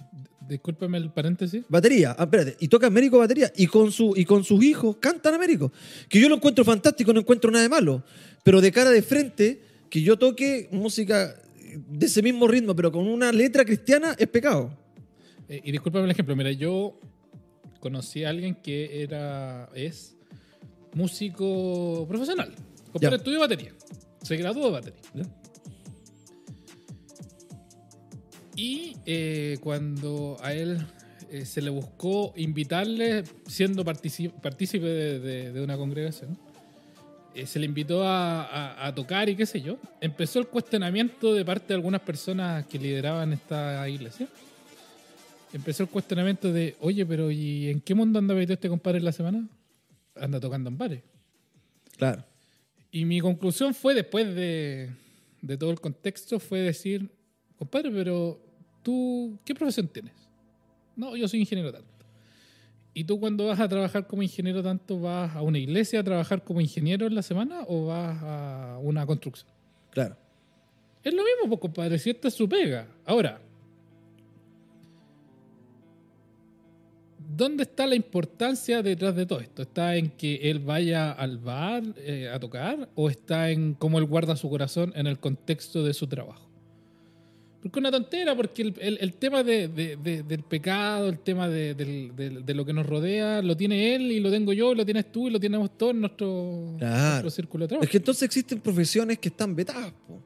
discúlpeme 0.49 0.99
el 0.99 1.11
paréntesis. 1.13 1.65
batería. 1.69 2.17
Ah, 2.19 2.25
espérate, 2.25 2.57
y 2.59 2.67
toca 2.69 2.87
Américo 2.89 3.19
batería. 3.19 3.53
Y 3.57 3.67
con, 3.69 3.93
su, 3.93 4.15
y 4.17 4.25
con 4.25 4.43
sus 4.43 4.63
hijos 4.65 4.97
cantan 4.99 5.35
Américo. 5.35 5.71
Que 6.09 6.21
yo 6.21 6.29
lo 6.29 6.37
encuentro 6.37 6.65
fantástico, 6.65 7.13
no 7.13 7.21
encuentro 7.21 7.51
nada 7.51 7.63
de 7.63 7.69
malo. 7.69 8.03
Pero 8.43 8.61
de 8.61 8.73
cara 8.73 8.91
de 8.91 9.03
frente, 9.03 9.63
que 9.91 10.03
yo 10.03 10.19
toque 10.19 10.69
música 10.73 11.35
de 11.89 12.07
ese 12.07 12.23
mismo 12.23 12.47
ritmo, 12.49 12.75
pero 12.75 12.91
con 12.93 13.07
una 13.07 13.33
letra 13.33 13.65
cristiana, 13.65 14.15
es 14.19 14.29
pecado. 14.29 14.77
Eh, 15.49 15.61
y 15.65 15.73
discúlpame 15.73 16.05
el 16.05 16.11
ejemplo. 16.13 16.35
Mira, 16.37 16.51
yo 16.53 16.99
conocí 17.81 18.25
a 18.25 18.31
alguien 18.31 18.55
que 18.57 19.03
era 19.03 19.69
es 19.75 20.17
músico 20.95 22.07
profesional. 22.09 22.55
Compadre 22.93 23.11
Ya. 23.11 23.17
estudió 23.17 23.41
batería. 23.41 23.73
Se 24.23 24.37
graduó 24.37 24.67
de 24.67 24.71
batería. 24.73 25.01
¿Ya? 25.15 25.25
Y 28.57 28.97
eh, 29.05 29.59
cuando 29.61 30.37
a 30.41 30.55
él 30.55 30.79
eh, 31.31 31.45
se 31.45 31.61
le 31.61 31.71
buscó 31.71 32.33
invitarle, 32.37 33.25
siendo 33.49 33.85
partícipe 33.85 34.87
de, 34.87 35.19
de- 35.19 35.53
de 35.53 35.61
una 35.63 35.77
congregación, 35.77 36.39
eh, 37.35 37.47
se 37.47 37.59
le 37.59 37.67
invitó 37.67 38.05
a, 38.07 38.43
a- 38.45 38.87
a 38.87 38.95
tocar 38.95 39.29
y 39.29 39.37
qué 39.37 39.47
sé 39.47 39.61
yo, 39.61 39.79
empezó 40.01 40.39
el 40.39 40.47
cuestionamiento 40.49 41.35
de 41.35 41.45
parte 41.45 41.69
de 41.69 41.75
algunas 41.75 42.01
personas 42.01 42.67
que 42.67 42.79
lideraban 42.79 43.33
esta 43.33 43.89
iglesia. 43.89 44.29
Empezó 45.53 45.85
el 45.85 45.89
cuestionamiento 45.89 46.53
de, 46.53 46.77
oye, 46.81 47.07
pero 47.07 47.31
¿y 47.31 47.71
en 47.71 47.81
qué 47.81 47.95
mundo 47.95 48.19
anda 48.19 48.35
metido 48.35 48.55
este 48.55 48.69
compadre 48.69 48.99
en 48.99 49.05
la 49.05 49.13
semana? 49.13 49.47
Anda 50.17 50.41
tocando 50.41 50.69
en 50.69 50.77
bares. 50.79 51.03
Claro. 51.97 52.25
Y 52.91 53.05
mi 53.05 53.21
conclusión 53.21 53.73
fue, 53.75 53.95
después 53.95 54.35
de, 54.35 54.91
de 55.43 55.57
todo 55.57 55.71
el 55.71 55.81
contexto, 55.81 56.41
fue 56.41 56.59
decir, 56.61 57.09
compadre, 57.57 57.91
pero 57.93 58.41
tú, 58.83 59.39
¿qué 59.45 59.55
profesión 59.55 59.87
tienes? 59.89 60.13
No, 60.97 61.17
yo 61.17 61.27
soy 61.29 61.41
ingeniero 61.41 61.73
tanto. 61.73 61.89
¿Y 62.97 63.03
tú 63.03 63.19
cuando 63.19 63.47
vas 63.47 63.59
a 63.59 63.69
trabajar 63.69 64.07
como 64.07 64.23
ingeniero 64.23 64.63
tanto, 64.63 65.01
vas 65.01 65.35
a 65.35 65.43
una 65.43 65.59
iglesia 65.59 65.99
a 65.99 66.05
trabajar 66.05 66.45
como 66.45 66.61
ingeniero 66.61 67.07
en 67.07 67.17
la 67.17 67.23
semana 67.23 67.65
o 67.67 67.87
vas 67.87 68.17
a 68.23 68.79
una 68.81 69.05
construcción? 69.05 69.51
Claro. 69.91 70.17
Es 71.03 71.13
lo 71.13 71.23
mismo, 71.25 71.49
pues, 71.49 71.61
compadre, 71.61 71.99
si 71.99 72.11
esta 72.11 72.29
es 72.29 72.35
su 72.35 72.49
pega. 72.49 72.87
Ahora, 73.05 73.41
¿dónde 77.37 77.65
está 77.65 77.85
la 77.89 77.97
importancia 77.97 78.81
detrás 78.81 79.17
de 79.17 79.27
todo 79.27 79.41
esto? 79.41 79.63
¿Está 79.63 79.97
en 79.97 80.11
que 80.11 80.37
él 80.49 80.61
vaya 80.61 81.11
al 81.11 81.39
bar 81.39 81.83
eh, 81.97 82.31
a 82.33 82.39
tocar 82.39 82.89
o 82.95 83.11
está 83.11 83.51
en 83.51 83.75
cómo 83.75 83.99
él 83.99 84.05
guarda 84.05 84.37
su 84.37 84.49
corazón 84.49 84.93
en 84.95 85.09
el 85.09 85.19
contexto 85.19 85.83
de 85.83 85.95
su 85.95 86.07
trabajo? 86.07 86.49
Porque 87.65 87.79
es 87.79 87.81
una 87.81 87.91
tontera, 87.91 88.37
porque 88.37 88.61
el, 88.61 88.75
el- 88.79 88.99
el 89.01 89.15
tema 89.15 89.43
de- 89.43 89.69
de- 89.69 89.97
de- 89.97 90.23
del 90.23 90.43
pecado, 90.43 91.09
el 91.09 91.19
tema 91.21 91.49
de, 91.49 91.75
lo 92.55 92.65
que 92.67 92.73
nos 92.75 92.85
rodea, 92.85 93.41
lo 93.41 93.57
tiene 93.57 93.95
él 93.95 94.13
y 94.13 94.21
lo 94.21 94.31
tengo 94.31 94.53
yo, 94.53 94.73
y 94.73 94.75
lo 94.77 94.85
tienes 94.85 95.11
tú 95.11 95.29
y 95.29 95.31
lo 95.31 95.41
tenemos 95.41 95.77
todos 95.79 95.95
en 95.95 96.01
nuestro, 96.03 96.75
Claro. 96.79 97.11
nuestro 97.23 97.31
círculo 97.31 97.65
de 97.65 97.69
trabajo. 97.69 97.85
Es 97.85 97.91
que 97.91 97.97
entonces 97.97 98.23
existen 98.25 98.61
profesiones 98.61 99.19
que 99.19 99.31
están 99.31 99.57
vetadas. 99.57 99.93
po. 100.07 100.21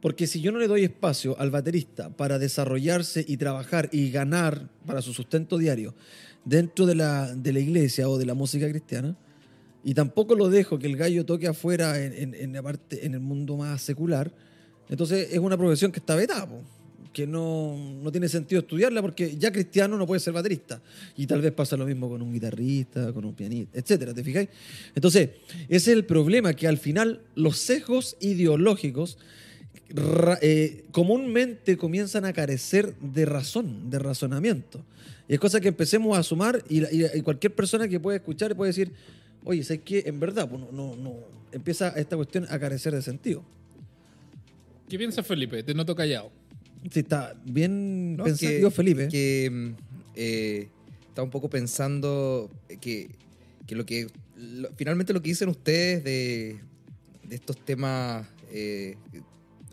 Porque 0.00 0.26
si 0.26 0.40
yo 0.40 0.50
no 0.50 0.58
le 0.58 0.66
doy 0.66 0.82
espacio 0.84 1.38
al 1.38 1.50
baterista 1.50 2.08
para 2.08 2.38
desarrollarse 2.38 3.22
y 3.28 3.36
trabajar 3.36 3.90
y 3.92 4.10
ganar 4.10 4.70
para 4.86 5.02
su 5.02 5.12
sustento 5.12 5.58
diario 5.58 5.94
dentro 6.46 6.86
de 6.86 6.94
la, 6.94 7.34
de 7.34 7.52
la 7.52 7.58
iglesia 7.60 8.08
o 8.08 8.16
de 8.16 8.24
la 8.24 8.32
música 8.32 8.66
cristiana, 8.68 9.14
y 9.84 9.92
tampoco 9.92 10.34
lo 10.34 10.48
dejo 10.48 10.78
que 10.78 10.86
el 10.86 10.96
gallo 10.96 11.26
toque 11.26 11.48
afuera 11.48 12.02
en, 12.02 12.12
en- 12.14 12.34
en 12.34 12.52
la 12.54 12.62
parte, 12.62 13.04
en 13.04 13.12
el 13.14 13.20
mundo 13.20 13.56
más 13.58 13.82
secular, 13.82 14.32
entonces 14.88 15.28
es 15.32 15.38
una 15.38 15.58
profesión 15.58 15.92
que 15.92 15.98
está 15.98 16.14
vetada, 16.14 16.48
po, 16.48 16.62
que 17.12 17.26
no, 17.26 17.76
no 18.02 18.10
tiene 18.10 18.28
sentido 18.28 18.60
estudiarla 18.60 19.02
porque 19.02 19.36
ya 19.36 19.50
cristiano 19.52 19.96
no 19.96 20.06
puede 20.06 20.20
ser 20.20 20.32
baterista. 20.32 20.80
Y 21.16 21.26
tal 21.26 21.40
vez 21.40 21.52
pasa 21.52 21.76
lo 21.76 21.86
mismo 21.86 22.08
con 22.08 22.22
un 22.22 22.32
guitarrista, 22.32 23.12
con 23.12 23.24
un 23.24 23.34
pianista, 23.34 23.78
etcétera, 23.78 24.14
¿te 24.14 24.22
fijáis? 24.22 24.48
Entonces, 24.94 25.30
ese 25.68 25.76
es 25.76 25.88
el 25.88 26.04
problema, 26.04 26.54
que 26.54 26.68
al 26.68 26.78
final 26.78 27.20
los 27.34 27.58
sesgos 27.58 28.16
ideológicos 28.20 29.18
eh, 30.42 30.84
comúnmente 30.90 31.78
comienzan 31.78 32.24
a 32.24 32.32
carecer 32.32 32.94
de 32.96 33.24
razón, 33.24 33.90
de 33.90 33.98
razonamiento. 33.98 34.84
Y 35.28 35.34
es 35.34 35.40
cosa 35.40 35.60
que 35.60 35.68
empecemos 35.68 36.16
a 36.16 36.22
sumar 36.22 36.62
y, 36.68 37.20
cualquier 37.22 37.54
persona 37.54 37.88
que 37.88 38.00
pueda 38.00 38.16
escuchar 38.16 38.56
puede 38.56 38.70
decir, 38.70 38.92
oye, 39.44 39.62
¿sabes 39.62 39.82
qué? 39.84 40.04
En 40.06 40.20
verdad, 40.20 40.48
pues, 40.48 40.60
no, 40.72 40.96
no, 40.96 41.14
empieza 41.52 41.88
esta 41.90 42.16
cuestión 42.16 42.46
a 42.50 42.58
carecer 42.58 42.94
de 42.94 43.02
sentido. 43.02 43.42
¿Qué 44.88 44.96
piensas, 44.96 45.26
Felipe? 45.26 45.62
Te 45.62 45.74
noto 45.74 45.94
callado. 45.94 46.30
Sí, 46.90 47.00
está 47.00 47.34
bien 47.44 48.16
No, 48.16 48.24
pensativo, 48.24 48.70
Felipe. 48.70 49.08
Que 49.08 49.50
mm, 49.50 49.68
eh, 50.14 50.68
está 51.08 51.22
un 51.22 51.30
poco 51.30 51.48
pensando 51.50 52.50
que, 52.80 53.10
que 53.66 53.74
lo 53.74 53.84
que 53.84 54.06
lo- 54.36 54.70
finalmente 54.76 55.12
lo 55.12 55.20
que 55.22 55.30
dicen 55.30 55.48
ustedes 55.48 56.04
de, 56.04 56.56
de 57.24 57.34
estos 57.34 57.56
temas, 57.64 58.26
eh, 58.50 58.96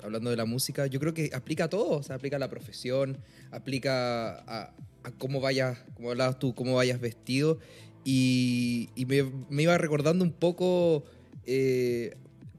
hablando 0.04 0.30
de 0.30 0.38
la 0.38 0.46
música, 0.46 0.88
yo 0.88 1.00
creo 1.00 1.14
que 1.14 1.30
aplica 1.34 1.66
a 1.66 1.70
todo, 1.70 1.98
o 2.00 2.04
sea, 2.04 2.16
aplica 2.16 2.36
a 2.36 2.40
la 2.40 2.50
profesión, 2.50 3.18
aplica 3.52 4.36
a, 4.40 4.74
a 5.04 5.12
cómo 5.18 5.40
vayas, 5.40 5.78
como 5.96 6.10
hablabas 6.12 6.40
tú, 6.40 6.54
cómo 6.56 6.76
vayas 6.76 7.00
vestido. 7.00 7.60
Y, 8.04 8.90
y 8.96 9.06
me, 9.06 9.24
me 9.50 9.64
iba 9.64 9.78
recordando 9.78 10.24
un 10.24 10.32
poco, 10.32 11.06
eh, 11.46 12.16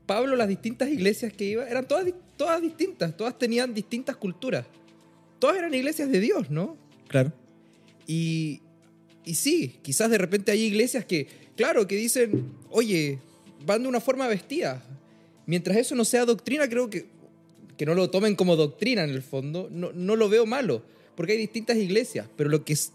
Pablo, 0.07 0.35
las 0.37 0.49
distintas 0.49 0.89
iglesias 0.89 1.33
que 1.33 1.45
iba, 1.45 1.69
eran 1.69 1.87
todas, 1.87 2.07
todas 2.37 2.61
distintas, 2.61 3.16
todas 3.16 3.38
tenían 3.38 3.75
distintas 3.75 4.16
culturas. 4.16 4.66
Todas 5.38 5.57
eran 5.57 5.75
iglesias 5.75 6.11
de 6.11 6.20
Dios, 6.20 6.51
¿no? 6.51 6.77
Claro. 7.09 7.33
Y, 8.07 8.61
y 9.25 9.35
sí, 9.35 9.79
quizás 9.83 10.11
de 10.11 10.18
repente 10.18 10.53
hay 10.53 10.62
iglesias 10.62 11.05
que, 11.05 11.27
claro, 11.57 11.87
que 11.87 11.96
dicen, 11.96 12.53
oye, 12.70 13.18
van 13.64 13.83
de 13.83 13.88
una 13.88 14.01
forma 14.01 14.27
vestida. 14.29 14.83
Mientras 15.46 15.77
eso 15.77 15.94
no 15.94 16.05
sea 16.05 16.25
doctrina, 16.25 16.68
creo 16.68 16.88
que, 16.88 17.07
que 17.77 17.87
no 17.87 17.94
lo 17.94 18.11
tomen 18.11 18.35
como 18.35 18.57
doctrina 18.57 19.05
en 19.05 19.11
el 19.11 19.22
fondo, 19.22 19.68
no, 19.70 19.92
no 19.92 20.16
lo 20.16 20.29
veo 20.29 20.46
malo, 20.46 20.83
porque 21.14 21.33
hay 21.33 21.38
distintas 21.38 21.77
iglesias, 21.77 22.29
pero 22.37 22.51
lo 22.51 22.64
que 22.64 22.72
es, 22.72 22.92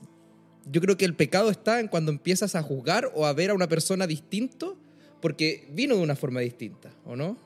yo 0.70 0.82
creo 0.82 0.98
que 0.98 1.06
el 1.06 1.16
pecado 1.16 1.50
está 1.50 1.80
en 1.80 1.88
cuando 1.88 2.12
empiezas 2.12 2.56
a 2.56 2.64
juzgar 2.64 3.12
o 3.14 3.26
a 3.26 3.34
ver 3.34 3.52
a 3.52 3.54
una 3.54 3.68
persona 3.68 4.08
distinto 4.08 4.78
porque 5.22 5.68
vino 5.72 5.96
de 5.96 6.02
una 6.02 6.16
forma 6.16 6.40
distinta, 6.40 6.92
¿o 7.06 7.16
no? 7.16 7.38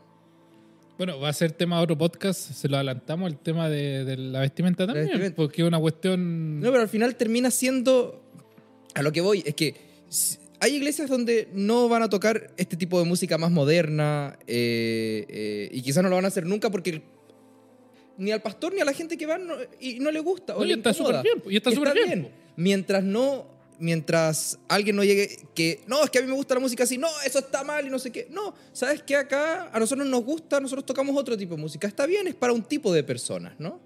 Bueno, 0.98 1.20
va 1.20 1.30
a 1.30 1.34
ser 1.34 1.52
tema 1.52 1.78
de 1.78 1.84
otro 1.84 1.98
podcast, 1.98 2.40
se 2.40 2.70
lo 2.70 2.78
adelantamos, 2.78 3.30
el 3.30 3.38
tema 3.38 3.70
de, 3.70 4.06
de 4.06 4.16
la 4.16 4.40
vestimenta 4.40 4.86
también, 4.86 5.08
vestimenta. 5.08 5.36
porque 5.36 5.62
es 5.62 5.68
una 5.68 5.80
cuestión... 5.80 6.60
No, 6.62 6.72
pero 6.72 6.84
al 6.84 6.90
final 6.90 7.16
termina 7.16 7.52
siendo. 7.52 8.22
A 8.94 9.02
lo 9.02 9.12
que 9.12 9.20
voy, 9.20 9.44
es 9.46 9.54
que 9.56 9.76
hay 10.62 10.76
iglesias 10.76 11.10
donde 11.10 11.50
no 11.54 11.90
van 11.90 12.02
a 12.04 12.10
tocar 12.10 12.52
este 12.56 12.78
tipo 12.78 12.98
de 12.98 13.06
música 13.06 13.38
más 13.38 13.52
moderna 13.52 14.40
eh, 14.48 15.26
eh, 15.28 15.70
y 15.70 15.82
quizás 15.82 16.02
no 16.02 16.10
lo 16.10 16.16
van 16.16 16.24
a 16.24 16.30
hacer 16.30 16.46
nunca 16.46 16.70
porque 16.70 17.02
ni 18.18 18.32
al 18.32 18.42
pastor 18.42 18.74
ni 18.74 18.80
a 18.80 18.86
la 18.86 18.94
gente 18.94 19.18
que 19.18 19.26
va 19.26 19.38
no, 19.38 19.54
y 19.82 20.00
no 20.00 20.12
le 20.12 20.22
gusta. 20.22 20.56
o 20.56 20.60
No, 20.60 20.66
y 20.66 20.70
le 20.70 20.74
está 20.76 20.92
incomoda. 20.92 21.22
súper 21.22 21.42
bien, 21.42 21.54
y 21.54 21.58
está 21.58 21.72
súper 21.72 21.94
bien. 21.94 22.30
Mientras 22.56 23.04
no. 23.04 23.55
Mientras 23.80 24.58
alguien 24.68 24.96
no 24.96 25.04
llegue 25.04 25.38
que, 25.54 25.82
no, 25.88 26.04
es 26.04 26.10
que 26.10 26.20
a 26.20 26.22
mí 26.22 26.28
me 26.28 26.34
gusta 26.34 26.54
la 26.54 26.60
música 26.60 26.84
así, 26.84 26.98
no, 26.98 27.10
eso 27.26 27.40
está 27.40 27.64
mal 27.64 27.86
y 27.86 27.90
no 27.90 28.00
sé 28.00 28.12
qué. 28.12 28.28
No, 28.32 28.54
¿sabes 28.72 29.04
qué? 29.04 29.16
Acá 29.16 29.70
a 29.72 29.80
nosotros 29.80 30.08
nos 30.08 30.24
gusta, 30.24 30.60
nosotros 30.60 30.86
tocamos 30.86 31.16
otro 31.18 31.38
tipo 31.38 31.56
de 31.56 31.62
música. 31.62 31.88
Está 31.88 32.06
bien, 32.06 32.28
es 32.28 32.36
para 32.36 32.54
un 32.54 32.64
tipo 32.64 32.94
de 32.94 33.04
personas, 33.04 33.54
¿no? 33.60 33.80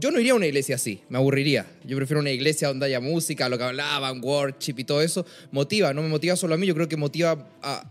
Yo 0.00 0.10
no 0.10 0.18
iría 0.18 0.32
a 0.32 0.34
una 0.36 0.46
iglesia 0.46 0.74
así, 0.74 1.00
me 1.08 1.18
aburriría. 1.18 1.66
Yo 1.84 1.96
prefiero 1.96 2.20
una 2.20 2.32
iglesia 2.32 2.68
donde 2.68 2.86
haya 2.86 2.98
música, 2.98 3.48
lo 3.48 3.56
que 3.56 3.64
hablaban, 3.64 4.20
worship 4.22 4.74
y 4.78 4.84
todo 4.84 5.00
eso. 5.00 5.24
Motiva, 5.52 5.94
no 5.94 6.02
me 6.02 6.08
motiva 6.08 6.34
solo 6.34 6.54
a 6.54 6.58
mí, 6.58 6.66
yo 6.66 6.74
creo 6.74 6.88
que 6.88 6.96
motiva 6.96 7.48
a 7.62 7.88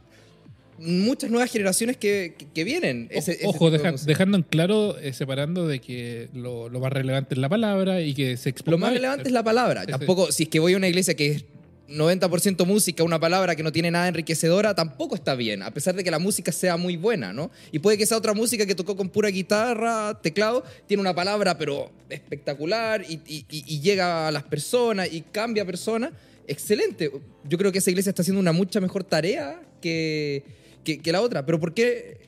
muchas 0.78 1.30
nuevas 1.30 1.52
generaciones 1.52 1.98
que, 1.98 2.36
que- 2.38 2.48
que 2.48 2.64
vienen. 2.64 3.08
Ese- 3.12 3.34
ese 3.34 3.48
Ojo, 3.48 3.72
de 3.72 3.78
deja- 3.78 3.94
dejando 4.06 4.38
en 4.38 4.44
claro, 4.44 4.98
eh, 5.00 5.14
separando 5.14 5.68
de 5.68 5.80
que 5.80 6.30
lo, 6.34 6.70
lo 6.70 6.80
más 6.80 6.92
relevante 6.92 7.34
es 7.36 7.40
la 7.40 7.50
palabra 7.50 8.02
y 8.02 8.14
que 8.14 8.38
se 8.38 8.50
exponga. 8.50 8.72
Lo 8.72 8.78
más 8.80 8.94
relevante 8.94 9.28
es 9.30 9.34
la 9.34 9.44
palabra. 9.44 9.82
Ese- 9.84 9.92
Tampoco, 9.92 10.32
si 10.32 10.44
es 10.44 10.50
que 10.50 10.60
voy 10.60 10.74
a 10.74 10.78
una 10.78 10.88
iglesia 10.88 11.14
que 11.16 11.28
es 11.32 11.46
90% 11.88 12.66
música, 12.66 13.04
una 13.04 13.20
palabra 13.20 13.56
que 13.56 13.62
no 13.62 13.72
tiene 13.72 13.92
nada 13.92 14.08
enriquecedora, 14.08 14.74
tampoco 14.74 15.14
está 15.14 15.36
bien, 15.36 15.62
a 15.62 15.72
pesar 15.72 15.96
de 15.96 16.04
que 16.04 16.10
la 16.10 16.18
música 16.18 16.52
sea 16.52 16.78
muy 16.78 16.98
buena, 16.98 17.32
¿no? 17.32 17.52
Y 17.72 17.78
puede 17.78 17.96
que 17.98 18.08
sea 18.08 18.18
otra 18.18 18.34
música 18.34 18.66
que 18.66 18.74
tocó 18.74 18.96
con 18.98 19.10
pura 19.10 19.30
guitarra, 19.30 20.20
teclado, 20.22 20.64
tiene 20.88 21.02
una 21.02 21.14
palabra 21.14 21.58
pero 21.60 21.92
espectacular 22.10 23.06
y, 23.08 23.20
y- 23.28 23.46
y- 23.52 23.64
y 23.68 23.80
llega 23.82 24.28
a 24.28 24.32
las 24.32 24.44
personas 24.44 25.14
y 25.14 25.22
cambia 25.22 25.62
a 25.64 25.66
personas. 25.68 26.12
Excelente. 26.48 27.12
Yo 27.48 27.58
creo 27.58 27.72
que 27.72 27.78
esa 27.78 27.92
iglesia 27.92 28.10
está 28.10 28.24
haciendo 28.24 28.40
una 28.40 28.52
mucha 28.52 28.80
mejor 28.82 29.04
tarea 29.04 29.62
que, 29.82 30.44
que, 30.86 31.00
que 31.00 31.12
la 31.12 31.20
otra. 31.22 31.46
Pero 31.46 31.60
¿por 31.60 31.74
qué? 31.74 32.20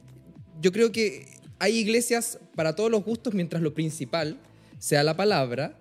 Yo 0.62 0.74
creo 0.74 0.92
que 0.92 1.26
hay 1.60 1.78
iglesias 1.78 2.38
para 2.56 2.76
todos 2.76 2.92
los 2.92 3.04
gustos 3.06 3.34
mientras 3.34 3.62
lo 3.62 3.74
principal 3.74 4.38
sea 4.80 5.04
la 5.04 5.16
palabra, 5.16 5.78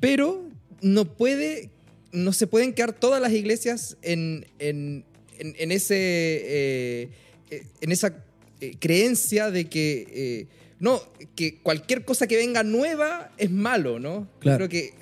pero 0.00 0.44
no 0.82 1.06
puede, 1.16 1.70
no 2.12 2.32
se 2.34 2.46
pueden 2.46 2.72
quedar 2.74 2.92
todas 2.92 3.20
las 3.22 3.32
iglesias 3.32 3.96
en, 4.02 4.46
en, 4.58 5.04
en- 5.38 5.54
en 5.58 5.72
ese, 5.72 5.94
eh, 5.96 7.08
eh, 7.50 7.62
en 7.80 7.92
esa 7.92 8.14
eh, 8.60 8.74
creencia 8.78 9.50
de 9.50 9.64
que 9.66 10.06
eh, 10.10 10.46
no, 10.80 11.00
que 11.34 11.56
cualquier 11.58 12.04
cosa 12.04 12.26
que 12.26 12.36
venga 12.36 12.62
nueva 12.62 13.32
es 13.38 13.50
malo, 13.50 13.98
¿no? 13.98 14.20
Yo 14.20 14.38
Claro. 14.40 14.56
creo 14.58 14.68
que 14.68 14.92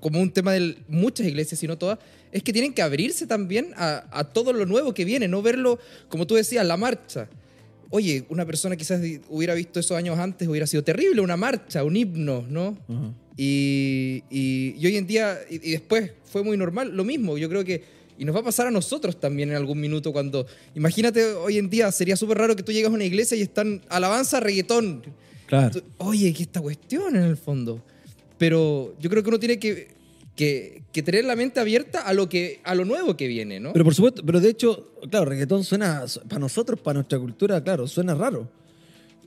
como 0.00 0.20
un 0.20 0.32
tema 0.32 0.52
de 0.52 0.76
muchas 0.88 1.26
iglesias, 1.26 1.60
si 1.60 1.66
no 1.68 1.78
todas, 1.78 1.98
es 2.32 2.42
que 2.42 2.52
tienen 2.52 2.72
que 2.74 2.82
abrirse 2.82 3.26
también 3.26 3.72
a, 3.76 4.04
a 4.10 4.24
todo 4.24 4.52
lo 4.52 4.66
nuevo 4.66 4.92
que 4.94 5.04
viene, 5.04 5.28
no 5.28 5.42
verlo, 5.42 5.78
como 6.08 6.26
tú 6.26 6.34
decías, 6.34 6.66
la 6.66 6.76
marcha. 6.76 7.28
Oye, 7.90 8.24
una 8.30 8.46
persona 8.46 8.74
quizás 8.74 9.00
hubiera 9.28 9.52
visto 9.54 9.78
esos 9.78 9.96
años 9.96 10.18
antes, 10.18 10.48
hubiera 10.48 10.66
sido 10.66 10.82
terrible, 10.82 11.20
una 11.20 11.36
marcha, 11.36 11.84
un 11.84 11.94
himno, 11.96 12.44
¿no? 12.48 12.76
Y, 13.36 14.22
y- 14.30 14.72
Y, 14.74 14.74
y 14.78 14.86
hoy 14.86 14.96
en 14.96 15.06
día, 15.06 15.38
y, 15.50 15.56
y 15.56 15.72
después 15.72 16.10
fue 16.24 16.42
muy 16.42 16.56
normal, 16.56 16.90
lo 16.96 17.04
mismo. 17.04 17.36
Yo 17.38 17.48
creo 17.48 17.64
que, 17.64 17.82
y 18.18 18.24
nos 18.24 18.34
va 18.34 18.40
a 18.40 18.44
pasar 18.44 18.66
a 18.66 18.70
nosotros 18.70 19.18
también 19.20 19.50
en 19.50 19.56
algún 19.56 19.78
minuto 19.80 20.12
cuando, 20.12 20.46
imagínate 20.74 21.24
hoy 21.34 21.58
en 21.58 21.68
día, 21.68 21.90
sería 21.92 22.16
súper 22.16 22.38
raro 22.38 22.56
que 22.56 22.62
tú 22.62 22.72
llegas 22.72 22.90
a 22.90 22.94
una 22.94 23.04
iglesia 23.04 23.36
y 23.36 23.42
están 23.42 23.82
alabanza, 23.90 24.40
reggaetón. 24.40 25.02
Claro. 25.46 25.70
Tú- 25.70 25.82
Oye, 25.98 26.32
¿qué 26.32 26.44
esta 26.44 26.60
cuestión 26.62 27.14
en 27.16 27.24
el 27.24 27.36
fondo? 27.36 27.82
Pero 28.38 28.94
yo 29.00 29.10
creo 29.10 29.22
que 29.22 29.28
uno 29.28 29.38
tiene 29.38 29.58
que, 29.58 29.88
que, 30.42 30.82
que 30.92 31.02
tener 31.02 31.24
la 31.24 31.36
mente 31.36 31.60
abierta 31.60 32.00
a 32.00 32.12
lo, 32.12 32.28
que, 32.28 32.60
a 32.64 32.74
lo 32.74 32.84
nuevo 32.84 33.16
que 33.16 33.28
viene, 33.28 33.60
¿no? 33.60 33.72
Pero 33.72 33.84
por 33.84 33.94
supuesto, 33.94 34.22
pero 34.26 34.40
de 34.40 34.48
hecho, 34.50 34.92
claro, 35.10 35.26
reggaetón 35.26 35.62
suena, 35.62 36.04
para 36.28 36.40
nosotros, 36.40 36.80
para 36.80 36.94
nuestra 36.94 37.18
cultura, 37.18 37.62
claro, 37.62 37.86
suena 37.86 38.14
raro. 38.14 38.50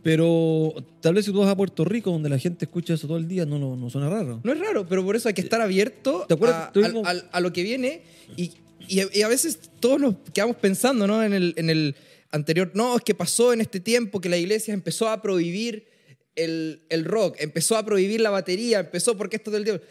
Pero 0.03 0.74
tal 1.01 1.16
vez 1.16 1.26
si 1.26 1.32
tú 1.32 1.39
vas 1.39 1.49
a 1.49 1.55
Puerto 1.55 1.84
Rico, 1.84 2.11
donde 2.11 2.30
la 2.30 2.38
gente 2.38 2.66
escucha 2.66 2.93
eso 2.93 3.07
todo 3.07 3.18
el 3.18 3.28
día, 3.28 3.45
no, 3.45 3.57
no, 3.57 3.76
no 3.76 3.89
suena 3.89 4.09
raro. 4.09 4.39
No 4.43 4.51
es 4.51 4.59
raro, 4.59 4.86
pero 4.88 5.03
por 5.03 5.16
eso 5.16 5.28
hay 5.30 5.34
que 5.34 5.41
estar 5.41 5.61
abierto 5.61 6.26
¿Te 6.28 6.36
acuerdas 6.36 6.70
a, 6.76 6.86
al- 6.86 7.01
al- 7.05 7.30
a 7.32 7.39
lo 7.39 7.51
que 7.53 7.63
viene 7.63 8.01
y, 8.38 8.51
y 8.88 8.99
a- 8.99 9.07
y 9.11 9.22
a 9.24 9.28
veces 9.28 9.57
todos 9.80 9.99
nos 9.99 10.16
quedamos 10.34 10.57
pensando 10.57 11.07
¿no? 11.07 11.24
en, 11.24 11.34
el, 11.34 11.53
en 11.57 11.70
el 11.72 11.95
anterior, 12.32 12.70
no, 12.76 12.97
es 12.97 13.03
que 13.03 13.16
pasó 13.16 13.51
en 13.53 13.61
este 13.61 13.80
tiempo 13.80 14.22
que 14.22 14.30
la 14.30 14.38
iglesia 14.38 14.74
empezó 14.76 15.09
a 15.09 15.22
prohibir 15.24 15.88
el, 16.36 16.82
el 16.89 17.05
rock, 17.05 17.38
empezó 17.39 17.76
a 17.78 17.84
prohibir 17.86 18.22
la 18.22 18.30
batería, 18.30 18.82
empezó 18.82 19.18
porque 19.18 19.38
esto 19.38 19.49
del 19.51 19.63
diablo. 19.63 19.82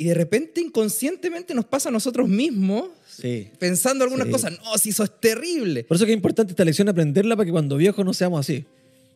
Y 0.00 0.04
de 0.04 0.14
repente 0.14 0.60
inconscientemente 0.60 1.52
nos 1.54 1.64
pasa 1.64 1.88
a 1.88 1.92
nosotros 1.92 2.28
mismos 2.28 2.90
Sí. 3.08 3.48
pensando 3.58 4.04
algunas 4.04 4.26
Sí. 4.28 4.32
cosas, 4.32 4.52
no, 4.64 4.78
si 4.78 4.90
eso 4.90 5.02
es 5.02 5.10
terrible. 5.20 5.82
Por 5.84 5.96
eso 5.96 6.06
que 6.06 6.12
es 6.12 6.16
importante 6.16 6.52
esta 6.52 6.64
lección 6.64 6.88
aprenderla 6.88 7.34
para 7.36 7.44
que 7.46 7.50
cuando 7.50 7.76
viejos 7.76 8.04
no 8.04 8.14
seamos 8.14 8.38
así. 8.40 8.64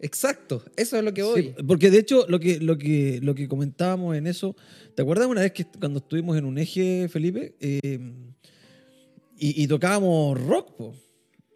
Exacto, 0.00 0.64
eso 0.76 0.96
es 0.98 1.04
lo 1.04 1.14
que 1.14 1.22
voy. 1.22 1.42
Sí, 1.42 1.54
porque 1.68 1.88
de 1.88 1.98
hecho, 1.98 2.26
lo 2.28 2.40
que, 2.40 2.58
lo, 2.58 2.76
que, 2.76 3.20
lo 3.22 3.36
que 3.36 3.46
comentábamos 3.46 4.16
en 4.16 4.26
eso, 4.26 4.56
¿te 4.96 5.02
acuerdas 5.02 5.28
una 5.28 5.42
vez 5.42 5.52
que 5.52 5.64
cuando 5.64 6.00
estuvimos 6.00 6.36
en 6.36 6.44
un 6.44 6.58
eje, 6.58 7.08
Felipe? 7.08 7.54
Eh, 7.60 8.00
y, 9.38 9.62
y 9.62 9.66
tocábamos 9.68 10.40
rock, 10.44 10.72
po. 10.76 10.94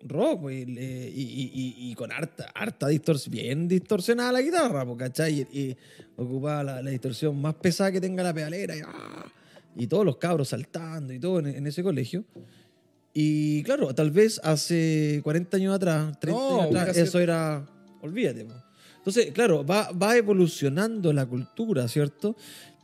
Rock, 0.08 0.50
y, 0.50 0.64
le- 0.66 1.08
y- 1.08 1.22
y- 1.22 1.52
y- 1.54 1.90
y 1.90 1.94
con 1.94 2.10
harta, 2.12 2.46
harta 2.54 2.88
distorsión, 2.88 3.32
bien 3.32 3.68
distorsionada 3.68 4.32
la 4.32 4.42
guitarra, 4.42 4.84
po, 4.84 4.96
¿cachai? 4.96 5.46
Y, 5.52 5.76
ocupaba 6.16 6.62
la, 6.64 6.82
la 6.82 6.90
distorsión 6.90 7.40
más 7.40 7.54
pesada 7.54 7.92
que 7.92 8.00
tenga 8.00 8.22
la 8.22 8.32
pedalera, 8.34 8.76
y, 8.76 8.80
¡ah! 8.86 9.26
y 9.76 9.86
todos 9.86 10.04
los 10.04 10.16
cabros 10.16 10.48
saltando 10.48 11.12
y 11.12 11.18
todo 11.18 11.40
en, 11.40 11.46
en 11.48 11.66
ese 11.66 11.82
colegio. 11.82 12.24
Y 13.12 13.62
claro, 13.62 13.94
tal 13.94 14.10
vez 14.10 14.40
hace 14.44 15.20
40 15.24 15.56
años 15.56 15.74
atrás, 15.74 16.18
30 16.20 16.38
No, 16.40 16.60
años 16.62 16.66
atrás, 16.76 16.96
eso 16.96 17.18
era. 17.18 17.66
Olvídate. 18.02 18.44
po. 18.44 18.52
Entonces, 18.98 19.32
claro, 19.32 19.64
va, 19.64 19.90
va 19.92 20.16
evolucionando 20.16 21.12
la 21.12 21.24
cultura, 21.26 21.88
¿cierto? 21.88 22.36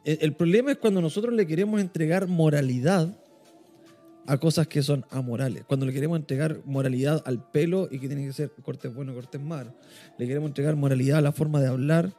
El, 0.05 0.19
el 0.23 0.33
problema 0.35 0.73
es 0.73 0.79
cuando 0.79 1.01
nosotros 1.03 1.35
le 1.35 1.47
queremos 1.47 1.81
entregar 1.81 2.29
moralidad 2.29 3.15
a 4.27 4.39
cosas 4.39 4.67
que 4.69 4.83
son 4.83 5.05
amorales. 5.11 5.65
Cuando 5.67 5.87
le 5.87 5.93
queremos 5.93 6.19
entregar 6.19 6.59
moralidad 6.65 7.23
al 7.27 7.43
pelo 7.51 7.89
y 7.91 7.99
que 7.99 8.07
tiene 8.09 8.27
que 8.27 8.33
ser 8.33 8.51
cortes 8.63 8.95
buenos, 8.95 9.15
cortes 9.15 9.41
malos. 9.41 9.73
Le 10.19 10.27
queremos 10.27 10.49
entregar 10.49 10.77
moralidad 10.77 11.19
a 11.19 11.23
la 11.23 11.33
forma 11.33 11.61
de 11.61 11.67
hablar, 11.69 12.13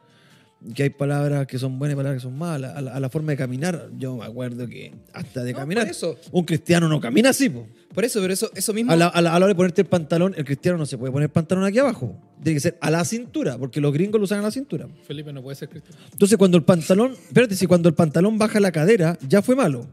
que 0.73 0.83
hay 0.83 0.89
palabras 0.91 1.45
que 1.45 1.59
son 1.59 1.77
buenas 1.77 1.93
y 1.93 1.97
palabras 1.97 2.21
que 2.21 2.23
son 2.27 2.37
malas, 2.37 2.73
a 2.77 2.81
la, 2.81 2.93
a 2.93 2.99
la 3.01 3.09
forma 3.09 3.31
de 3.33 3.37
caminar. 3.37 3.89
Yo 3.97 4.15
me 4.15 4.23
acuerdo 4.25 4.65
que 4.67 4.93
hasta 5.11 5.43
de 5.43 5.51
No, 5.51 5.59
caminar, 5.59 5.83
por 5.83 5.91
eso. 5.91 6.15
un 6.31 6.45
cristiano 6.45 6.87
no 6.87 7.01
camina 7.01 7.31
así, 7.31 7.49
po. 7.49 7.67
Por 7.93 8.05
eso, 8.05 8.21
pero 8.21 8.33
eso, 8.33 8.49
eso 8.55 8.73
mismo... 8.73 8.91
A 8.91 8.95
la, 8.95 9.07
a 9.07 9.21
la- 9.21 9.35
a 9.35 9.39
la 9.39 9.45
hora 9.45 9.53
de 9.53 9.55
ponerte 9.55 9.81
el 9.81 9.87
pantalón, 9.87 10.33
el 10.37 10.45
cristiano 10.45 10.77
no 10.77 10.85
se 10.85 10.97
puede 10.97 11.11
poner 11.11 11.29
pantalón 11.29 11.65
aquí 11.65 11.79
abajo. 11.79 12.17
Tiene 12.41 12.55
que 12.55 12.59
ser 12.61 12.77
a 12.79 12.89
la 12.89 13.03
cintura, 13.03 13.57
porque 13.57 13.81
los 13.81 13.91
gringos 13.93 14.19
lo 14.19 14.23
usan 14.23 14.39
a 14.39 14.43
la 14.43 14.51
cintura. 14.51 14.87
Felipe 15.05 15.33
no 15.33 15.43
puede 15.43 15.55
ser 15.55 15.67
cristiano. 15.69 15.97
Entonces, 16.11 16.37
cuando 16.37 16.57
el 16.57 16.63
pantalón, 16.63 17.11
espérate, 17.11 17.55
si 17.55 17.67
cuando 17.67 17.89
el 17.89 17.95
pantalón 17.95 18.37
baja 18.37 18.59
la 18.61 18.71
cadera, 18.71 19.17
ya 19.27 19.41
fue 19.41 19.55
malo. 19.57 19.85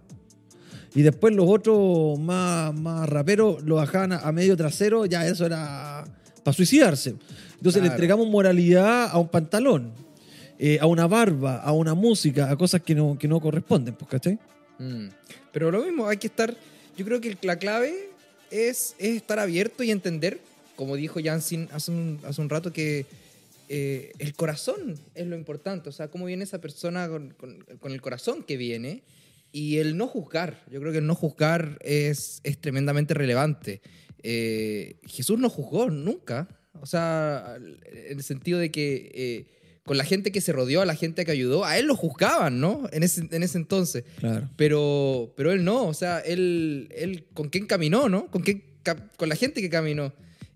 Y 0.95 1.03
después 1.03 1.35
los 1.35 1.47
otros 1.49 2.19
más, 2.19 2.75
más 2.75 3.09
raperos 3.09 3.63
lo 3.63 3.77
bajaban 3.77 4.13
a, 4.13 4.19
a 4.19 4.33
medio 4.33 4.57
trasero, 4.57 5.07
ya 5.07 5.27
eso 5.27 5.47
era 5.47 6.05
para 6.43 6.53
suicidarse. 6.55 7.15
Entonces 7.57 7.83
le 7.83 7.89
entregamos 7.89 8.27
moralidad 8.29 9.09
a 9.11 9.19
un 9.19 9.29
pantalón, 9.29 9.93
eh, 10.59 10.79
a 10.81 10.87
una 10.87 11.07
barba, 11.07 11.57
a 11.59 11.73
una 11.73 11.95
música, 11.95 12.51
a 12.51 12.57
cosas 12.57 12.81
que 12.83 12.95
no, 12.95 13.17
que 13.19 13.29
no 13.29 13.39
corresponden, 13.41 13.95
pues, 13.95 14.11
¿cachai? 14.11 14.39
Mm. 14.79 15.09
Pero 15.53 15.71
lo 15.71 15.83
mismo, 15.85 16.09
hay 16.09 16.17
que 16.17 16.27
estar. 16.27 16.57
Yo 16.97 17.05
creo 17.05 17.21
que 17.21 17.37
la 17.43 17.57
clave 17.57 18.09
es, 18.51 18.95
es 18.99 19.17
estar 19.17 19.39
abierto 19.39 19.83
y 19.85 19.91
entender, 19.91 20.41
como 20.77 20.97
dijo 20.97 21.21
Jansin 21.23 21.69
hace 21.73 21.91
un, 21.93 22.19
hace 22.25 22.41
un 22.41 22.49
rato, 22.49 22.73
que 22.73 23.07
eh, 23.69 24.13
el 24.19 24.35
corazón 24.35 24.97
es 25.15 25.27
lo 25.27 25.37
importante. 25.37 25.89
O 25.89 25.93
sea, 25.93 26.09
cómo 26.09 26.25
viene 26.27 26.45
esa 26.45 26.59
persona 26.61 27.09
con, 27.09 27.31
con- 27.39 27.65
con 27.79 27.93
el 27.93 28.01
corazón 28.01 28.43
que 28.43 28.57
viene 28.57 29.03
y 29.53 29.79
el 29.79 29.97
no 29.97 30.07
juzgar. 30.07 30.65
Yo 30.71 30.81
creo 30.81 30.93
que 30.93 30.99
el 30.99 31.07
no 31.07 31.15
juzgar 31.15 31.79
es, 31.83 32.41
es 32.45 32.61
tremendamente 32.61 33.15
relevante. 33.15 33.81
Eh, 34.23 35.01
Jesús 35.07 35.39
no 35.39 35.49
juzgó 35.49 35.91
nunca. 35.91 36.49
O 36.81 36.87
sea, 36.87 37.57
en 37.59 38.19
el 38.19 38.23
sentido 38.23 38.59
de 38.59 38.71
que. 38.71 39.11
eh, 39.15 39.57
con 39.85 39.97
la 39.97 40.05
gente 40.05 40.31
que 40.31 40.41
se 40.41 40.53
rodeó, 40.53 40.83
a 40.83 40.87
la 40.87 40.95
gente 40.95 41.25
que 41.25 41.33
ayudó, 41.33 41.65
a 41.65 41.77
él 41.79 41.87
lo 41.87 41.97
juzgaban, 41.97 42.61
¿no? 42.61 42.89
En 42.93 43.03
ese, 43.03 43.27
en 43.29 43.43
ese 43.43 43.59
entonces. 43.59 44.05
Claro. 44.19 44.49
Pero, 44.57 45.33
pero 45.37 45.51
él 45.51 45.65
no, 45.65 45.87
o 45.87 45.95
sea, 45.95 46.21
él, 46.21 46.89
él 46.95 47.25
con 47.35 47.49
quién 47.49 47.67
caminó, 47.67 48.09
¿no? 48.09 48.31
Con, 48.31 48.43
quién, 48.43 48.63
con 49.17 49.29
la 49.29 49.35
gente 49.35 49.61
que 49.61 49.71
caminó. 49.71 50.13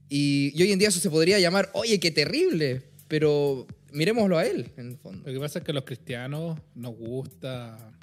Y, 0.08 0.52
y 0.54 0.62
hoy 0.62 0.72
en 0.72 0.78
día 0.78 0.88
eso 0.88 1.00
se 1.00 1.10
podría 1.10 1.40
llamar, 1.40 1.70
oye, 1.72 1.98
qué 1.98 2.10
terrible, 2.10 2.82
pero 3.08 3.66
miremoslo 3.92 4.36
a 4.38 4.46
él, 4.46 4.70
en 4.76 4.90
el 4.90 4.98
fondo. 4.98 5.26
Lo 5.26 5.32
que 5.32 5.40
pasa 5.40 5.60
es 5.60 5.64
que 5.64 5.70
a 5.70 5.74
los 5.74 5.84
cristianos 5.84 6.58
nos 6.74 6.94
gusta. 6.94 7.93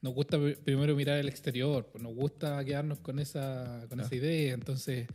Nos 0.00 0.14
gusta 0.14 0.36
pr- 0.38 0.56
primero 0.58 0.94
mirar 0.94 1.18
el 1.18 1.28
exterior, 1.28 1.86
pues 1.90 2.02
nos 2.02 2.14
gusta 2.14 2.64
quedarnos 2.64 2.98
con 3.00 3.18
esa, 3.18 3.84
con 3.88 4.00
esa 4.00 4.14
idea. 4.14 4.54
Entonces, 4.54 5.06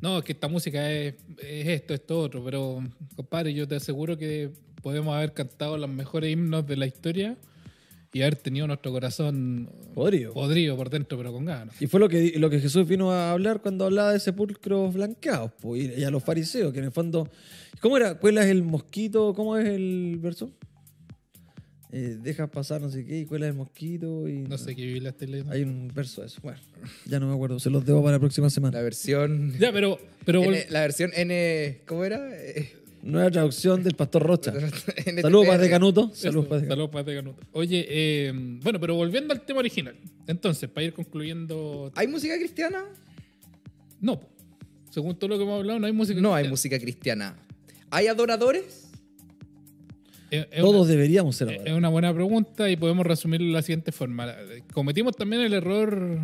no, 0.00 0.18
es 0.18 0.24
que 0.24 0.32
esta 0.32 0.46
música 0.48 0.90
es, 0.92 1.14
es 1.42 1.66
esto, 1.68 1.94
esto, 1.94 2.20
otro. 2.20 2.44
Pero, 2.44 2.82
compadre, 3.16 3.52
yo 3.52 3.66
te 3.66 3.76
aseguro 3.76 4.16
que 4.16 4.50
podemos 4.82 5.14
haber 5.16 5.32
cantado 5.32 5.76
los 5.76 5.90
mejores 5.90 6.30
himnos 6.32 6.66
de 6.66 6.76
la 6.76 6.86
historia 6.86 7.36
y 8.12 8.22
haber 8.22 8.36
tenido 8.36 8.66
nuestro 8.66 8.90
corazón 8.92 9.68
Podrido. 9.92 10.32
podrido 10.32 10.76
por 10.76 10.88
dentro, 10.88 11.18
pero 11.18 11.32
con 11.32 11.44
ganas. 11.44 11.80
Y 11.82 11.88
fue 11.88 11.98
lo 12.00 12.08
que, 12.08 12.38
lo 12.38 12.48
que 12.48 12.58
Jesús 12.60 12.86
vino 12.88 13.10
a 13.12 13.32
hablar 13.32 13.60
cuando 13.60 13.84
hablaba 13.84 14.12
de 14.12 14.20
sepulcros 14.20 14.94
blanqueados, 14.94 15.52
po, 15.60 15.76
y, 15.76 16.02
a 16.04 16.10
los 16.10 16.22
fariseos, 16.22 16.72
que 16.72 16.78
en 16.78 16.86
el 16.86 16.92
fondo. 16.92 17.28
¿Cómo 17.80 17.96
era? 17.96 18.14
¿Cuelas 18.18 18.46
el 18.46 18.62
mosquito? 18.62 19.34
¿Cómo 19.34 19.56
es 19.56 19.66
el 19.68 20.16
verso? 20.20 20.50
Eh, 21.90 22.18
dejas 22.22 22.50
pasar 22.50 22.80
no 22.82 22.90
sé 22.90 23.04
qué 23.06 23.20
y 23.20 23.24
cuelas 23.24 23.48
el 23.50 23.54
mosquito. 23.56 24.28
Y, 24.28 24.40
No 24.40 24.58
sé 24.58 24.76
qué 24.76 24.84
Biblia 24.84 25.10
estoy 25.10 25.28
leyendo. 25.28 25.52
Hay 25.52 25.62
un 25.62 25.90
verso 25.94 26.20
de 26.20 26.26
eso. 26.26 26.38
Bueno, 26.42 26.58
ya 27.06 27.18
no 27.18 27.26
me 27.28 27.34
acuerdo, 27.34 27.58
se 27.58 27.70
los 27.70 27.84
debo 27.86 28.02
para 28.02 28.16
la 28.16 28.18
próxima 28.20 28.50
semana. 28.50 28.76
La 28.76 28.82
versión... 28.82 29.54
Ya, 29.58 29.72
pero, 29.72 29.98
pero 30.24 30.42
vol- 30.42 30.48
N- 30.54 30.66
la 30.70 30.80
versión 30.82 31.10
N... 31.14 31.80
¿Cómo 31.86 32.04
era? 32.04 32.28
Eh, 32.34 32.74
Nueva 33.00 33.30
traducción 33.30 33.82
del 33.84 33.94
Pastor 33.94 34.22
Rocha. 34.24 34.52
Saludos, 35.22 35.46
Padre 35.46 35.70
Canuto. 35.70 36.10
Eso, 36.12 36.22
Saludos, 36.22 36.46
Padre 36.46 36.66
Canuto. 36.66 36.74
saludos, 36.74 36.90
Padre 36.90 37.14
Canuto. 37.16 37.42
Oye, 37.52 37.86
eh, 37.88 38.32
bueno, 38.62 38.80
pero 38.80 38.94
volviendo 38.96 39.32
al 39.32 39.40
tema 39.46 39.60
original. 39.60 39.94
Entonces, 40.26 40.68
para 40.68 40.84
ir 40.84 40.92
concluyendo. 40.92 41.90
¿Hay 41.94 42.08
música 42.08 42.36
cristiana? 42.36 42.84
No, 44.00 44.18
po. 44.20 44.28
según 44.90 45.16
todo 45.16 45.28
lo 45.28 45.36
que 45.38 45.44
hemos 45.44 45.58
hablado, 45.60 45.78
no 45.78 45.86
hay 45.86 45.92
música. 45.92 46.20
No 46.20 46.34
hay 46.34 46.42
cristiana. 46.42 46.50
música 46.50 46.78
cristiana. 46.78 47.36
¿Hay 47.90 48.08
adoradores? 48.08 48.87
Es, 50.30 50.46
es 50.50 50.60
Todos 50.60 50.82
una, 50.82 50.90
deberíamos 50.90 51.36
ser 51.36 51.50
es 51.52 51.58
ahora. 51.60 51.76
una 51.76 51.88
buena 51.88 52.12
pregunta 52.12 52.68
y 52.70 52.76
podemos 52.76 53.06
resumirlo 53.06 53.46
de 53.46 53.52
la 53.54 53.62
siguiente 53.62 53.92
forma. 53.92 54.34
Cometimos 54.72 55.16
también 55.16 55.42
el 55.42 55.54
error, 55.54 56.20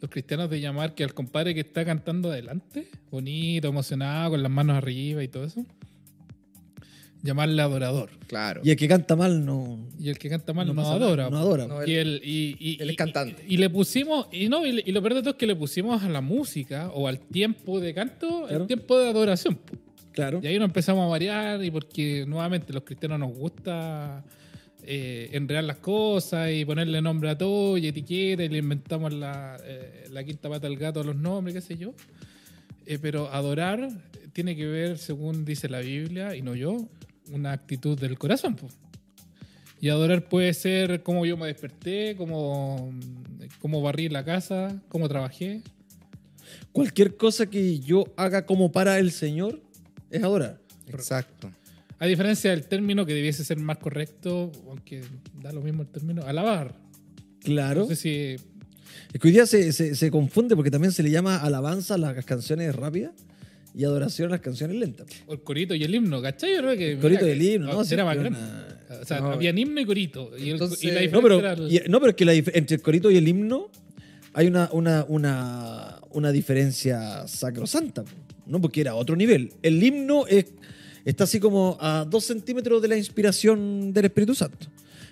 los 0.00 0.10
cristianos, 0.10 0.50
de 0.50 0.60
llamar 0.60 0.94
que 0.94 1.04
al 1.04 1.14
compadre 1.14 1.54
que 1.54 1.60
está 1.60 1.84
cantando 1.84 2.30
adelante, 2.30 2.86
bonito, 3.10 3.68
emocionado, 3.68 4.30
con 4.32 4.42
las 4.42 4.52
manos 4.52 4.76
arriba 4.76 5.22
y 5.24 5.28
todo 5.28 5.44
eso, 5.44 5.64
llamarle 7.22 7.62
adorador. 7.62 8.10
Claro. 8.26 8.60
Y 8.62 8.70
el 8.70 8.76
que 8.76 8.86
canta 8.88 9.16
mal 9.16 9.46
no, 9.46 9.78
Y 9.98 10.10
el 10.10 10.18
que 10.18 10.28
canta 10.28 10.52
mal 10.52 10.74
no, 10.74 10.82
adora. 10.82 11.30
No 11.30 11.38
adora. 11.38 11.66
No, 11.66 11.86
Y, 11.86 11.94
el, 11.94 12.20
y, 12.22 12.56
y- 12.60 12.82
Él 12.82 12.90
es 12.90 12.96
cantante. 12.96 13.42
Y, 13.48 13.56
le 13.56 13.70
pusimos, 13.70 14.26
y 14.30 14.50
no, 14.50 14.66
y, 14.66 14.82
lo 14.92 15.00
peor 15.00 15.14
de 15.14 15.20
todo 15.20 15.30
es 15.30 15.36
que 15.36 15.46
le 15.46 15.56
pusimos 15.56 16.02
a 16.02 16.08
la 16.10 16.20
música 16.20 16.90
o 16.92 17.08
al 17.08 17.20
tiempo 17.20 17.80
de 17.80 17.94
canto, 17.94 18.44
Claro. 18.46 18.62
el 18.62 18.66
tiempo 18.66 18.98
de 18.98 19.08
adoración. 19.08 19.58
Claro. 20.14 20.40
Y 20.42 20.46
ahí 20.46 20.58
nos 20.58 20.66
empezamos 20.66 21.04
a 21.04 21.08
variar 21.08 21.62
y 21.64 21.70
porque 21.70 22.24
nuevamente 22.26 22.72
los 22.72 22.84
cristianos 22.84 23.18
nos 23.18 23.34
gusta 23.36 24.24
eh, 24.84 25.30
enredar 25.32 25.64
las 25.64 25.78
cosas 25.78 26.50
y 26.52 26.64
ponerle 26.64 27.02
nombre 27.02 27.30
a 27.30 27.36
todo 27.36 27.76
y 27.76 27.88
etiqueta 27.88 28.44
y 28.44 28.48
le 28.48 28.58
inventamos 28.58 29.12
la, 29.12 29.56
eh, 29.64 30.06
la 30.10 30.22
quinta 30.22 30.48
pata 30.48 30.66
al 30.68 30.76
gato 30.76 31.00
a 31.00 31.04
los 31.04 31.16
nombres, 31.16 31.54
qué 31.54 31.60
sé 31.60 31.76
yo. 31.76 31.94
Eh, 32.86 32.98
pero 33.00 33.32
adorar 33.32 33.88
tiene 34.32 34.54
que 34.54 34.66
ver, 34.66 34.98
según 34.98 35.44
dice 35.44 35.68
la 35.68 35.80
Biblia, 35.80 36.36
y 36.36 36.42
no 36.42 36.54
yo, 36.54 36.88
una 37.32 37.52
actitud 37.52 37.98
del 37.98 38.18
corazón. 38.18 38.56
po. 38.56 38.68
Y 39.80 39.88
adorar 39.88 40.28
puede 40.28 40.54
ser 40.54 41.02
cómo 41.02 41.26
yo 41.26 41.36
me 41.36 41.46
desperté, 41.46 42.14
cómo, 42.16 42.92
cómo 43.60 43.82
barrí 43.82 44.08
la 44.08 44.24
casa, 44.24 44.80
cómo 44.88 45.08
trabajé. 45.08 45.62
Cualquier 46.72 47.16
cosa 47.16 47.46
que 47.46 47.80
yo 47.80 48.04
haga 48.16 48.46
como 48.46 48.70
para 48.70 48.98
el 48.98 49.10
Señor 49.12 49.63
es 50.16 50.22
adorar. 50.22 50.60
Exacto. 50.88 51.50
A 51.98 52.06
diferencia 52.06 52.50
del 52.50 52.66
término 52.66 53.06
que 53.06 53.14
debiese 53.14 53.44
ser 53.44 53.58
más 53.58 53.78
correcto, 53.78 54.50
aunque 54.68 55.02
da 55.42 55.52
lo 55.52 55.60
mismo 55.62 55.82
el 55.82 55.88
término, 55.88 56.22
alabar. 56.24 56.74
Claro. 57.42 57.82
No 57.82 57.86
sé 57.88 57.96
si. 57.96 58.36
Es 59.12 59.20
que 59.20 59.28
hoy 59.28 59.32
día 59.32 59.46
se, 59.46 59.72
se- 59.72 59.94
se 59.94 60.10
confunde 60.10 60.56
porque 60.56 60.70
también 60.70 60.92
se 60.92 61.02
le 61.02 61.10
llama 61.10 61.36
alabanza 61.36 61.94
a 61.94 61.98
las 61.98 62.24
canciones 62.24 62.74
rápidas 62.74 63.12
y 63.74 63.84
adoración 63.84 64.28
a 64.28 64.30
las 64.32 64.40
canciones 64.40 64.76
lentas. 64.76 65.06
o 65.26 65.32
el 65.34 65.42
corito 65.42 65.74
y 65.74 65.82
el 65.84 65.94
himno, 65.94 66.20
¿cachai? 66.22 66.52
Yo 66.54 66.58
creo 66.58 66.76
que. 66.76 66.92
El 66.92 66.98
corito 66.98 67.26
y 67.26 67.30
el 67.30 67.42
himno, 67.42 67.66
¿no? 67.72 67.82
Era 67.82 68.04
más 68.04 68.16
pero 68.16 68.30
grande. 68.30 68.38
una- 68.38 69.00
O 69.00 69.04
sea, 69.04 69.20
No. 69.20 69.30
había 69.32 69.50
himno 69.50 69.80
y 69.80 69.86
corito. 69.86 70.30
Y, 70.38 70.42
el- 70.44 70.50
Entonces- 70.52 70.82
y 70.84 70.90
la 70.90 71.06
No, 71.06 71.22
pero, 71.22 71.38
era 71.38 71.52
el- 71.54 71.72
y- 71.72 71.80
no, 71.88 72.00
pero 72.00 72.10
es 72.10 72.16
que 72.16 72.24
la 72.24 72.34
entre 72.34 72.76
el 72.76 72.82
corito 72.82 73.10
y 73.10 73.16
el 73.16 73.26
himno 73.26 73.70
hay 74.32 74.46
una, 74.48 74.68
una, 74.72 75.04
una, 75.08 76.00
una 76.10 76.32
diferencia 76.32 77.26
sacrosanta, 77.28 78.04
¿no? 78.46 78.60
Porque 78.60 78.80
era 78.80 78.94
otro 78.94 79.16
nivel. 79.16 79.52
El 79.62 79.82
himno 79.82 80.26
es, 80.26 80.46
está 81.04 81.24
así 81.24 81.40
como 81.40 81.76
a 81.80 82.04
dos 82.08 82.24
centímetros 82.24 82.80
de 82.82 82.88
la 82.88 82.96
inspiración 82.96 83.92
del 83.92 84.06
Espíritu 84.06 84.34
Santo. 84.34 84.66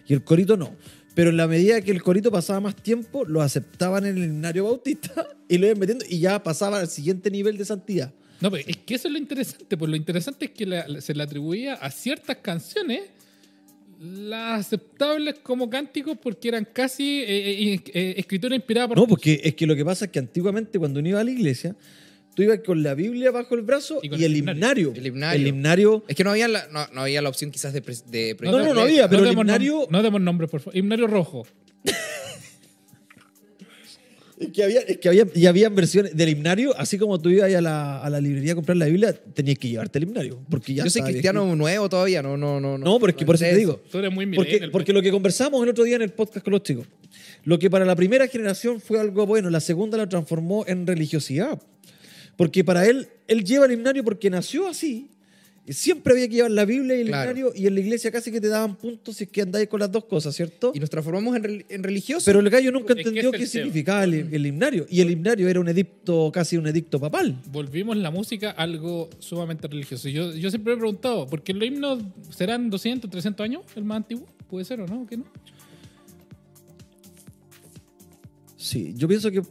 Y 0.07 0.15
el 0.15 0.23
corito 0.25 0.57
no. 0.57 0.75
Pero 1.15 1.31
en 1.31 1.37
la 1.37 1.47
medida 1.47 1.81
que 1.83 1.91
el 1.91 2.03
corito 2.03 2.31
pasaba 2.31 2.61
más 2.61 2.75
tiempo, 2.77 3.25
lo 3.25 3.43
aceptaban 3.43 4.07
en 4.07 4.17
el 4.17 4.25
himnario 4.25 4.65
bautista 4.65 5.27
y 5.49 5.59
lo 5.59 5.67
iban 5.67 5.79
metiendo 5.79 6.05
y 6.09 6.19
ya 6.21 6.43
pasaba 6.43 6.81
al 6.81 6.89
siguiente 6.89 7.31
nivel 7.31 7.57
de 7.59 7.65
santidad. 7.65 8.13
No, 8.41 8.51
pero 8.51 8.65
es 8.67 8.77
que 8.79 8.95
eso 8.97 9.09
es 9.09 9.13
lo 9.13 9.19
interesante. 9.19 9.77
Pues 9.77 9.91
lo 9.91 9.97
interesante 9.97 10.47
es 10.47 10.51
que 10.53 10.67
la- 10.67 11.01
se 11.01 11.15
le 11.15 11.23
atribuía 11.23 11.75
a 11.75 11.91
ciertas 11.91 12.39
canciones 12.39 13.03
las 14.01 14.67
aceptables 14.67 15.37
como 15.45 15.71
cánticos 15.71 16.19
porque 16.21 16.49
eran 16.49 16.67
casi 16.73 17.21
eh, 17.21 17.27
eh, 17.75 17.81
eh, 17.95 18.15
escritura 18.17 18.57
inspirada 18.57 18.89
por 18.89 18.97
No, 18.97 19.07
porque 19.07 19.41
es 19.45 19.55
que 19.55 19.65
lo 19.67 19.77
que 19.77 19.85
pasa 19.85 20.07
es 20.07 20.11
que 20.11 20.19
antiguamente 20.19 20.77
cuando 20.79 20.99
uno 20.99 21.09
iba 21.11 21.21
a 21.21 21.25
la 21.25 21.31
iglesia, 21.31 21.77
tú 22.35 22.43
ibas 22.43 22.61
con 22.65 22.83
la 22.83 22.95
Biblia 22.95 23.31
bajo 23.31 23.55
el 23.55 23.63
brazo 23.63 24.01
Y 24.03 24.09
el 24.09 24.23
el 24.25 24.37
himnario. 24.37 24.89
himnario. 24.89 24.93
El 24.97 25.07
himnario. 25.07 25.41
El 25.41 25.47
himnario 25.47 26.05
Es 26.09 26.17
que 26.17 26.25
no 26.25 26.31
había 26.31 26.49
la, 26.49 26.67
no, 26.73 26.87
no 26.93 27.03
había 27.03 27.21
la 27.23 27.29
opción 27.29 27.51
quizás 27.51 27.73
de, 27.73 27.83
pres- 27.83 28.05
de 28.07 28.37
No, 28.41 28.53
no, 28.53 28.65
no, 28.65 28.75
no 28.75 28.81
había, 28.83 29.09
pero 29.09 29.25
el 29.25 29.33
himnario- 29.33 29.87
no 29.91 30.03
demos 30.03 30.21
nombres, 30.21 30.51
por 30.51 30.61
favor. 30.61 30.77
Himnario 30.77 31.07
rojo. 31.07 31.47
Es 34.39 34.49
que 34.49 34.65
había, 34.65 34.81
es 34.81 34.99
que 34.99 35.09
había, 35.09 35.25
y 35.37 35.47
había 35.47 35.69
versiones 35.69 36.17
del 36.17 36.29
himnario, 36.31 36.77
así 36.77 36.99
como 36.99 37.21
tú 37.21 37.29
ibas 37.31 37.55
a 37.55 37.61
la, 37.61 38.01
a 38.03 38.11
la 38.11 38.21
librería 38.21 38.53
a 38.53 38.55
comprar 38.57 38.77
la 38.77 38.87
Biblia, 38.87 39.13
tenías 39.13 39.57
que 39.57 39.69
llevarte 39.69 39.99
el 39.99 40.05
himnario. 40.05 40.41
Porque 40.51 40.75
ya 40.75 40.83
Yo 40.83 40.91
soy 40.91 41.03
cristiano 41.03 41.55
nuevo 41.55 41.89
todavía, 41.89 42.23
no, 42.23 42.37
no, 42.37 42.59
no. 42.61 42.77
No, 42.77 42.99
pero 42.99 43.11
es 43.11 43.17
que 43.17 43.25
por 43.25 43.37
eso 43.37 43.45
te 43.45 43.55
digo. 43.55 43.81
Tú 43.89 43.99
eres 43.99 44.13
muy 44.13 44.27
Porque, 44.35 44.69
porque 44.73 44.87
pues. 44.93 44.95
lo 44.97 45.03
que 45.03 45.13
conversamos 45.13 45.63
el 45.63 45.69
otro 45.69 45.85
día 45.85 45.95
en 45.95 46.03
el 46.03 46.11
podcast 46.11 46.43
con 46.45 46.53
los 46.55 46.65
chicos, 46.65 46.87
lo 47.45 47.57
que 47.61 47.71
para 47.71 47.85
la 47.85 47.95
primera 47.95 48.27
generación 48.27 48.81
fue 48.81 48.99
algo 48.99 49.27
bueno, 49.27 49.49
la 49.49 49.61
segunda 49.61 49.97
lo 49.97 50.09
transformó 50.09 50.65
en 50.67 50.89
religiosidad. 50.89 51.63
Porque 52.37 52.65
para 52.65 52.87
él, 52.87 53.09
él 53.29 53.45
lleva 53.45 53.67
el 53.67 53.73
himnario 53.73 54.03
porque 54.05 54.31
nació 54.31 54.67
así. 54.69 55.09
Y 55.65 55.75
Siempre 55.75 56.13
había 56.13 56.27
que 56.29 56.35
llevar 56.35 56.51
la 56.51 56.65
Biblia 56.65 56.97
y 56.97 57.03
el 57.03 57.07
Claro. 57.07 57.31
himnario, 57.31 57.53
y 57.55 57.69
en 57.69 57.75
la 57.77 57.81
iglesia 57.81 58.11
casi 58.11 58.33
que 58.33 58.41
te 58.41 58.49
daban 58.49 58.75
puntos 58.75 59.17
si 59.17 59.25
es 59.25 59.31
que 59.31 59.43
andáis 59.43 59.69
con 59.69 59.79
las 59.79 59.93
dos 59.93 60.07
cosas, 60.07 60.35
¿cierto? 60.35 60.73
Y 60.75 60.81
nos 60.81 60.91
transformamos 60.91 61.37
en, 61.37 61.65
en 61.69 61.83
religiosos. 61.85 62.25
Pero 62.25 62.41
el 62.41 62.51
gallo 62.51 62.73
nunca 62.73 62.95
Es 62.95 62.97
que 62.97 63.03
entendió 63.03 63.31
qué 63.31 63.47
significaba 63.47 64.03
el, 64.03 64.15
el 64.35 64.45
himnario. 64.47 64.87
Y 64.91 65.01
el 65.03 65.11
himnario 65.13 65.49
era 65.49 65.61
un 65.61 65.69
edicto, 65.69 66.33
casi 66.33 66.57
un 66.57 66.67
edicto 66.67 66.99
papal. 66.99 67.41
Volvimos 67.53 67.97
la 67.97 68.11
música 68.11 68.51
a 68.51 68.63
algo 68.65 69.09
sumamente 69.21 69.69
religioso. 69.69 70.09
Yo, 70.09 70.35
yo 70.35 70.51
siempre 70.51 70.73
me 70.73 70.79
he 70.79 70.81
preguntado, 70.81 71.29
¿por 71.29 71.45
qué 71.45 71.53
los 71.55 71.63
himnos 71.69 72.03
serán 72.37 72.69
200, 72.69 73.09
300 73.09 73.45
años 73.45 73.63
el 73.77 73.85
más 73.85 73.99
antiguo? 73.99 74.27
¿Puede 74.51 74.65
ser 74.65 74.81
o 74.81 74.89
no? 74.89 75.07
¿Qué 75.07 75.17
no? 75.17 75.25
Sí, 78.57 78.95
yo 78.97 79.07
pienso 79.09 79.31
que 79.31 79.43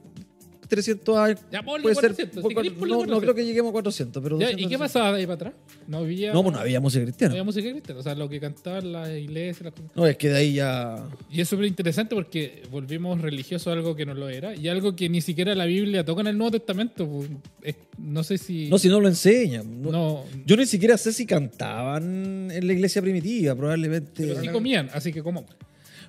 300 0.71 1.17
años. 1.17 1.39
Ya, 1.51 1.61
ponle 1.61 1.83
puede 1.83 1.95
400, 1.95 2.33
ser. 2.33 2.33
si 2.33 2.41
por- 2.41 2.63
querés, 2.63 2.77
ponle 2.79 2.93
no, 2.93 2.99
no 3.01 3.05
400. 3.05 3.21
creo 3.21 3.35
que 3.35 3.45
lleguemos 3.45 3.69
a 3.69 3.73
400, 3.73 4.23
pero. 4.23 4.39
Ya, 4.39 4.45
200, 4.47 4.59
¿Y 4.59 4.63
qué 4.63 4.77
300. 4.77 4.87
pasaba 4.87 5.11
de 5.13 5.19
ahí 5.19 5.25
para 5.25 5.35
atrás? 5.35 5.53
No 5.87 5.97
había, 5.99 6.33
No, 6.33 6.41
pues 6.43 6.55
no 6.55 6.59
había 6.61 6.79
música 6.79 7.01
no 7.01 7.05
cristiana. 7.05 7.31
había 7.33 7.43
música 7.43 7.69
cristiana. 7.69 7.99
O 7.99 8.03
sea, 8.03 8.15
lo 8.15 8.27
que 8.29 8.39
cantaban 8.39 8.91
las 8.91 9.09
iglesias. 9.09 9.61
las 9.65 9.73
cosas. 9.73 9.91
No, 9.95 10.07
es 10.07 10.17
que 10.17 10.29
de 10.29 10.37
ahí 10.37 10.53
ya. 10.53 11.07
Y 11.29 11.41
es 11.41 11.47
súper 11.49 11.65
interesante 11.65 12.15
porque 12.15 12.63
volvimos 12.71 13.21
religiosos 13.21 13.67
a 13.67 13.73
algo 13.73 13.95
que 13.95 14.05
no 14.05 14.13
lo 14.13 14.29
era 14.29 14.55
y 14.55 14.67
algo 14.67 14.95
que 14.95 15.09
ni 15.09 15.21
siquiera 15.21 15.53
la 15.55 15.65
Biblia 15.65 16.03
toca 16.03 16.21
en 16.21 16.27
el 16.27 16.37
Nuevo 16.37 16.51
Testamento. 16.51 17.07
pues, 17.07 17.29
es- 17.63 17.75
no 17.97 18.23
sé 18.23 18.37
si. 18.37 18.67
No, 18.69 18.77
si 18.79 18.87
no 18.89 18.99
lo 18.99 19.07
enseñan. 19.07 19.81
No- 19.81 19.91
no, 19.91 20.25
Yo 20.45 20.55
ni 20.57 20.65
siquiera 20.65 20.97
sé 20.97 21.11
si 21.13 21.25
cantaban 21.25 22.49
en 22.51 22.65
la 22.67 22.73
iglesia 22.73 23.01
primitiva, 23.01 23.55
probablemente. 23.55 24.25
pero 24.27 24.39
sí 24.41 24.47
comían, 24.47 24.89
así 24.93 25.11
que 25.11 25.21
como. 25.21 25.45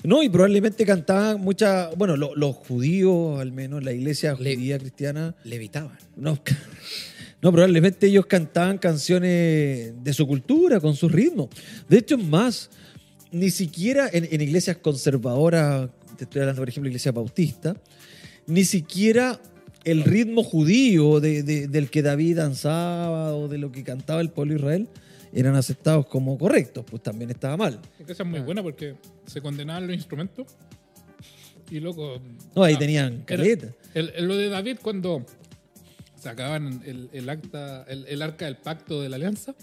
No, 0.05 0.23
y 0.23 0.29
probablemente 0.29 0.85
cantaban 0.85 1.41
muchas. 1.41 1.95
Bueno, 1.97 2.17
lo- 2.17 2.35
los 2.35 2.57
judíos, 2.57 3.41
al 3.41 3.53
menos, 3.53 3.85
la 3.85 3.93
iglesia 3.93 4.35
Le- 4.39 4.57
judía 4.57 4.79
cristiana. 4.79 5.35
Levitaban. 5.45 5.97
No, 6.17 6.39
no, 7.43 7.53
probablemente 7.53 8.07
ellos 8.09 8.27
cantaban 8.27 8.79
canciones 8.79 9.93
de 10.03 10.13
su 10.13 10.27
cultura, 10.27 10.81
con 10.81 10.97
su 10.97 11.09
ritmo. 11.09 11.49
De 11.89 11.99
hecho, 11.99 12.19
más, 12.19 12.71
ni 13.31 13.51
siquiera 13.51 14.09
en, 14.13 14.29
en 14.31 14.41
iglesias 14.41 14.77
conservadoras, 14.79 15.89
te 16.17 16.25
estoy 16.25 16.41
hablando, 16.41 16.63
por 16.63 16.69
ejemplo, 16.69 16.89
iglesia 16.89 17.13
bautista, 17.13 17.77
ni 18.47 18.65
siquiera 18.65 19.41
el 19.85 20.05
ritmo 20.05 20.43
judío 20.45 21.21
de- 21.21 21.43
de- 21.43 21.69
del 21.69 21.91
que 21.91 22.03
David 22.03 22.37
danzaba 22.37 23.35
o 23.35 23.49
de 23.49 23.59
lo 23.59 23.73
que 23.73 23.83
cantaba 23.85 24.21
el 24.21 24.31
pueblo 24.31 24.55
de 24.55 24.61
Israel 24.61 24.89
eran 25.33 25.55
aceptados 25.57 26.07
como 26.07 26.37
correctos, 26.39 26.85
pues 26.89 27.03
también 27.03 27.31
estaba 27.31 27.57
mal. 27.57 27.81
Porque 27.99 28.13
esa 28.13 28.23
es 28.23 28.29
muy 28.29 28.41
buena 28.41 28.63
porque 28.63 28.95
se 29.27 29.41
condenaban 29.41 29.87
los 29.87 29.97
instrumentos 29.97 30.47
y 31.71 31.81
loco. 31.81 32.21
No, 32.55 32.63
ahí 32.65 32.75
ah, 32.75 32.79
tenían 32.79 33.15
era- 33.15 33.25
caleta. 33.25 33.69
el- 33.95 34.13
el- 34.15 34.27
lo 34.29 34.37
de 34.37 34.49
David 34.49 34.77
cuando 34.83 35.25
sacaban 36.19 36.83
el, 36.85 37.09
el 37.13 37.29
acta, 37.29 37.85
el, 37.89 38.07
el 38.07 38.23
arca 38.23 38.45
del 38.45 38.57
pacto 38.57 39.01
de 39.01 39.09
la 39.09 39.17
alianza, 39.17 39.55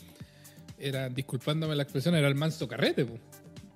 era, 0.77 1.09
disculpándome 1.09 1.75
la 1.75 1.83
expresión, 1.83 2.15
era 2.15 2.27
el 2.27 2.35
manso 2.35 2.67
carrete, 2.67 3.05
po. 3.05 3.17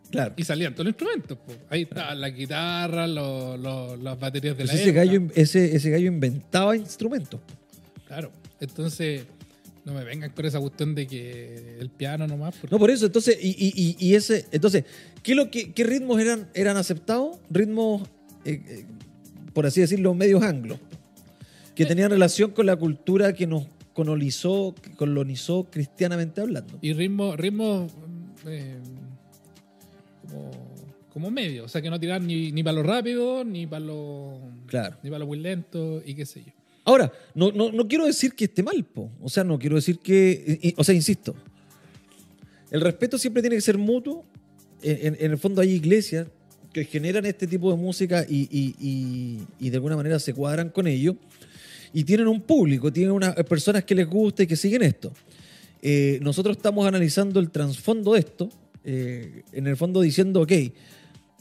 Claro. 0.10 0.34
y 0.38 0.44
salían 0.44 0.74
todos 0.76 0.86
los 0.86 0.92
instrumentos. 0.92 1.38
po. 1.40 1.54
Ahí 1.70 1.84
estaban 1.84 2.22
la 2.22 2.30
guitarra, 2.30 3.08
los- 3.08 3.60
los- 3.60 4.00
las 4.00 4.20
baterías 4.20 4.56
de 4.58 4.64
Pues 4.66 4.74
la 4.76 4.80
ese, 4.82 4.90
época. 4.90 5.06
gallo, 5.06 5.22
ese, 5.36 5.76
ese 5.76 5.90
gallo 5.90 6.08
inventaba 6.08 6.76
instrumentos. 6.76 7.40
Claro. 8.08 8.32
Entonces, 8.60 9.24
no 9.86 9.94
me 9.94 10.04
vengan 10.04 10.32
con 10.32 10.46
esa 10.46 10.60
cuestión 10.60 10.96
de 10.96 11.06
que 11.08 11.78
el 11.80 11.90
piano 11.90 12.26
nomás. 12.28 12.56
porque- 12.56 12.74
No, 12.74 12.80
por 12.80 12.90
eso, 12.90 13.06
entonces, 13.06 13.38
y, 13.42 13.50
y- 13.50 13.74
y- 13.76 14.08
y 14.10 14.16
ese, 14.16 14.46
entonces, 14.52 14.86
¿qué, 15.22 15.36
lo 15.36 15.52
que, 15.52 15.74
qué 15.74 15.84
ritmos 15.84 16.20
eran, 16.22 16.50
eran 16.54 16.78
aceptados? 16.78 17.38
Ritmos, 17.50 18.04
eh, 18.46 18.62
eh, 18.68 18.86
por 19.54 19.66
así 19.66 19.82
decirlo, 19.82 20.14
medios 20.14 20.42
anglos, 20.44 20.80
que 21.76 21.86
tenían 21.86 22.10
relación 22.12 22.52
con 22.52 22.66
la 22.66 22.76
cultura 22.76 23.34
que 23.34 23.46
nos 23.48 23.66
colonizó, 23.94 24.74
colonizó 24.96 25.66
cristianamente 25.70 26.40
hablando. 26.42 26.78
Y 26.82 26.94
ritmo, 26.94 27.36
ritmo 27.36 27.88
eh, 28.48 28.78
como, 30.30 30.52
como 31.12 31.32
medio. 31.32 31.66
O 31.66 31.68
sea, 31.68 31.82
que 31.82 31.90
no 31.90 32.00
tirar 32.00 32.22
ni, 32.22 32.52
ni 32.52 32.64
para 32.64 32.76
lo 32.76 32.84
rápido, 32.84 33.44
ni 33.44 33.68
para 33.68 33.86
lo, 33.86 34.40
Claro. 34.68 34.98
ni 35.04 35.10
para 35.10 35.20
lo 35.20 35.28
muy 35.28 35.40
lento, 35.40 36.02
y 36.06 36.16
qué 36.16 36.26
sé 36.26 36.44
yo. 36.46 36.52
Ahora, 36.86 37.12
no, 37.34 37.52
no, 37.52 37.72
no 37.72 37.88
quiero 37.88 38.06
decir 38.06 38.34
que 38.34 38.46
esté 38.46 38.62
mal, 38.62 38.84
po. 38.84 39.10
o 39.22 39.30
sea, 39.30 39.44
no 39.44 39.58
quiero 39.58 39.76
decir 39.78 40.00
que, 40.00 40.74
o 40.78 40.84
sea, 40.84 40.94
insisto, 40.94 41.34
el 42.72 42.82
respeto 42.82 43.18
siempre 43.18 43.42
tiene 43.42 43.56
que 43.56 43.62
ser 43.62 43.78
mutuo. 43.78 44.26
En, 44.82 45.16
el 45.20 45.38
fondo 45.38 45.62
hay 45.62 45.70
iglesias 45.72 46.28
que 46.74 46.84
generan 46.84 47.26
este 47.26 47.48
tipo 47.48 47.72
de 47.72 47.78
música 47.78 48.26
y, 48.28 48.50
y- 48.52 48.76
y- 48.82 49.42
y 49.60 49.70
de 49.70 49.78
alguna 49.78 49.96
manera 49.96 50.20
se 50.20 50.34
cuadran 50.34 50.70
con 50.70 50.88
ello 50.88 51.16
y 51.94 52.04
tienen 52.04 52.28
un 52.28 52.42
público, 52.42 52.92
tienen 52.92 53.12
unas 53.14 53.34
personas 53.46 53.86
que 53.86 53.96
les 53.96 54.08
gusta 54.08 54.44
y 54.44 54.48
que 54.48 54.56
siguen 54.58 54.82
esto. 54.82 55.14
Eh, 55.82 56.20
nosotros 56.22 56.58
estamos 56.58 56.86
analizando 56.86 57.40
el 57.40 57.50
trasfondo 57.52 58.14
de 58.14 58.20
esto, 58.20 58.50
eh, 58.84 59.44
en 59.54 59.68
el 59.68 59.78
fondo 59.78 60.02
diciendo, 60.02 60.42
ok, 60.42 60.52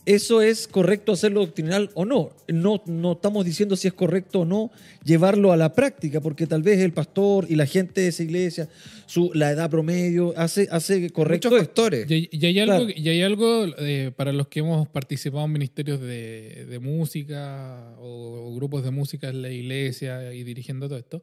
¿eso 0.04 0.42
es 0.42 0.66
correcto 0.66 1.12
hacerlo 1.12 1.40
doctrinal 1.40 1.90
o 1.94 2.04
no? 2.04 2.30
no? 2.48 2.82
No 2.86 3.12
estamos 3.12 3.44
diciendo 3.44 3.76
si 3.76 3.88
es 3.88 3.94
correcto 3.94 4.40
o 4.40 4.44
no 4.44 4.70
llevarlo 5.04 5.52
a 5.52 5.56
la 5.56 5.72
práctica, 5.74 6.20
porque 6.20 6.46
tal 6.46 6.62
vez 6.62 6.80
el 6.80 6.92
pastor 6.92 7.46
y 7.48 7.54
la 7.56 7.66
gente 7.66 8.00
de 8.00 8.08
esa 8.08 8.22
iglesia, 8.22 8.68
su, 9.06 9.30
la 9.34 9.50
edad 9.50 9.70
promedio, 9.70 10.34
hace, 10.36 10.68
hace 10.70 11.10
correcto 11.10 11.50
Muchos 11.50 11.66
factores. 11.66 12.10
Y, 12.10 12.28
y 12.32 12.46
hay 12.46 12.58
algo, 12.60 12.86
Claro. 12.86 12.92
y 12.96 13.08
hay 13.08 13.22
algo 13.22 13.66
eh, 13.78 14.10
para 14.14 14.32
los 14.32 14.48
que 14.48 14.60
hemos 14.60 14.88
participado 14.88 15.44
en 15.44 15.52
ministerios 15.52 16.00
de, 16.00 16.66
de 16.68 16.78
música 16.78 17.94
o, 18.00 18.48
o 18.50 18.54
grupos 18.54 18.84
de 18.84 18.90
música 18.90 19.28
en 19.28 19.42
la 19.42 19.50
iglesia 19.50 20.32
y 20.34 20.42
dirigiendo 20.44 20.88
todo 20.88 20.98
esto. 20.98 21.22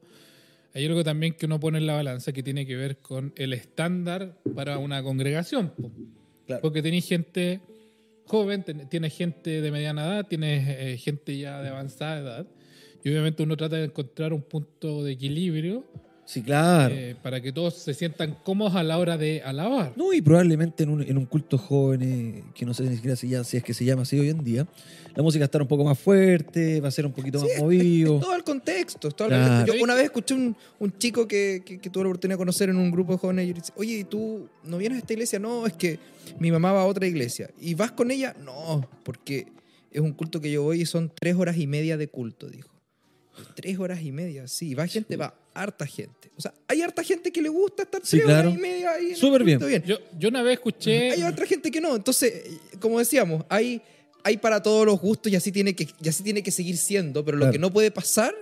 Hay 0.73 0.86
algo 0.86 1.03
también 1.03 1.34
que 1.34 1.47
uno 1.47 1.59
pone 1.59 1.80
en 1.80 1.88
la 1.88 1.93
balanza 1.95 2.32
que 2.32 2.43
tiene 2.43 2.65
que 2.65 2.75
ver 2.75 2.97
con 2.97 3.34
el 3.38 3.53
estándar 3.53 4.38
para 4.55 4.77
una 4.77 5.01
congregación. 5.01 5.73
Claro. 6.45 6.61
Porque 6.61 6.82
tenéis 6.84 7.07
gente 7.07 7.59
joven, 8.30 8.63
tienes 8.89 9.13
gente 9.15 9.61
de 9.61 9.71
mediana 9.71 10.05
edad, 10.05 10.27
tienes 10.27 10.67
eh, 10.67 10.97
gente 10.97 11.38
ya 11.38 11.61
de 11.61 11.69
avanzada 11.69 12.19
edad. 12.19 12.47
Y 13.03 13.09
obviamente 13.09 13.43
uno 13.43 13.57
trata 13.57 13.77
de 13.77 13.86
encontrar 13.86 14.34
un 14.34 14.43
punto 14.43 15.03
de 15.03 15.13
equilibrio 15.13 15.84
Sí, 16.32 16.43
claro. 16.43 16.93
eh, 16.93 17.15
para 17.23 17.41
que 17.41 17.51
todos 17.51 17.73
se 17.73 17.95
sientan 17.95 18.36
cómodos 18.43 18.75
a 18.75 18.84
la 18.84 18.99
hora 18.99 19.17
de 19.17 19.41
alabar. 19.41 19.93
No, 19.95 20.13
y 20.13 20.21
probablemente 20.21 20.84
en 20.84 20.89
un, 20.91 21.01
en 21.01 21.17
un 21.17 21.25
culto 21.25 21.57
joven, 21.57 22.01
eh, 22.03 22.43
que 22.53 22.67
no 22.67 22.75
sé 22.75 22.84
ni 22.84 22.93
siquiera 22.93 23.15
si, 23.15 23.30
ya, 23.30 23.43
si 23.43 23.57
es 23.57 23.63
que 23.63 23.73
se 23.73 23.84
llama 23.84 24.03
así 24.03 24.19
hoy 24.19 24.30
en 24.30 24.43
día, 24.43 24.67
la 25.15 25.23
música 25.23 25.41
va 25.41 25.45
a 25.45 25.47
estar 25.47 25.59
un 25.63 25.67
poco 25.67 25.84
más 25.84 25.97
fuerte, 25.97 26.82
va 26.82 26.89
a 26.89 26.91
ser 26.91 27.07
un 27.07 27.13
poquito 27.13 27.39
Sí, 27.39 27.45
más 27.45 27.53
es- 27.55 27.59
movido. 27.61 28.15
Es 28.17 28.21
todo 28.21 28.36
el 28.36 28.43
contexto. 28.43 29.07
es 29.07 29.15
todo 29.15 29.27
el 29.27 29.34
Claro. 29.34 29.47
contexto. 29.55 29.75
Yo 29.77 29.84
una 29.84 29.95
vez 29.95 30.03
escuché 30.03 30.36
un, 30.36 30.55
un 30.77 30.97
chico 30.99 31.27
que, 31.27 31.63
que, 31.65 31.80
que 31.80 31.89
tuve 31.89 32.03
la 32.03 32.09
oportunidad 32.09 32.36
de 32.36 32.39
conocer 32.39 32.69
en 32.69 32.77
un 32.77 32.91
grupo 32.91 33.13
de 33.13 33.17
jóvenes 33.17 33.45
y 33.45 33.47
yo 33.47 33.53
le 33.55 33.59
dije, 33.61 33.73
oye, 33.75 33.93
¿y 33.97 34.03
tú 34.03 34.47
no 34.63 34.77
vienes 34.77 34.97
a 34.97 34.99
esta 34.99 35.13
iglesia? 35.13 35.39
No, 35.39 35.65
es 35.65 35.73
que 35.73 35.97
mi 36.39 36.51
mamá 36.51 36.71
va 36.73 36.82
a 36.82 36.86
otra 36.86 37.07
iglesia. 37.07 37.49
¿Y 37.59 37.73
vas 37.73 37.91
con 37.93 38.11
ella? 38.11 38.36
No, 38.45 38.88
porque 39.03 39.47
es 39.91 39.99
un 39.99 40.11
culto 40.13 40.39
que 40.39 40.51
yo 40.51 40.61
voy 40.61 40.82
y 40.82 40.86
son 40.86 41.11
tres 41.19 41.36
horas 41.38 41.57
y 41.57 41.65
media 41.65 41.97
de 41.97 42.07
culto, 42.07 42.47
dijo. 42.51 42.69
Tres 43.55 43.80
horas 43.80 44.01
y 44.03 44.11
media, 44.11 44.47
sí. 44.47 44.75
Va 44.75 44.86
gente, 44.86 45.15
va 45.17 45.34
harta 45.53 45.85
gente. 45.85 46.29
O 46.37 46.41
sea, 46.41 46.53
hay 46.67 46.81
harta 46.81 47.03
gente 47.03 47.31
que 47.31 47.41
le 47.41 47.49
gusta 47.49 47.83
estar 47.83 48.01
Sí, 48.03 48.17
tres 48.17 48.23
claro. 48.25 48.49
horas 48.49 48.59
y 48.59 48.61
media 48.61 48.91
ahí. 48.91 49.15
Súper 49.15 49.43
bien. 49.43 49.59
culto, 49.59 49.77
Yo, 49.85 49.97
yo 50.17 50.29
una 50.29 50.41
vez 50.41 50.53
escuché. 50.53 51.11
Hay 51.11 51.23
otra 51.23 51.45
gente 51.45 51.69
que 51.71 51.81
no. 51.81 51.95
Entonces, 51.95 52.59
como 52.79 52.99
decíamos, 52.99 53.43
hay, 53.49 53.81
hay 54.23 54.37
para 54.37 54.61
todos 54.63 54.85
los 54.85 54.99
gustos 54.99 55.31
y 55.31 55.35
así 55.35 55.51
tiene 55.51 55.75
que, 55.75 55.87
y 56.01 56.09
así 56.09 56.23
tiene 56.23 56.41
que 56.43 56.51
seguir 56.51 56.77
siendo. 56.77 57.23
Pero 57.25 57.37
lo 57.37 57.41
Claro. 57.43 57.51
que 57.53 57.59
no 57.59 57.71
puede 57.73 57.91
pasar 57.91 58.33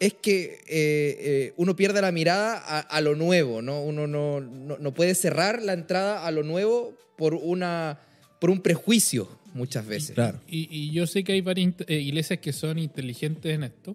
es 0.00 0.12
que 0.14 0.60
eh, 0.66 1.16
eh, 1.18 1.52
uno 1.56 1.74
pierda 1.76 2.00
la 2.00 2.12
mirada 2.12 2.56
a, 2.64 2.80
a 2.80 3.00
lo 3.00 3.14
nuevo, 3.14 3.62
¿no? 3.62 3.82
Uno 3.82 4.06
no, 4.06 4.40
no, 4.40 4.76
no 4.78 4.94
puede 4.94 5.14
cerrar 5.14 5.62
la 5.62 5.72
entrada 5.72 6.26
a 6.26 6.30
lo 6.30 6.42
nuevo 6.42 6.94
por, 7.16 7.34
una, 7.34 8.00
por 8.40 8.50
un 8.50 8.60
prejuicio 8.60 9.28
muchas 9.54 9.86
veces. 9.86 10.12
Claro. 10.16 10.40
Y, 10.48 10.68
y 10.70 10.90
yo 10.92 11.06
sé 11.06 11.22
que 11.22 11.32
hay 11.32 11.40
varias 11.40 11.74
eh, 11.86 11.94
iglesias 12.00 12.40
que 12.40 12.52
son 12.52 12.78
inteligentes 12.78 13.54
en 13.54 13.62
esto. 13.64 13.94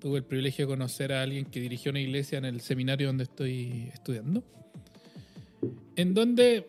Tuve 0.00 0.18
el 0.18 0.24
privilegio 0.24 0.66
de 0.66 0.70
conocer 0.70 1.12
a 1.12 1.22
alguien 1.22 1.44
que 1.46 1.60
dirigió 1.60 1.90
una 1.90 2.00
iglesia 2.00 2.38
en 2.38 2.44
el 2.44 2.60
seminario 2.60 3.08
donde 3.08 3.24
estoy 3.24 3.90
estudiando. 3.92 4.42
En 5.96 6.14
donde, 6.14 6.66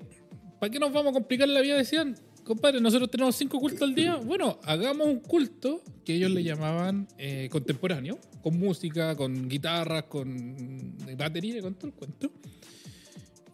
¿para 0.60 0.72
qué 0.72 0.80
nos 0.80 0.91
vamos 0.91 1.12
a 1.12 1.14
complicar 1.14 1.47
la 1.47 1.62
vida? 1.62 1.76
Decían, 1.76 2.16
compadre, 2.43 2.80
nosotros 2.80 3.12
tenemos 3.12 3.36
cinco 3.36 3.60
cultos 3.60 3.82
al 3.82 3.93
día. 3.93 4.16
Bueno, 4.16 4.60
hagamos 4.64 5.08
un 5.08 5.20
culto 5.20 5.82
que 6.05 6.16
ellos 6.16 6.32
le 6.32 6.43
llamaban 6.43 7.08
eh, 7.18 7.49
contemporáneo, 7.51 8.20
con 8.41 8.58
música, 8.58 9.16
con 9.16 9.49
guitarras, 9.49 10.03
con 10.03 10.95
batería, 11.18 11.62
con 11.62 11.76
todo 11.76 11.88
el 11.88 11.93
cuento. 11.93 12.32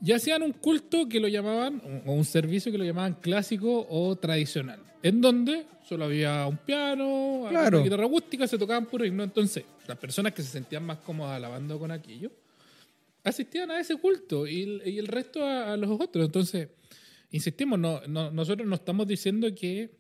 Y 0.06 0.12
hacían 0.12 0.43
un 0.43 0.51
culto 0.51 1.08
que 1.08 1.20
lo 1.20 1.28
llamaban, 1.28 1.82
o 2.06 2.12
un 2.12 2.26
servicio 2.26 2.72
que 2.72 2.78
lo 2.78 2.84
llamaban 2.84 3.16
clásico 3.16 3.88
o 3.89 4.16
tradicional, 4.18 4.80
en 5.04 5.22
donde 5.22 5.66
solo 5.88 6.06
había 6.06 6.47
un 6.47 6.58
piano, 6.58 7.45
Claro. 7.49 7.78
una 7.78 7.84
guitarra 7.84 8.06
acústica, 8.06 8.47
se 8.47 8.58
tocaban 8.58 8.86
puro 8.88 9.06
himno. 9.06 9.24
Entonces, 9.24 9.64
las 9.88 9.97
personas 9.97 10.34
que 10.34 10.41
se 10.41 10.49
sentían 10.49 10.84
más 10.86 10.97
cómodas 10.99 11.36
alabando 11.36 11.78
con 11.78 11.91
aquello, 11.91 12.32
asistían 13.24 13.70
a 13.72 13.80
ese 13.80 13.95
culto 13.97 14.47
y, 14.47 14.64
el- 14.64 14.82
y 14.86 14.97
el 14.97 15.08
resto 15.08 15.45
a, 15.45 15.74
a 15.74 15.78
los 15.78 15.89
otros. 16.01 16.26
Entonces, 16.26 16.70
insistimos, 17.32 17.78
no, 17.80 18.01
no- 18.08 18.32
nosotros 18.32 18.68
no 18.68 18.76
estamos 18.76 19.06
diciendo 19.08 19.54
que 19.54 19.91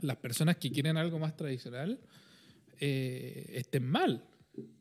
las 0.00 0.16
personas 0.18 0.56
que 0.58 0.70
quieren 0.70 0.96
algo 0.98 1.18
más 1.18 1.36
tradicional 1.36 1.98
eh, 2.80 3.52
estén 3.54 3.84
mal. 3.88 4.22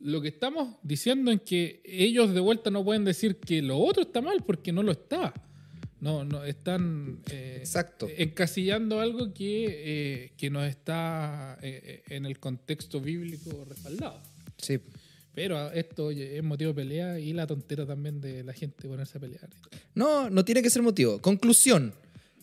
Lo 0.02 0.22
que 0.22 0.28
estamos 0.28 0.76
diciendo 0.84 1.32
es 1.32 1.42
que 1.42 1.82
ellos 1.86 2.34
de 2.34 2.40
vuelta 2.40 2.70
no 2.70 2.84
pueden 2.84 3.06
decir 3.06 3.38
que 3.38 3.62
lo 3.62 3.78
otro 3.78 4.04
está 4.04 4.22
mal 4.22 4.44
porque 4.46 4.72
no 4.72 4.84
lo 4.84 4.92
está. 4.92 5.34
No, 6.04 6.26
no 6.26 6.44
están 6.44 7.20
eh, 7.32 7.60
Exacto. 7.60 8.10
encasillando 8.18 9.00
algo 9.00 9.34
que, 9.34 9.66
eh, 9.70 10.32
que 10.36 10.50
no 10.50 10.62
está 10.64 11.58
eh, 11.62 12.04
en 12.10 12.26
el 12.26 12.40
contexto 12.40 13.00
bíblico 13.00 13.66
respaldado. 13.70 14.22
Sí. 14.58 14.80
Pero 15.34 15.72
esto 15.72 16.12
es 16.12 16.44
motivo 16.44 16.74
de 16.74 16.76
pelea 16.76 17.20
y 17.20 17.32
la 17.32 17.48
tontera 17.48 17.86
también 17.86 18.20
de 18.20 18.44
la 18.44 18.52
gente 18.52 18.86
ponerse 18.88 19.18
a 19.18 19.22
pelear. 19.22 19.50
No, 19.96 20.30
no 20.30 20.44
tiene 20.44 20.62
que 20.62 20.70
ser 20.70 20.82
motivo. 20.82 21.22
Conclusión. 21.22 21.94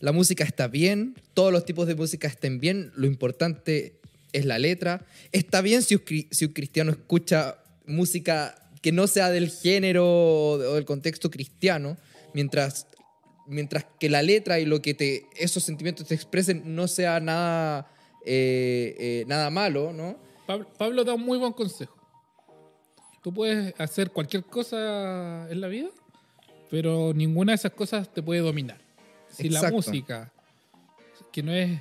La 0.00 0.12
música 0.12 0.42
está 0.42 0.66
bien, 0.66 1.14
todos 1.34 1.52
los 1.52 1.66
tipos 1.66 1.86
de 1.86 1.94
música 1.94 2.26
estén 2.28 2.58
bien, 2.58 2.90
lo 2.96 3.06
importante 3.06 4.00
es 4.32 4.46
la 4.46 4.58
letra. 4.58 5.04
Está 5.32 5.60
bien 5.60 5.82
si 5.82 5.96
un, 5.96 6.02
si 6.30 6.46
un 6.46 6.52
cristiano 6.54 6.92
escucha 6.92 7.58
música 7.84 8.56
que 8.80 8.92
no 8.92 9.06
sea 9.06 9.28
del 9.30 9.50
género 9.50 10.06
o 10.52 10.74
del 10.74 10.86
contexto 10.86 11.30
cristiano, 11.30 11.98
mientras, 12.32 12.86
mientras 13.50 13.84
que 13.98 14.08
la 14.08 14.22
letra 14.22 14.58
y 14.58 14.64
lo 14.64 14.80
que 14.80 14.94
te, 14.94 15.26
esos 15.36 15.62
sentimientos 15.62 16.06
te 16.06 16.14
expresen 16.14 16.74
no 16.74 16.88
sea 16.88 17.20
nada, 17.20 17.90
eh, 18.24 18.94
eh, 18.98 19.24
nada 19.26 19.50
malo, 19.50 19.92
¿no? 19.92 20.16
Pablo, 20.46 20.68
Pablo 20.78 21.04
da 21.04 21.14
un 21.14 21.22
muy 21.22 21.38
buen 21.38 21.52
consejo. 21.52 21.96
Tú 23.22 23.32
puedes 23.34 23.78
hacer 23.78 24.10
cualquier 24.10 24.44
cosa 24.44 25.46
en 25.50 25.60
la 25.60 25.68
vida, 25.68 25.88
pero 26.70 27.12
ninguna 27.14 27.52
de 27.52 27.56
esas 27.56 27.72
cosas 27.72 28.12
te 28.12 28.22
puede 28.22 28.40
dominar. 28.40 28.78
Si 29.28 29.48
la 29.48 29.58
Exacto. 29.58 29.76
música, 29.76 30.32
que 31.30 31.42
no 31.42 31.52
es 31.52 31.80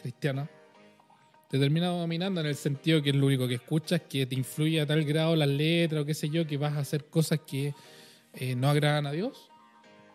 cristiana, 0.00 0.48
te 1.48 1.58
termina 1.58 1.88
dominando 1.88 2.40
en 2.40 2.46
el 2.46 2.56
sentido 2.56 3.02
que 3.02 3.10
es 3.10 3.16
lo 3.16 3.26
único 3.26 3.46
que 3.46 3.54
escuchas, 3.54 4.00
que 4.08 4.26
te 4.26 4.34
influye 4.34 4.80
a 4.80 4.86
tal 4.86 5.04
grado 5.04 5.36
las 5.36 5.48
letras 5.48 6.02
o 6.02 6.06
qué 6.06 6.14
sé 6.14 6.28
yo, 6.28 6.46
que 6.46 6.56
vas 6.56 6.74
a 6.74 6.80
hacer 6.80 7.04
cosas 7.04 7.40
que 7.46 7.74
eh, 8.34 8.54
no 8.56 8.68
agradan 8.68 9.06
a 9.06 9.12
Dios, 9.12 9.48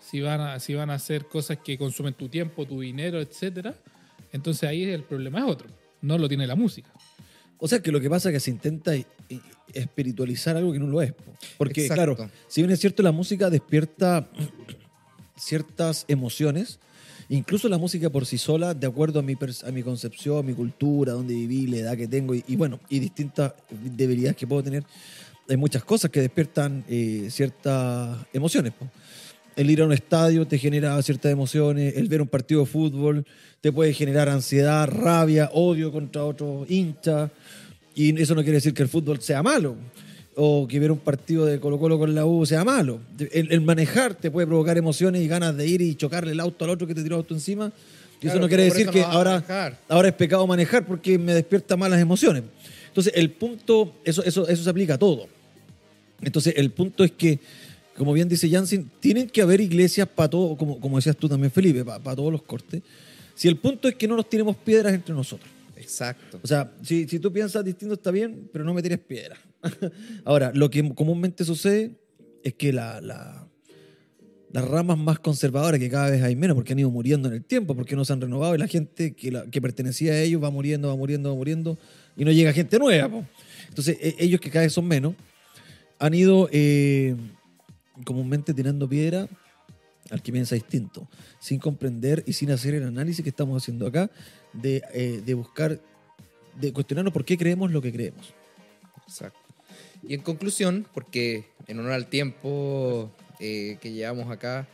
si 0.02 0.22
van 0.22 0.42
a, 0.42 0.60
si 0.60 0.74
van 0.74 0.90
a 0.90 0.96
hacer 0.96 1.26
cosas 1.26 1.60
que 1.64 1.78
consumen 1.78 2.14
tu 2.14 2.28
tiempo, 2.28 2.66
tu 2.66 2.82
dinero, 2.82 3.22
etcétera, 3.22 3.76
entonces 4.34 4.68
ahí 4.68 4.84
el 4.84 5.04
problema 5.04 5.40
es 5.40 5.46
otro, 5.46 5.70
no 6.02 6.18
lo 6.18 6.28
tiene 6.28 6.48
la 6.48 6.56
música. 6.56 6.92
O 7.58 7.68
sea 7.68 7.82
que 7.82 7.92
lo 7.92 8.02
que 8.02 8.10
pasa 8.10 8.30
es 8.30 8.34
que 8.34 8.40
se 8.40 8.50
intenta 8.50 8.94
espiritualizar 9.74 10.58
algo 10.58 10.74
que 10.74 10.80
no 10.80 10.88
lo 10.88 11.02
es. 11.02 11.14
po. 11.14 11.32
Porque, 11.58 11.84
Exacto. 11.84 12.16
claro, 12.16 12.32
si 12.48 12.62
bien 12.62 12.72
es 12.72 12.80
cierto, 12.80 13.04
la 13.04 13.12
música 13.12 13.50
despierta 13.50 14.28
ciertas 15.38 16.06
emociones, 16.08 16.80
incluso 17.30 17.70
la 17.70 17.78
música 17.78 18.10
por 18.10 18.26
sí 18.26 18.40
sola, 18.40 18.74
de 18.74 18.88
acuerdo 18.88 19.20
a 19.20 19.22
mi, 19.22 19.36
a 19.36 19.72
mi 19.72 19.84
concepción, 19.84 20.40
a 20.40 20.42
mi 20.42 20.54
cultura, 20.54 21.14
donde 21.14 21.36
viví, 21.36 21.68
la 21.68 21.78
edad 21.78 21.98
que 21.98 22.08
tengo 22.08 22.34
y, 22.34 22.44
y 22.48 22.56
bueno, 22.56 22.80
y 22.90 23.00
distintas 23.00 23.54
debilidades 23.70 24.38
que 24.38 24.48
puedo 24.48 24.64
tener, 24.64 24.84
hay 25.48 25.58
muchas 25.58 25.84
cosas 25.84 26.10
que 26.10 26.22
despiertan 26.22 26.84
eh, 26.88 27.28
ciertas 27.30 28.18
emociones. 28.34 28.74
po. 28.74 28.90
El 29.56 29.70
ir 29.70 29.82
a 29.82 29.86
un 29.86 29.94
estadio 29.94 30.48
te 30.48 30.58
genera 30.58 31.02
ciertas 31.02 31.32
emociones, 31.32 31.96
el 31.98 32.08
ver 32.08 32.22
un 32.22 32.28
partido 32.28 32.62
de 32.62 32.68
fútbol 32.68 33.26
te 33.60 33.72
puede 33.72 33.94
generar 33.94 34.28
ansiedad, 34.30 34.88
rabia, 34.88 35.50
odio 35.54 35.92
contra 35.92 36.26
otro 36.26 36.66
hincha. 36.68 37.30
Y 37.94 38.20
eso 38.20 38.34
no 38.34 38.42
quiere 38.42 38.58
decir 38.58 38.74
que 38.74 38.84
el 38.84 38.90
fútbol 38.90 39.22
sea 39.22 39.44
malo 39.44 39.76
o 40.36 40.68
que 40.68 40.80
ver 40.80 40.92
un 40.92 40.98
partido 40.98 41.46
de 41.46 41.60
Colo 41.60 41.78
Colo 41.78 42.00
con 42.00 42.16
la 42.16 42.26
U 42.26 42.46
sea 42.46 42.64
malo. 42.64 43.00
El, 43.32 43.52
el 43.52 43.62
manejar 43.62 44.16
te 44.16 44.32
puede 44.32 44.48
provocar 44.48 44.78
emociones 44.78 45.22
y 45.22 45.28
ganas 45.28 45.56
de 45.56 45.68
ir 45.68 45.82
y 45.82 45.96
chocarle 45.96 46.32
el 46.32 46.40
auto 46.40 46.66
al 46.66 46.72
otro 46.72 46.88
que 46.88 46.96
te 46.96 47.04
tiró 47.04 47.18
el 47.18 47.22
auto 47.22 47.34
encima. 47.34 47.72
Y 48.22 48.28
eso 48.28 48.40
no 48.40 48.48
quiere 48.48 48.64
decir 48.64 48.88
que 48.88 49.02
ahora, 49.02 49.44
ahora 49.90 50.08
es 50.08 50.14
pecado 50.14 50.46
manejar 50.46 50.86
porque 50.86 51.18
me 51.18 51.34
despierta 51.34 51.76
malas 51.76 52.00
emociones. 52.00 52.44
Entonces, 52.88 53.14
el 53.16 53.32
punto, 53.32 53.96
eso, 54.04 54.24
eso, 54.24 54.48
eso 54.48 54.64
se 54.64 54.70
aplica 54.70 54.94
a 54.94 54.98
todo. 54.98 55.28
Entonces, 56.22 56.54
el 56.56 56.70
punto 56.70 57.04
es 57.04 57.12
que, 57.12 57.40
como 58.02 58.14
bien 58.14 58.28
dice 58.28 58.50
Jansen, 58.50 58.90
tienen 59.00 59.30
que 59.30 59.44
haber 59.44 59.62
iglesias 59.62 60.08
para 60.08 60.28
todo, 60.28 60.58
como, 60.58 60.80
como 60.80 60.96
decías 60.98 61.16
tú 61.16 61.30
también, 61.30 61.52
Felipe, 61.52 61.86
para, 61.86 62.16
todos 62.16 62.32
los 62.32 62.42
cortes. 62.42 62.82
Si 63.36 63.48
el 63.48 63.58
punto 63.58 63.88
es 63.88 63.94
que 63.94 64.08
no 64.08 64.16
nos 64.16 64.28
tiremos 64.28 64.58
piedras 64.58 64.92
entre 64.96 65.14
nosotros. 65.14 65.48
Exacto. 65.76 66.40
O 66.42 66.48
sea, 66.48 66.72
si, 66.82 67.08
si 67.08 67.20
tú 67.20 67.32
piensas 67.32 67.64
distinto 67.64 67.94
está 67.94 68.10
bien, 68.10 68.50
pero 68.52 68.66
no 68.66 68.74
me 68.74 68.82
tires 68.82 68.98
piedras. 68.98 69.38
Ahora, 70.26 70.52
lo 70.56 70.72
que 70.72 70.96
comúnmente 70.96 71.46
sucede 71.46 71.92
es 72.44 72.56
que 72.56 72.74
la, 72.74 73.00
la- 73.02 73.48
las 74.52 74.68
ramas 74.68 74.98
más 74.98 75.20
conservadoras, 75.20 75.80
que 75.80 75.88
cada 75.88 76.10
vez 76.10 76.24
hay 76.24 76.36
menos, 76.36 76.56
porque 76.56 76.74
han 76.74 76.80
ido 76.80 76.90
muriendo 76.90 77.28
en 77.28 77.36
el 77.36 77.44
tiempo, 77.44 77.76
porque 77.76 77.96
no 77.96 78.04
se 78.04 78.14
han 78.14 78.20
renovado 78.20 78.56
y 78.56 78.58
la 78.58 78.68
gente 78.68 79.14
que, 79.14 79.30
la- 79.32 79.46
que 79.46 79.62
pertenecía 79.62 80.14
a 80.14 80.20
ellos 80.22 80.44
va 80.44 80.50
muriendo, 80.50 80.88
va 80.88 80.96
muriendo, 80.96 81.30
va 81.30 81.36
muriendo 81.36 81.78
y 82.18 82.26
no 82.26 82.32
llega 82.32 82.52
gente 82.52 82.80
nueva. 82.80 83.10
po. 83.10 83.26
Entonces, 83.70 83.96
e- 84.02 84.16
ellos 84.18 84.42
que 84.42 84.50
cada 84.50 84.66
vez 84.66 84.74
son 84.74 84.88
menos, 84.88 85.14
han 86.00 86.16
ido 86.16 86.50
eh, 86.52 87.16
comúnmente 88.06 88.54
tirando 88.54 88.88
piedra 88.88 89.28
al 90.10 90.22
que 90.22 90.32
piensa 90.32 90.56
distinto, 90.56 91.08
sin 91.40 91.60
comprender 91.60 92.24
y 92.26 92.34
sin 92.34 92.52
hacer 92.52 92.74
el 92.74 92.84
análisis 92.84 93.24
que 93.24 93.30
estamos 93.30 93.62
haciendo 93.62 93.88
acá, 93.88 94.10
de, 94.54 94.84
eh, 94.94 95.22
de 95.26 95.34
buscar, 95.34 95.80
de 96.60 96.74
cuestionarnos 96.74 97.14
por 97.14 97.24
qué 97.24 97.38
creemos 97.38 97.72
lo 97.72 97.82
que 97.82 97.92
creemos. 97.92 98.34
Exacto. 99.08 99.40
Y 100.04 100.14
en 100.14 100.22
conclusión, 100.22 100.86
porque 100.94 101.46
en 101.68 101.80
honor 101.80 101.94
al 101.94 102.08
tiempo 102.08 103.12
eh, 103.40 103.78
que 103.82 103.92
llevamos 103.92 104.30
acá, 104.32 104.68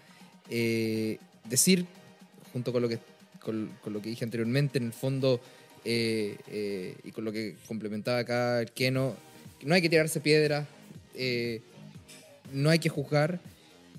eh, 0.50 1.20
decir, 1.48 1.86
junto 2.54 2.72
con 2.72 2.82
lo 2.82 2.90
que, 2.90 3.00
con, 3.40 3.70
lo 3.86 4.02
que 4.02 4.10
dije 4.10 4.24
anteriormente, 4.24 4.80
en 4.80 4.86
el 4.86 4.94
fondo, 4.94 5.40
y 5.86 7.12
con 7.14 7.24
lo 7.24 7.32
que 7.32 7.56
complementaba 7.66 8.20
acá 8.20 8.60
el 8.60 8.72
Keno, 8.72 9.16
no 9.64 9.74
hay 9.74 9.82
que 9.82 9.90
tirarse 9.90 10.20
piedras, 10.20 10.68
no 12.54 12.70
hay 12.70 12.80
que 12.80 12.90
juzgar, 12.90 13.40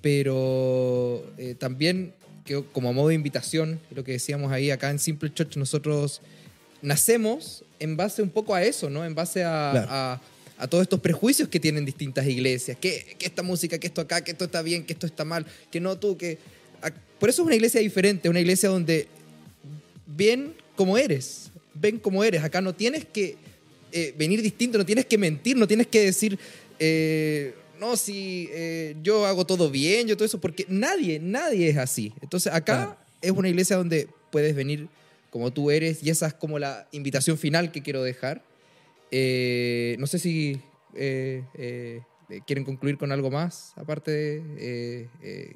pero 0.01 1.24
eh, 1.38 1.55
también, 1.59 2.12
que 2.44 2.62
como 2.72 2.92
modo 2.92 3.09
de 3.09 3.14
invitación, 3.14 3.80
lo 3.90 4.05
que 4.05 4.12
decíamos 4.12 4.53
ahí 4.53 4.70
acá 4.70 4.90
en 4.90 4.99
Simple 4.99 5.32
Church, 5.32 5.57
nosotros 5.57 6.20
nacemos 6.82 7.64
en 7.80 7.96
base 7.96 8.22
un 8.22 8.30
poco 8.30 8.55
a 8.55 8.62
eso, 8.62 8.88
¿no? 8.90 9.05
En 9.05 9.14
base 9.14 9.42
a, 9.44 9.70
Claro. 9.72 9.86
a- 9.90 10.20
a 10.61 10.66
todos 10.66 10.82
estos 10.82 10.99
prejuicios 11.01 11.49
que 11.49 11.61
tienen 11.61 11.84
distintas 11.84 12.26
iglesias, 12.26 12.76
que, 12.80 13.14
que 13.16 13.26
esta 13.26 13.42
música, 13.44 13.78
que 13.78 13.86
esto 13.86 14.01
acá, 14.01 14.22
que 14.24 14.32
esto 14.32 14.44
está 14.46 14.61
bien, 14.62 14.84
que 14.84 14.92
esto 14.92 15.07
está 15.07 15.24
mal, 15.24 15.46
que 15.70 15.80
no 15.80 15.96
tú, 15.99 16.16
que... 16.16 16.38
a- 16.82 16.90
Por 17.20 17.28
eso 17.28 17.42
es 17.42 17.46
una 17.46 17.55
iglesia 17.55 17.80
diferente, 17.80 18.28
una 18.28 18.40
iglesia 18.40 18.68
donde 18.68 19.07
ven 20.07 20.55
como 20.74 20.99
eres, 20.99 21.51
ven 21.74 21.99
como 21.99 22.24
eres. 22.24 22.42
Acá 22.42 22.61
no 22.61 22.74
tienes 22.74 23.05
que 23.05 23.36
eh, 23.92 24.14
venir 24.18 24.42
distinto, 24.42 24.78
no 24.78 24.84
tienes 24.86 25.07
que 25.07 25.16
mentir, 25.18 25.57
no 25.57 25.66
tienes 25.68 25.86
que 25.86 26.01
decir, 26.05 26.38
eh, 26.80 27.55
no, 27.79 27.97
si 27.97 28.49
eh, 28.53 28.97
yo 29.03 29.26
hago 29.26 29.47
todo 29.47 29.70
bien, 29.70 30.07
yo 30.07 30.16
todo 30.16 30.26
eso, 30.26 30.41
porque 30.41 30.66
nadie, 30.68 31.18
nadie 31.18 31.68
es 31.68 31.76
así. 31.76 32.12
Entonces 32.20 32.53
acá 32.53 32.99
es 33.20 33.31
una 33.31 33.49
iglesia 33.49 33.76
donde 33.76 34.09
puedes 34.31 34.55
venir 34.55 34.89
como 35.31 35.53
tú 35.53 35.70
eres, 35.70 36.03
y 36.03 36.11
esa 36.11 36.26
es 36.26 36.35
como 36.35 36.59
la 36.59 36.89
invitación 36.93 37.39
final 37.39 37.70
que 37.70 37.83
quiero 37.83 38.03
dejar. 38.03 38.43
Eh, 39.11 39.97
no 39.99 40.07
sé 40.07 40.18
si 40.18 40.61
eh, 40.95 42.03
quieren 42.47 42.64
concluir 42.64 42.99
con 42.99 43.12
algo 43.12 43.31
más, 43.31 43.72
aparte 43.76 44.11
de 44.11 45.09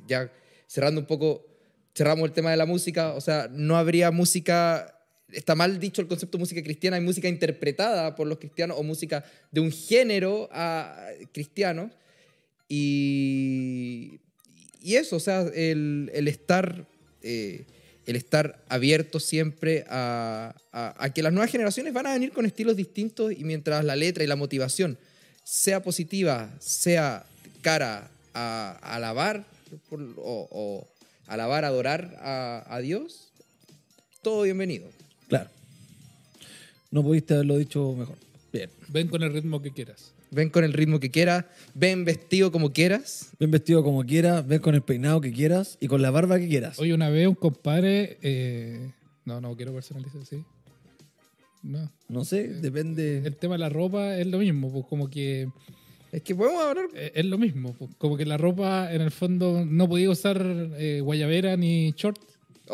ya 0.06 0.30
cerrando 0.72 1.02
un 1.02 1.06
poco, 1.06 1.44
cerramos 1.94 2.24
el 2.24 2.32
tema 2.32 2.50
de 2.50 2.56
la 2.56 2.64
música, 2.64 3.12
o 3.12 3.20
sea, 3.20 3.46
no 3.52 3.76
habría 3.76 4.10
música, 4.10 4.98
está 5.30 5.54
mal 5.54 5.78
dicho 5.78 6.00
el 6.00 6.08
concepto 6.08 6.38
de 6.38 6.40
música 6.40 6.62
cristiana, 6.62 6.96
hay 6.96 7.02
música 7.02 7.28
interpretada 7.28 8.14
por 8.14 8.26
los 8.26 8.38
cristianos 8.38 8.78
o 8.78 8.82
música 8.82 9.22
de 9.50 9.60
un 9.60 9.70
género 9.70 10.48
a, 10.50 11.10
cristiano, 11.30 11.90
y, 12.74 14.20
y 14.82 14.94
eso, 14.96 15.16
o 15.16 15.20
sea, 15.20 15.42
el, 15.54 16.10
el 16.14 16.28
estar... 16.28 16.86
eh, 17.22 17.64
el 18.04 18.16
estar 18.16 18.60
abierto 18.68 19.20
siempre 19.20 19.84
a, 19.88 20.56
a- 20.72 21.04
a 21.04 21.14
que 21.14 21.22
las 21.22 21.32
nuevas 21.32 21.52
generaciones 21.52 21.92
van 21.92 22.08
a 22.08 22.12
venir 22.14 22.32
con 22.32 22.44
estilos 22.46 22.74
distintos 22.74 23.30
y 23.30 23.44
mientras 23.44 23.84
la 23.84 23.94
letra 23.94 24.24
y 24.24 24.26
la 24.26 24.34
motivación 24.34 24.98
sea 25.44 25.84
positiva, 25.84 26.50
sea 26.58 27.24
cara 27.60 28.10
a, 28.34 28.76
a 28.82 28.96
alabar 28.96 29.44
por- 29.88 30.02
o, 30.16 30.48
o 30.50 30.88
alabar, 31.28 31.64
adorar 31.64 32.16
a, 32.18 32.64
a 32.68 32.80
Dios, 32.80 33.28
todo 34.20 34.42
bienvenido. 34.42 34.90
Claro. 35.28 35.48
No 36.90 37.04
pudiste 37.04 37.34
haberlo 37.34 37.56
dicho 37.56 37.92
mejor. 37.96 38.16
Bien. 38.52 38.68
Ven 38.88 39.06
con 39.06 39.22
el 39.22 39.32
ritmo 39.32 39.62
que 39.62 39.70
quieras. 39.70 40.10
Ven 40.34 40.48
con 40.50 40.64
el 40.64 40.72
ritmo 40.72 40.98
que 40.98 41.10
quieras, 41.10 41.44
ven 41.74 42.04
vestido 42.06 42.50
como 42.50 42.72
quieras. 42.72 43.30
Ven 43.38 43.50
vestido 43.50 43.84
como 43.84 44.02
quieras, 44.04 44.46
ven 44.46 44.60
con 44.60 44.74
el 44.74 44.80
peinado 44.82 45.20
que 45.20 45.30
quieras 45.30 45.76
y 45.78 45.88
con 45.88 46.00
la 46.02 46.10
barba 46.10 46.38
que 46.38 46.48
quieras. 46.48 46.78
Oye, 46.78 46.94
una 46.94 47.10
vez 47.10 47.28
un 47.28 47.34
compadre. 47.34 48.16
eh, 48.22 48.90
no, 49.26 49.40
no 49.40 49.54
quiero 49.54 49.72
personalizar, 49.74 50.24
sí. 50.24 50.42
No. 51.62 51.92
No 52.08 52.24
sé, 52.24 52.48
depende. 52.48 53.18
El 53.24 53.36
tema 53.36 53.54
de 53.54 53.58
la 53.60 53.68
ropa 53.68 54.16
es 54.18 54.26
lo 54.26 54.38
mismo, 54.38 54.72
pues 54.72 54.84
como 54.86 55.08
que. 55.08 55.48
Es 56.10 56.22
que 56.22 56.34
podemos 56.34 56.62
hablar. 56.62 56.86
eh, 56.94 57.12
Es 57.14 57.24
lo 57.24 57.38
mismo, 57.38 57.74
pues, 57.78 57.90
como 57.98 58.16
que 58.16 58.24
la 58.26 58.36
ropa 58.36 58.92
en 58.92 59.00
el 59.02 59.10
fondo 59.10 59.64
no 59.64 59.88
podía 59.88 60.10
usar 60.10 60.42
eh, 60.76 61.00
guayabera 61.02 61.56
ni 61.56 61.92
short. 61.92 62.18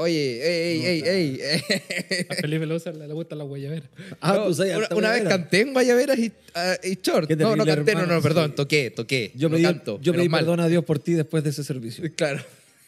Oye, 0.00 0.38
ey, 0.46 0.86
ey, 0.86 1.02
ey, 1.04 1.40
ey. 1.42 2.26
A 2.30 2.34
Felipe 2.36 2.66
le, 2.66 2.74
usa- 2.76 2.92
le 2.92 3.12
gusta 3.12 3.34
la 3.34 3.42
guayabera. 3.42 3.82
Ah, 4.20 4.34
No, 4.46 4.54
sabes, 4.54 4.76
una, 4.76 4.88
una 4.96 5.10
vez 5.10 5.24
canté 5.24 5.62
en 5.62 5.72
guayaberas 5.72 6.16
y, 6.20 6.30
ah, 6.54 6.76
y 6.84 6.98
short. 7.02 7.28
No, 7.32 7.56
no 7.56 7.64
canté, 7.66 7.94
no, 7.94 8.00
hermano, 8.02 8.14
no, 8.14 8.22
perdón, 8.22 8.50
sí. 8.50 8.56
toqué, 8.56 8.90
toqué. 8.92 9.32
Yo 9.34 9.48
no 9.48 9.56
pedí, 9.56 9.64
canto, 9.64 9.98
yo 10.00 10.12
pedí 10.12 10.28
perdón 10.28 10.60
a 10.60 10.68
Dios 10.68 10.84
por 10.84 11.00
ti 11.00 11.14
después 11.14 11.42
de 11.42 11.50
ese 11.50 11.64
servicio. 11.64 12.04
Claro. 12.16 12.40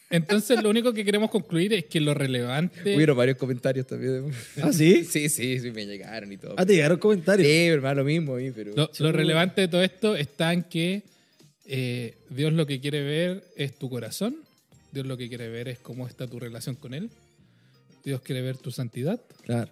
Entonces, 0.09 0.63
lo 0.63 0.71
único 0.71 0.93
que 0.93 1.05
queremos 1.05 1.31
concluir 1.31 1.73
es 1.73 1.85
que 1.87 2.01
lo 2.01 2.15
relevante. 2.15 2.95
Hubieron 2.97 3.17
varios 3.17 3.37
comentarios 3.37 3.87
también. 3.89 4.31
¿Ah, 4.63 4.73
sí? 4.73 5.05
Sí, 5.05 5.29
sí, 5.29 5.59
sí, 5.59 5.71
me 5.73 5.87
llegaron 5.87 6.33
y 6.33 6.37
todo. 6.37 6.55
Ah, 6.57 6.65
te 6.67 6.75
llegaron 6.75 6.99
comentarios. 6.99 7.47
Sí, 7.47 7.67
hermano, 7.67 8.01
lo 8.03 8.05
mismo 8.05 8.35
a 8.35 8.39
mí, 8.39 8.51
pero... 8.53 8.73
Lo, 8.77 8.89
lo 8.99 9.13
relevante 9.13 9.63
de 9.63 9.69
todo 9.69 9.83
esto 9.83 10.15
está 10.17 10.53
en 10.53 10.63
que 10.65 11.03
eh, 11.67 12.15
Dios 12.29 12.53
lo 12.53 12.67
que 12.67 12.81
quiere 12.81 13.03
ver 13.03 13.45
es 13.57 13.77
tu 13.79 13.89
corazón. 13.91 14.37
Dios 14.93 15.07
lo 15.07 15.17
que 15.17 15.29
quiere 15.29 15.49
ver 15.49 15.69
es 15.69 15.79
cómo 15.79 16.07
está 16.07 16.27
tu 16.27 16.39
relación 16.41 16.75
con 16.77 16.95
Él. 16.95 17.11
Dios 18.05 18.21
quiere 18.23 18.43
ver 18.43 18.57
tu 18.57 18.71
santidad. 18.71 19.21
Claro. 19.45 19.71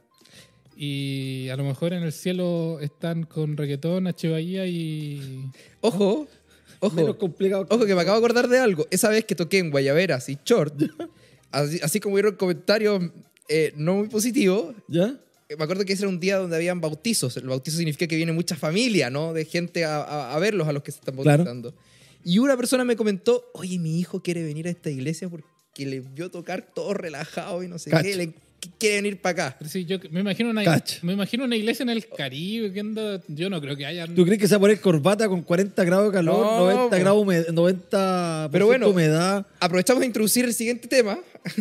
Y 0.77 1.49
a 1.49 1.57
lo 1.57 1.65
mejor 1.65 1.93
en 1.93 2.03
el 2.05 2.13
cielo 2.13 2.79
están 2.81 3.25
con 3.25 3.57
reggaetón, 3.57 4.07
H. 4.07 4.29
Bahía 4.29 4.67
y. 4.67 5.51
Ojo, 5.81 6.29
ojo. 6.81 6.95
Menos 6.97 7.17
complicado. 7.17 7.67
Ojo 7.69 7.85
que 7.85 7.95
me 7.95 8.03
acabo 8.03 8.21
de 8.21 8.25
acordar 8.25 8.49
de 8.49 8.59
algo. 8.59 8.87
Esa 8.91 9.09
vez 9.09 9.25
que 9.25 9.35
toqué 9.35 9.59
en 9.59 9.71
Guayaberas 9.71 10.29
y 10.29 10.39
Short, 10.45 10.75
así, 11.51 11.81
así 11.83 11.99
como 12.01 12.15
hubieron 12.15 12.37
comentarios 12.37 13.03
eh, 13.49 13.73
no 13.77 13.97
muy 13.97 14.09
positivos, 14.09 14.77
¿Ya? 14.87 15.19
me 15.57 15.65
acuerdo 15.65 15.85
que 15.85 15.95
ese 15.95 16.03
era 16.03 16.11
un 16.11 16.21
día 16.21 16.37
donde 16.37 16.55
habían 16.55 16.81
bautizos. 16.81 17.37
El 17.39 17.49
bautizo 17.49 17.77
significa 17.79 18.07
que 18.07 18.15
viene 18.17 18.33
mucha 18.33 18.55
familia, 18.55 19.11
¿no? 19.11 19.33
De 19.33 19.45
gente 19.47 19.85
a, 19.85 19.97
a- 20.03 20.37
a 20.37 20.39
verlos, 20.39 20.69
a 20.69 20.73
los 20.73 20.83
que 20.85 20.93
se 20.93 20.99
están 20.99 21.17
Claro. 21.17 21.43
Y 22.25 22.39
una 22.39 22.57
persona 22.57 22.85
me 22.85 22.97
comentó, 22.97 23.51
oye, 23.55 23.79
mi 23.79 23.99
hijo 23.99 24.23
quiere 24.23 24.43
venir 24.43 24.67
a 24.67 24.71
esta 24.71 24.91
iglesia 24.91 25.29
porque 25.29 25.47
le 25.87 26.01
vio 26.01 26.31
tocar 26.31 26.67
todo 26.75 26.93
relajado 26.95 27.63
y 27.63 27.69
no 27.69 27.79
sé 27.79 27.91
qué, 28.03 28.17
le, 28.17 28.35
quiere 28.79 28.97
venir 28.97 29.21
para 29.21 29.51
acá. 29.51 29.59
Sí, 29.67 29.85
yo 29.85 29.99
me 30.11 30.21
imagino 30.21 30.51
una, 30.51 30.63
me 31.03 31.13
imagino 31.13 31.45
una 31.45 31.55
iglesia 31.57 31.85
en 31.85 31.91
el 31.91 32.09
Caribe 32.09 32.73
que 32.73 32.81
anda- 32.81 33.23
Yo 33.29 33.49
no 33.49 33.61
creo 33.61 33.77
que 33.77 33.87
haya. 33.87 34.07
¿Tú 34.09 34.25
crees 34.25 34.41
que 34.41 34.49
se 34.49 34.55
va 34.55 34.57
a 34.57 34.61
poner 34.61 34.81
corbata 34.81 35.29
con 35.29 35.43
40 35.43 35.85
grados 35.85 36.07
de 36.07 36.13
calor, 36.19 36.45
No, 36.45 36.59
90 36.67 36.83
po. 36.97 37.01
grados 37.01 37.25
humed- 37.25 37.53
90 37.53 38.49
Pero 38.51 38.67
bueno. 38.67 38.89
humedad? 38.91 39.47
Aprovechamos 39.61 40.01
de 40.01 40.07
introducir 40.07 40.45
el 40.45 40.53
siguiente 40.55 40.89
tema. 40.89 41.19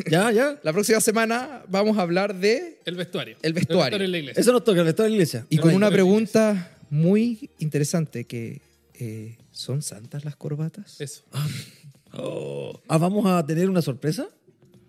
Ya, 0.09 0.31
ya. 0.31 0.59
La 0.63 0.73
próxima 0.73 0.99
semana 0.99 1.61
vamos 1.69 1.97
a 1.97 2.01
hablar 2.01 2.35
de... 2.35 2.79
El 2.85 2.95
vestuario. 2.95 3.37
El 3.43 3.53
vestuario. 3.53 3.99
en 4.03 4.11
la 4.11 4.17
iglesia. 4.17 4.41
Eso 4.41 4.51
nos 4.51 4.63
toca, 4.63 4.81
el 4.81 4.87
estado 4.87 5.03
de 5.03 5.09
la 5.11 5.15
iglesia. 5.15 5.45
Y 5.49 5.57
con 5.59 5.73
una 5.75 5.91
pregunta 5.91 6.75
muy 6.89 7.51
interesante 7.59 8.25
que... 8.25 8.61
eh, 8.95 9.37
¿Son 9.57 9.81
santas 9.81 10.23
las 10.23 10.35
corbatas? 10.35 11.01
Eso. 11.01 11.23
Ah, 12.89 12.97
¿vamos 12.97 13.25
a 13.27 13.45
tener 13.45 13.69
una 13.69 13.81
sorpresa? 13.81 14.27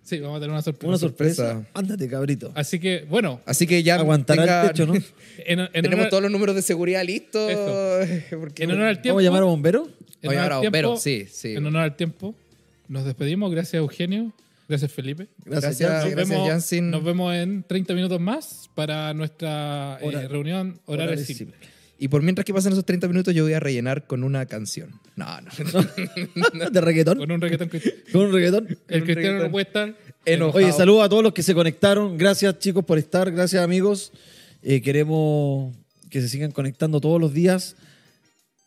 Sí, 0.03 0.19
vamos 0.21 0.39
a 0.39 0.41
tener 0.41 0.53
una 0.53 0.63
sorpresa. 0.63 0.89
Una 0.89 0.99
sorpresa. 0.99 1.67
Ándate, 1.75 2.09
cabrito. 2.09 2.53
Así 2.55 2.79
que, 2.79 3.05
bueno, 3.11 3.41
Así 3.45 3.67
que 3.67 3.83
ya 3.83 3.97
Aguantará 3.97 4.43
tenga- 4.45 4.63
el 4.63 4.69
techo, 4.69 4.87
¿no? 4.87 4.95
en, 5.45 5.59
en 5.61 5.69
Tenemos 5.73 5.95
honor, 5.99 6.09
todos 6.11 6.23
los 6.23 6.33
números 6.33 6.55
de 6.55 6.63
seguridad 6.63 7.05
listos. 7.05 7.51
En 8.57 8.71
honor 8.71 8.87
al 8.87 9.03
tiempo. 9.03 9.17
¿Vamos 9.17 9.21
a 9.21 9.25
llamar 9.25 9.43
a 9.43 9.47
bomberos? 9.47 9.89
en 9.89 9.95
Vamos 9.95 10.07
a 10.23 10.29
honor 10.29 10.33
llamar 10.33 10.53
a 10.53 10.55
al 10.55 10.61
tiempo- 10.61 10.63
bomberos, 10.63 11.03
sí, 11.03 11.27
sí. 11.31 11.55
En 11.55 11.67
honor 11.67 11.83
al 11.83 11.97
tiempo, 11.97 12.35
nos 12.89 13.05
despedimos. 13.05 13.51
Gracias, 13.51 13.75
Eugenio. 13.75 14.33
Gracias, 14.69 14.93
Felipe. 14.93 15.29
Gracias, 15.45 15.79
Gracias. 15.79 15.91
Jansen. 15.91 16.11
Nos, 16.15 16.15
gracias, 16.15 16.71
vemos, 16.71 16.91
nos 16.93 17.05
vemos 17.05 17.35
en 17.35 17.63
30 17.65 17.95
minutos 17.95 18.21
más 18.21 18.71
para 18.75 19.13
nuestra 19.13 19.99
eh, 20.01 20.07
Hora- 20.07 20.29
reunión 20.29 20.81
horario 20.87 21.13
Horario 21.13 21.25
simple. 21.27 21.57
Y 22.01 22.09
por 22.09 22.23
mientras 22.23 22.45
que 22.45 22.55
pasan 22.55 22.73
esos 22.73 22.85
30 22.85 23.09
minutos, 23.09 23.35
yo 23.35 23.43
voy 23.43 23.55
a 23.55 23.61
rellenar 23.61 24.07
con 24.07 24.23
una 24.23 24.47
canción. 24.47 25.01
No, 25.17 25.27
no. 25.41 25.51
¿De 26.71 26.81
reggaetón? 26.81 27.19
Con 27.19 27.31
un 27.33 27.41
reggaetón 27.41 27.71
¿Con 28.13 28.27
un 28.27 28.33
reggaetón? 28.33 28.79
el 28.89 29.03
cristiano 29.03 29.43
no 29.43 29.51
puede 29.51 29.67
estar. 29.67 29.97
Enojado. 30.25 30.65
Oye, 30.65 30.73
saludos 30.73 31.05
a 31.05 31.09
todos 31.09 31.25
los 31.25 31.33
que 31.33 31.43
se 31.43 31.55
conectaron. 31.55 32.17
Gracias, 32.17 32.57
chicos, 32.61 32.85
por 32.85 32.99
estar. 32.99 33.33
Gracias, 33.33 33.63
amigos. 33.63 34.13
Eh, 34.63 34.81
queremos 34.81 35.75
que 36.09 36.21
se 36.21 36.29
sigan 36.29 36.53
conectando 36.53 37.01
todos 37.01 37.21
los 37.21 37.33
días. 37.33 37.75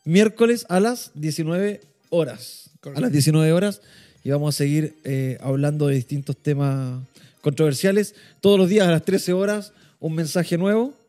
Miércoles 0.03 0.65
a 0.67 0.81
las 0.81 1.11
19 1.15 1.79
horas. 2.09 2.71
Correcto. 2.81 2.99
A 2.99 3.01
las 3.01 3.11
19 3.13 3.53
horas. 3.53 3.81
Y 4.25 4.31
vamos 4.31 4.55
a 4.55 4.57
seguir 4.57 4.95
eh, 5.05 5.37
hablando 5.39 5.87
de 5.87 5.95
distintos 5.95 6.35
temas 6.35 7.01
controversiales. 7.39 8.13
Todos 8.41 8.59
los 8.59 8.67
días 8.67 8.87
a 8.87 8.91
las 8.91 9.05
13 9.05 9.31
horas, 9.31 9.71
un 10.01 10.15
mensaje 10.15 10.57
nuevo. 10.57 11.00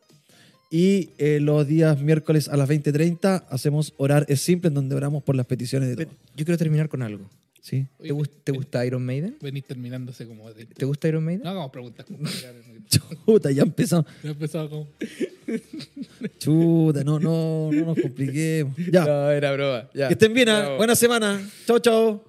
Y 0.75 1.11
eh, 1.19 1.37
los 1.39 1.67
días 1.67 2.01
miércoles 2.01 2.49
a 2.49 2.57
las 2.57 2.67
20.30 2.67 3.43
hacemos 3.51 3.93
Orar 3.97 4.25
es 4.27 4.41
Simple, 4.41 4.69
en 4.69 4.73
donde 4.73 4.95
oramos 4.95 5.21
por 5.21 5.35
las 5.35 5.45
peticiones 5.45 5.87
de 5.95 6.05
todos. 6.05 6.17
Yo 6.35 6.45
quiero 6.45 6.57
terminar 6.57 6.89
con 6.89 7.03
algo. 7.03 7.29
¿Sí? 7.61 7.85
¿Te, 8.01 8.09
gust- 8.11 8.31
te 8.43 8.51
gusta 8.51 8.83
Iron 8.83 9.05
Maiden? 9.05 9.37
Venís 9.39 9.65
terminándose 9.65 10.25
como 10.25 10.51
de... 10.51 10.65
¿Te 10.65 10.83
gusta 10.85 11.07
Iron 11.09 11.23
Maiden? 11.23 11.43
No 11.43 11.51
hagamos 11.51 11.69
preguntas. 11.71 12.07
Chuta, 13.25 13.51
ya 13.51 13.61
empezamos. 13.61 14.07
Ya 14.23 14.31
empezaba 14.31 14.67
como... 14.67 14.87
Chuta, 16.39 17.03
no, 17.03 17.19
no, 17.19 17.69
no 17.71 17.85
nos 17.85 17.99
compliquemos. 18.01 18.75
Ya. 18.91 19.05
No, 19.05 19.29
era 19.29 19.51
broma. 19.53 19.87
Ya. 19.93 20.07
Que 20.07 20.13
estén 20.13 20.33
bien. 20.33 20.47
Chao. 20.47 20.77
buena 20.77 20.95
semana. 20.95 21.39
Chao, 21.67 21.77
chao. 21.77 22.25